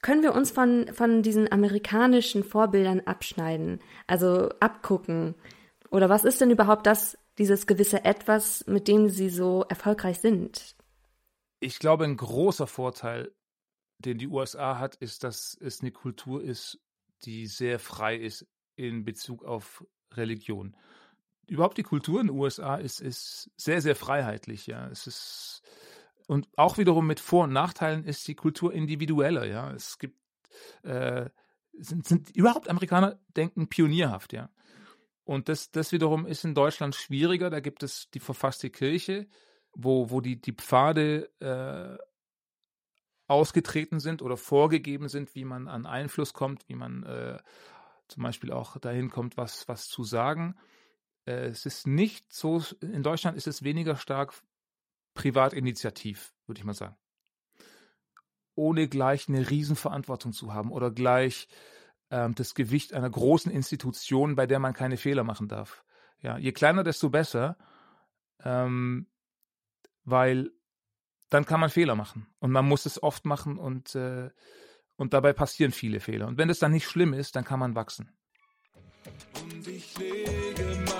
können 0.01 0.23
wir 0.23 0.33
uns 0.33 0.51
von, 0.51 0.87
von 0.93 1.23
diesen 1.23 1.51
amerikanischen 1.51 2.43
Vorbildern 2.43 3.01
abschneiden, 3.01 3.81
also 4.07 4.49
abgucken? 4.59 5.35
Oder 5.91 6.09
was 6.09 6.23
ist 6.23 6.39
denn 6.41 6.51
überhaupt 6.51 6.85
das, 6.85 7.17
dieses 7.37 7.67
gewisse 7.67 8.05
Etwas, 8.05 8.65
mit 8.67 8.87
dem 8.87 9.09
sie 9.09 9.29
so 9.29 9.65
erfolgreich 9.67 10.19
sind? 10.19 10.75
Ich 11.59 11.79
glaube, 11.79 12.05
ein 12.05 12.15
großer 12.15 12.67
Vorteil, 12.67 13.31
den 13.97 14.17
die 14.17 14.27
USA 14.27 14.79
hat, 14.79 14.95
ist, 14.95 15.23
dass 15.23 15.57
es 15.59 15.81
eine 15.81 15.91
Kultur 15.91 16.41
ist, 16.41 16.79
die 17.23 17.47
sehr 17.47 17.79
frei 17.79 18.15
ist 18.15 18.47
in 18.75 19.03
Bezug 19.03 19.43
auf 19.43 19.85
Religion. 20.13 20.75
Überhaupt 21.47 21.77
die 21.77 21.83
Kultur 21.83 22.21
in 22.21 22.27
den 22.27 22.37
USA 22.37 22.75
ist, 22.75 23.01
ist 23.01 23.49
sehr, 23.57 23.81
sehr 23.81 23.95
freiheitlich, 23.95 24.67
ja. 24.67 24.87
Es 24.87 25.07
ist 25.07 25.61
und 26.29 26.47
auch 26.57 26.77
wiederum 26.77 27.07
mit 27.07 27.19
Vor- 27.19 27.45
und 27.45 27.53
Nachteilen 27.53 28.03
ist 28.03 28.27
die 28.27 28.35
Kultur 28.35 28.71
individueller, 28.71 29.45
ja. 29.45 29.71
Es 29.71 29.97
gibt, 29.97 30.15
äh, 30.83 31.27
sind, 31.73 32.05
sind 32.05 32.29
überhaupt 32.35 32.69
Amerikaner 32.69 33.19
denken 33.35 33.67
pionierhaft, 33.67 34.33
ja. 34.33 34.51
Und 35.23 35.49
das, 35.49 35.71
das 35.71 35.91
wiederum 35.91 36.27
ist 36.27 36.45
in 36.45 36.53
Deutschland 36.53 36.93
schwieriger. 36.93 37.49
Da 37.49 37.61
gibt 37.61 37.81
es 37.81 38.11
die 38.11 38.19
verfasste 38.19 38.69
Kirche, 38.69 39.27
wo, 39.73 40.11
wo 40.11 40.21
die, 40.21 40.39
die 40.39 40.53
Pfade 40.53 41.31
äh, 41.39 41.97
ausgetreten 43.25 43.99
sind 43.99 44.21
oder 44.21 44.37
vorgegeben 44.37 45.09
sind, 45.09 45.33
wie 45.33 45.45
man 45.45 45.67
an 45.67 45.87
Einfluss 45.87 46.33
kommt, 46.33 46.69
wie 46.69 46.75
man 46.75 47.01
äh, 47.03 47.39
zum 48.07 48.21
Beispiel 48.21 48.51
auch 48.51 48.77
dahin 48.77 49.09
kommt, 49.09 49.35
was, 49.35 49.67
was 49.67 49.87
zu 49.87 50.03
sagen. 50.03 50.55
Äh, 51.25 51.47
es 51.47 51.65
ist 51.65 51.87
nicht 51.87 52.31
so, 52.31 52.63
in 52.81 53.01
Deutschland 53.01 53.35
ist 53.35 53.47
es 53.47 53.63
weniger 53.63 53.95
stark 53.95 54.35
privatinitiativ, 55.19 56.33
würde 56.47 56.59
ich 56.59 56.65
mal 56.65 56.73
sagen. 56.73 56.95
Ohne 58.55 58.87
gleich 58.87 59.27
eine 59.27 59.49
Riesenverantwortung 59.49 60.31
zu 60.31 60.53
haben 60.53 60.71
oder 60.71 60.91
gleich 60.91 61.49
ähm, 62.09 62.35
das 62.35 62.55
Gewicht 62.55 62.93
einer 62.93 63.09
großen 63.09 63.51
Institution, 63.51 64.37
bei 64.37 64.47
der 64.47 64.59
man 64.59 64.73
keine 64.73 64.95
Fehler 64.95 65.25
machen 65.25 65.49
darf. 65.49 65.83
Ja, 66.21 66.37
je 66.37 66.53
kleiner, 66.53 66.83
desto 66.83 67.09
besser, 67.09 67.57
ähm, 68.45 69.07
weil 70.05 70.51
dann 71.29 71.45
kann 71.45 71.59
man 71.59 71.69
Fehler 71.69 71.95
machen 71.95 72.27
und 72.39 72.51
man 72.51 72.65
muss 72.65 72.85
es 72.85 73.03
oft 73.03 73.25
machen 73.25 73.57
und 73.57 73.95
äh, 73.95 74.29
und 74.95 75.13
dabei 75.13 75.33
passieren 75.33 75.71
viele 75.71 75.99
Fehler. 75.99 76.27
Und 76.27 76.37
wenn 76.37 76.49
es 76.49 76.59
dann 76.59 76.71
nicht 76.71 76.85
schlimm 76.85 77.13
ist, 77.13 77.35
dann 77.35 77.45
kann 77.45 77.59
man 77.59 77.75
wachsen. 77.75 78.09
Und 79.41 79.67
ich 79.67 79.97
lege 79.97 80.65
meine 80.87 80.98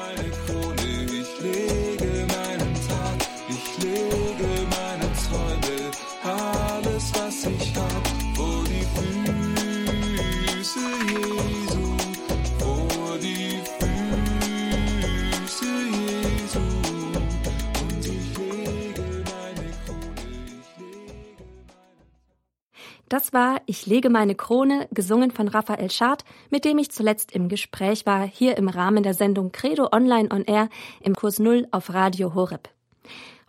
Das 23.09 23.33
war 23.33 23.59
Ich 23.65 23.87
lege 23.87 24.11
meine 24.11 24.35
Krone, 24.35 24.87
gesungen 24.91 25.31
von 25.31 25.47
Raphael 25.47 25.89
Schad, 25.89 26.23
mit 26.51 26.63
dem 26.63 26.77
ich 26.77 26.91
zuletzt 26.91 27.31
im 27.31 27.49
Gespräch 27.49 28.05
war, 28.05 28.21
hier 28.27 28.55
im 28.55 28.69
Rahmen 28.69 29.01
der 29.01 29.15
Sendung 29.15 29.51
Credo 29.51 29.89
Online 29.91 30.29
on 30.31 30.43
Air 30.43 30.69
im 31.01 31.15
Kurs 31.15 31.39
Null 31.39 31.67
auf 31.71 31.91
Radio 31.91 32.35
Horeb. 32.35 32.69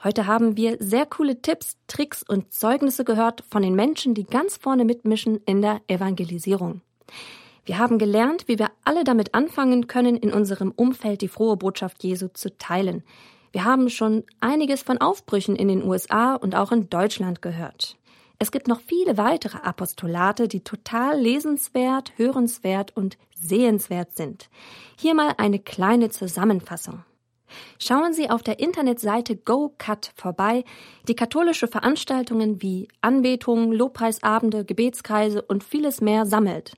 Heute 0.03 0.27
haben 0.27 0.57
wir 0.57 0.79
sehr 0.81 1.05
coole 1.05 1.43
Tipps, 1.43 1.77
Tricks 1.89 2.23
und 2.27 2.55
Zeugnisse 2.55 3.05
gehört 3.05 3.45
von 3.51 3.61
den 3.61 3.75
Menschen, 3.75 4.15
die 4.15 4.25
ganz 4.25 4.57
vorne 4.57 4.87
mitmischen 4.87 5.43
in 5.45 5.61
der 5.61 5.83
Evangelisierung. 5.89 6.81
Wir 7.67 7.77
haben 7.77 7.99
gelernt, 7.99 8.49
wie 8.49 8.59
wir 8.59 8.71
alle 8.85 9.05
damit 9.05 9.35
anfangen 9.35 9.89
können, 9.89 10.17
in 10.17 10.33
unserem 10.33 10.71
Umfeld 10.71 11.21
die 11.21 11.29
frohe 11.29 11.59
Botschaft 11.59 12.03
Jesu 12.03 12.29
zu 12.29 12.57
teilen. 12.57 13.05
Wir 13.53 13.67
haben 13.67 13.91
schon 13.91 14.25
einiges 14.41 14.81
von 14.81 14.99
Aufbrüchen 15.03 15.55
in 15.55 15.69
den 15.69 15.85
USA 15.85 16.35
und 16.35 16.55
auch 16.55 16.73
in 16.73 16.89
Deutschland 16.89 17.43
gehört. 17.43 17.99
Es 18.43 18.51
gibt 18.51 18.69
noch 18.69 18.81
viele 18.81 19.19
weitere 19.19 19.59
Apostolate, 19.59 20.49
die 20.49 20.65
total 20.65 21.21
lesenswert, 21.21 22.15
hörenswert 22.17 22.97
und 22.97 23.19
sehenswert 23.35 24.17
sind. 24.17 24.49
Hier 24.99 25.15
mal 25.15 25.35
eine 25.37 25.59
kleine 25.59 26.09
Zusammenfassung. 26.09 27.05
Schauen 27.79 28.15
Sie 28.15 28.31
auf 28.31 28.43
der 28.43 28.59
Internetseite 28.59 29.37
GoCut 29.37 30.13
vorbei, 30.15 30.65
die 31.07 31.15
katholische 31.15 31.69
Veranstaltungen 31.69 32.63
wie 32.63 32.89
Anbetungen, 33.03 33.73
Lobpreisabende, 33.73 34.65
Gebetskreise 34.65 35.43
und 35.43 35.63
vieles 35.63 36.01
mehr 36.01 36.25
sammelt. 36.25 36.73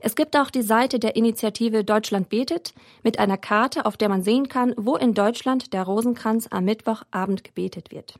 Es 0.00 0.16
gibt 0.16 0.36
auch 0.36 0.50
die 0.50 0.62
Seite 0.62 0.98
der 0.98 1.14
Initiative 1.14 1.84
Deutschland 1.84 2.30
betet 2.30 2.74
mit 3.04 3.20
einer 3.20 3.38
Karte, 3.38 3.86
auf 3.86 3.96
der 3.96 4.08
man 4.08 4.22
sehen 4.22 4.48
kann, 4.48 4.74
wo 4.76 4.96
in 4.96 5.14
Deutschland 5.14 5.72
der 5.72 5.84
Rosenkranz 5.84 6.48
am 6.50 6.64
Mittwochabend 6.64 7.44
gebetet 7.44 7.92
wird. 7.92 8.18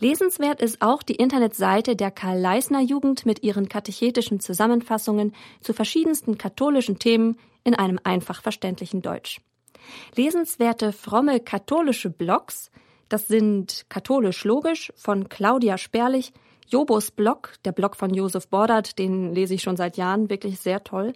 Lesenswert 0.00 0.60
ist 0.60 0.80
auch 0.80 1.02
die 1.02 1.16
Internetseite 1.16 1.96
der 1.96 2.10
Karl-Leisner-Jugend 2.10 3.26
mit 3.26 3.42
ihren 3.42 3.68
katechetischen 3.68 4.40
Zusammenfassungen 4.40 5.34
zu 5.60 5.72
verschiedensten 5.72 6.38
katholischen 6.38 6.98
Themen 6.98 7.36
in 7.64 7.74
einem 7.74 7.98
einfach 8.04 8.42
verständlichen 8.42 9.02
Deutsch. 9.02 9.40
Lesenswerte 10.14 10.92
fromme 10.92 11.40
katholische 11.40 12.10
Blogs, 12.10 12.70
das 13.08 13.26
sind 13.26 13.86
Katholisch 13.88 14.44
Logisch 14.44 14.92
von 14.96 15.28
Claudia 15.28 15.78
Sperlich, 15.78 16.32
Jobos 16.68 17.10
Blog, 17.10 17.54
der 17.64 17.72
Blog 17.72 17.96
von 17.96 18.12
Josef 18.12 18.48
Bordert, 18.48 18.98
den 18.98 19.34
lese 19.34 19.54
ich 19.54 19.62
schon 19.62 19.76
seit 19.76 19.96
Jahren, 19.96 20.28
wirklich 20.28 20.60
sehr 20.60 20.84
toll. 20.84 21.14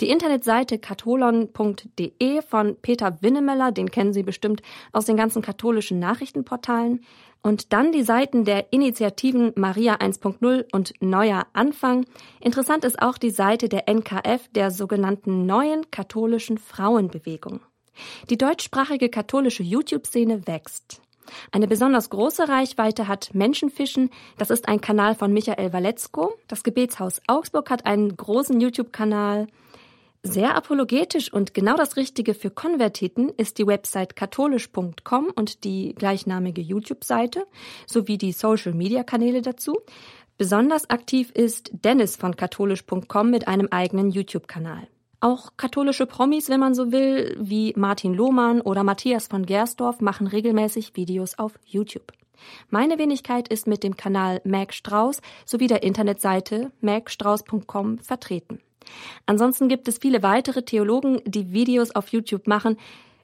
Die 0.00 0.10
Internetseite 0.10 0.78
katholon.de 0.78 2.42
von 2.42 2.76
Peter 2.80 3.16
Winnemeller, 3.22 3.72
den 3.72 3.90
kennen 3.90 4.12
Sie 4.12 4.22
bestimmt 4.22 4.62
aus 4.92 5.06
den 5.06 5.16
ganzen 5.16 5.40
katholischen 5.40 5.98
Nachrichtenportalen. 5.98 7.00
Und 7.46 7.72
dann 7.72 7.92
die 7.92 8.02
Seiten 8.02 8.44
der 8.44 8.72
Initiativen 8.72 9.52
Maria 9.54 9.94
1.0 9.94 10.64
und 10.72 10.94
Neuer 11.00 11.46
Anfang. 11.52 12.04
Interessant 12.40 12.84
ist 12.84 13.00
auch 13.00 13.18
die 13.18 13.30
Seite 13.30 13.68
der 13.68 13.88
NKF, 13.88 14.48
der 14.48 14.72
sogenannten 14.72 15.46
Neuen 15.46 15.88
Katholischen 15.92 16.58
Frauenbewegung. 16.58 17.60
Die 18.30 18.36
deutschsprachige 18.36 19.10
katholische 19.10 19.62
YouTube-Szene 19.62 20.48
wächst. 20.48 21.00
Eine 21.52 21.68
besonders 21.68 22.10
große 22.10 22.48
Reichweite 22.48 23.06
hat 23.06 23.32
Menschenfischen. 23.32 24.10
Das 24.38 24.50
ist 24.50 24.66
ein 24.66 24.80
Kanal 24.80 25.14
von 25.14 25.32
Michael 25.32 25.72
Waletzko. 25.72 26.34
Das 26.48 26.64
Gebetshaus 26.64 27.22
Augsburg 27.28 27.70
hat 27.70 27.86
einen 27.86 28.16
großen 28.16 28.60
YouTube-Kanal. 28.60 29.46
Sehr 30.26 30.56
apologetisch 30.56 31.32
und 31.32 31.54
genau 31.54 31.76
das 31.76 31.96
Richtige 31.96 32.34
für 32.34 32.50
Konvertiten 32.50 33.28
ist 33.36 33.58
die 33.58 33.66
Website 33.66 34.16
katholisch.com 34.16 35.30
und 35.34 35.62
die 35.62 35.94
gleichnamige 35.94 36.60
YouTube-Seite 36.60 37.46
sowie 37.86 38.18
die 38.18 38.32
Social-Media-Kanäle 38.32 39.40
dazu. 39.40 39.78
Besonders 40.36 40.90
aktiv 40.90 41.30
ist 41.30 41.70
Dennis 41.84 42.16
von 42.16 42.36
katholisch.com 42.36 43.30
mit 43.30 43.46
einem 43.46 43.68
eigenen 43.70 44.10
YouTube-Kanal. 44.10 44.88
Auch 45.20 45.56
katholische 45.56 46.06
Promis, 46.06 46.48
wenn 46.48 46.60
man 46.60 46.74
so 46.74 46.90
will, 46.90 47.36
wie 47.38 47.72
Martin 47.76 48.12
Lohmann 48.12 48.60
oder 48.60 48.82
Matthias 48.82 49.28
von 49.28 49.46
Gersdorf, 49.46 50.00
machen 50.00 50.26
regelmäßig 50.26 50.96
Videos 50.96 51.38
auf 51.38 51.52
YouTube. 51.64 52.12
Meine 52.68 52.98
Wenigkeit 52.98 53.48
ist 53.48 53.66
mit 53.66 53.84
dem 53.84 53.96
Kanal 53.96 54.40
Mag 54.44 54.74
Strauß 54.74 55.20
sowie 55.44 55.68
der 55.68 55.84
Internetseite 55.84 56.72
magstrauß.com 56.80 57.98
vertreten. 58.00 58.60
Ansonsten 59.26 59.68
gibt 59.68 59.88
es 59.88 59.98
viele 59.98 60.22
weitere 60.22 60.62
Theologen, 60.62 61.20
die 61.24 61.52
Videos 61.52 61.94
auf 61.94 62.08
YouTube 62.08 62.46
machen, 62.46 62.76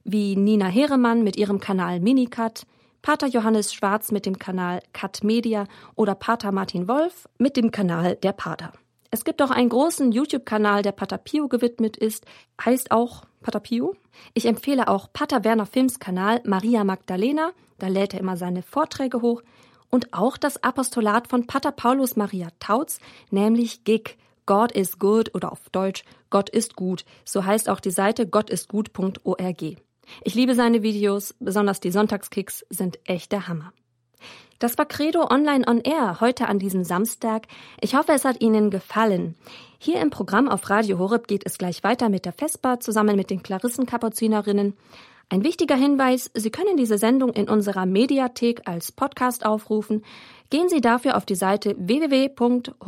wie 0.04 0.36
Nina 0.36 0.66
Heremann 0.66 1.22
mit 1.22 1.36
ihrem 1.36 1.60
Kanal 1.60 2.00
Minicut, 2.00 2.62
Pater 3.02 3.26
Johannes 3.26 3.74
Schwarz 3.74 4.12
mit 4.12 4.26
dem 4.26 4.38
Kanal 4.38 4.80
Cut 4.92 5.24
Media 5.24 5.66
oder 5.96 6.14
Pater 6.14 6.52
Martin 6.52 6.86
Wolf 6.88 7.28
mit 7.38 7.56
dem 7.56 7.70
Kanal 7.70 8.16
Der 8.16 8.32
Pater. 8.32 8.72
Es 9.10 9.24
gibt 9.24 9.42
auch 9.42 9.50
einen 9.50 9.68
großen 9.68 10.12
YouTube-Kanal, 10.12 10.82
der 10.82 10.92
Pater 10.92 11.18
Pio 11.18 11.48
gewidmet 11.48 11.96
ist, 11.96 12.24
heißt 12.64 12.92
auch 12.92 13.24
Pater 13.42 13.60
Pio. 13.60 13.94
Ich 14.32 14.46
empfehle 14.46 14.88
auch 14.88 15.12
Pater 15.12 15.44
Werner 15.44 15.66
Films 15.66 15.98
Kanal 15.98 16.40
Maria 16.44 16.84
Magdalena, 16.84 17.50
da 17.78 17.88
lädt 17.88 18.14
er 18.14 18.20
immer 18.20 18.36
seine 18.36 18.62
Vorträge 18.62 19.20
hoch, 19.20 19.42
und 19.90 20.14
auch 20.14 20.38
das 20.38 20.62
Apostolat 20.62 21.28
von 21.28 21.46
Pater 21.46 21.72
Paulus 21.72 22.16
Maria 22.16 22.48
Tautz, 22.58 23.00
nämlich 23.30 23.84
GIG, 23.84 24.16
God 24.46 24.72
is 24.72 24.98
good 24.98 25.34
oder 25.34 25.52
auf 25.52 25.70
Deutsch 25.70 26.04
Gott 26.30 26.48
ist 26.50 26.76
gut. 26.76 27.04
So 27.24 27.44
heißt 27.44 27.68
auch 27.68 27.80
die 27.80 27.90
Seite 27.90 28.26
gottistgut.org. 28.26 29.62
Ich 30.24 30.34
liebe 30.34 30.54
seine 30.54 30.82
Videos, 30.82 31.34
besonders 31.38 31.80
die 31.80 31.90
Sonntagskicks 31.90 32.64
sind 32.70 32.98
echt 33.04 33.32
der 33.32 33.48
Hammer. 33.48 33.72
Das 34.58 34.78
war 34.78 34.86
Credo 34.86 35.28
Online 35.28 35.66
on 35.66 35.80
Air 35.80 36.20
heute 36.20 36.46
an 36.48 36.60
diesem 36.60 36.84
Samstag. 36.84 37.48
Ich 37.80 37.96
hoffe, 37.96 38.12
es 38.12 38.24
hat 38.24 38.40
Ihnen 38.40 38.70
gefallen. 38.70 39.34
Hier 39.78 40.00
im 40.00 40.10
Programm 40.10 40.48
auf 40.48 40.70
Radio 40.70 40.98
Horeb 40.98 41.26
geht 41.26 41.44
es 41.44 41.58
gleich 41.58 41.82
weiter 41.82 42.08
mit 42.08 42.24
der 42.24 42.32
Vesper 42.32 42.78
zusammen 42.78 43.16
mit 43.16 43.30
den 43.30 43.42
Klarissenkapuzinerinnen. 43.42 44.74
Ein 45.28 45.44
wichtiger 45.44 45.76
Hinweis, 45.76 46.30
Sie 46.34 46.50
können 46.50 46.76
diese 46.76 46.98
Sendung 46.98 47.30
in 47.32 47.48
unserer 47.48 47.86
Mediathek 47.86 48.68
als 48.68 48.92
Podcast 48.92 49.46
aufrufen. 49.46 50.04
Gehen 50.50 50.68
Sie 50.68 50.80
dafür 50.80 51.16
auf 51.16 51.24
die 51.24 51.34
Seite 51.34 51.74
www.horeb.org. 51.78 52.78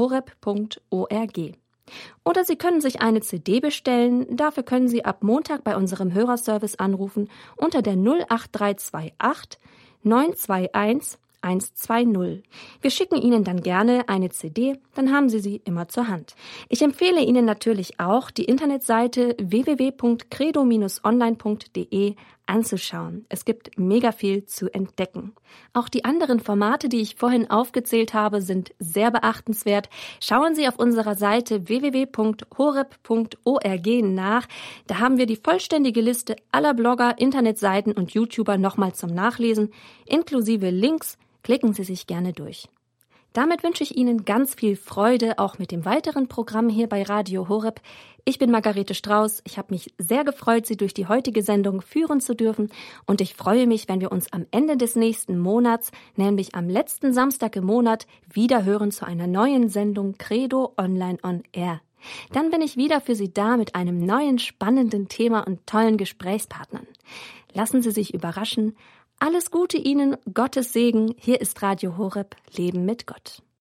Oder 2.24 2.44
Sie 2.44 2.56
können 2.56 2.80
sich 2.80 3.00
eine 3.00 3.20
CD 3.20 3.60
bestellen. 3.60 4.36
Dafür 4.36 4.62
können 4.62 4.88
Sie 4.88 5.04
ab 5.04 5.22
Montag 5.22 5.64
bei 5.64 5.76
unserem 5.76 6.12
Hörerservice 6.12 6.78
anrufen 6.78 7.28
unter 7.56 7.82
der 7.82 7.94
08328 7.94 9.58
921 10.02 11.18
120. 11.44 12.42
Wir 12.80 12.90
schicken 12.90 13.20
Ihnen 13.20 13.44
dann 13.44 13.60
gerne 13.62 14.08
eine 14.08 14.30
CD, 14.30 14.78
dann 14.94 15.12
haben 15.12 15.28
Sie 15.28 15.40
sie 15.40 15.60
immer 15.64 15.88
zur 15.88 16.08
Hand. 16.08 16.34
Ich 16.68 16.80
empfehle 16.82 17.22
Ihnen 17.22 17.44
natürlich 17.44 18.00
auch 18.00 18.30
die 18.30 18.44
Internetseite 18.44 19.36
www.credo-online.de 19.38 22.14
anzuschauen. 22.46 23.26
Es 23.28 23.44
gibt 23.44 23.78
mega 23.78 24.10
viel 24.12 24.46
zu 24.46 24.72
entdecken. 24.72 25.34
Auch 25.72 25.88
die 25.88 26.04
anderen 26.04 26.38
Formate, 26.40 26.88
die 26.88 27.00
ich 27.00 27.14
vorhin 27.16 27.50
aufgezählt 27.50 28.14
habe, 28.14 28.40
sind 28.42 28.72
sehr 28.78 29.10
beachtenswert. 29.10 29.88
Schauen 30.20 30.54
Sie 30.54 30.68
auf 30.68 30.78
unserer 30.78 31.16
Seite 31.16 31.68
www.horeb.org 31.68 33.86
nach. 34.02 34.46
Da 34.86 34.98
haben 34.98 35.18
wir 35.18 35.26
die 35.26 35.40
vollständige 35.42 36.00
Liste 36.00 36.36
aller 36.52 36.74
Blogger, 36.74 37.18
Internetseiten 37.18 37.92
und 37.92 38.12
YouTuber 38.12 38.56
nochmal 38.58 38.94
zum 38.94 39.10
Nachlesen, 39.10 39.72
inklusive 40.06 40.70
Links. 40.70 41.18
Klicken 41.44 41.74
Sie 41.74 41.84
sich 41.84 42.06
gerne 42.06 42.32
durch. 42.32 42.68
Damit 43.34 43.62
wünsche 43.62 43.82
ich 43.82 43.96
Ihnen 43.96 44.24
ganz 44.24 44.54
viel 44.54 44.76
Freude 44.76 45.38
auch 45.38 45.58
mit 45.58 45.72
dem 45.72 45.84
weiteren 45.84 46.26
Programm 46.26 46.70
hier 46.70 46.88
bei 46.88 47.02
Radio 47.02 47.50
Horeb. 47.50 47.82
Ich 48.24 48.38
bin 48.38 48.50
Margarete 48.50 48.94
Strauß. 48.94 49.42
Ich 49.44 49.58
habe 49.58 49.74
mich 49.74 49.92
sehr 49.98 50.24
gefreut, 50.24 50.66
Sie 50.66 50.78
durch 50.78 50.94
die 50.94 51.06
heutige 51.06 51.42
Sendung 51.42 51.82
führen 51.82 52.20
zu 52.22 52.34
dürfen 52.34 52.70
und 53.06 53.20
ich 53.20 53.34
freue 53.34 53.66
mich, 53.66 53.88
wenn 53.88 54.00
wir 54.00 54.10
uns 54.10 54.32
am 54.32 54.46
Ende 54.52 54.78
des 54.78 54.96
nächsten 54.96 55.38
Monats, 55.38 55.90
nämlich 56.16 56.54
am 56.54 56.70
letzten 56.70 57.12
Samstag 57.12 57.56
im 57.56 57.64
Monat, 57.64 58.06
wieder 58.32 58.64
hören 58.64 58.90
zu 58.90 59.04
einer 59.04 59.26
neuen 59.26 59.68
Sendung 59.68 60.16
Credo 60.16 60.72
Online 60.78 61.18
on 61.22 61.42
Air. 61.52 61.82
Dann 62.32 62.50
bin 62.50 62.62
ich 62.62 62.78
wieder 62.78 63.02
für 63.02 63.14
Sie 63.14 63.34
da 63.34 63.58
mit 63.58 63.74
einem 63.74 63.98
neuen 63.98 64.38
spannenden 64.38 65.08
Thema 65.08 65.46
und 65.46 65.66
tollen 65.66 65.98
Gesprächspartnern. 65.98 66.86
Lassen 67.52 67.82
Sie 67.82 67.90
sich 67.90 68.14
überraschen. 68.14 68.76
Alles 69.18 69.50
Gute 69.50 69.78
Ihnen, 69.78 70.16
Gottes 70.32 70.72
Segen. 70.72 71.14
Hier 71.18 71.40
ist 71.40 71.62
Radio 71.62 71.96
Horeb, 71.96 72.36
Leben 72.56 72.84
mit 72.84 73.06
Gott. 73.06 73.44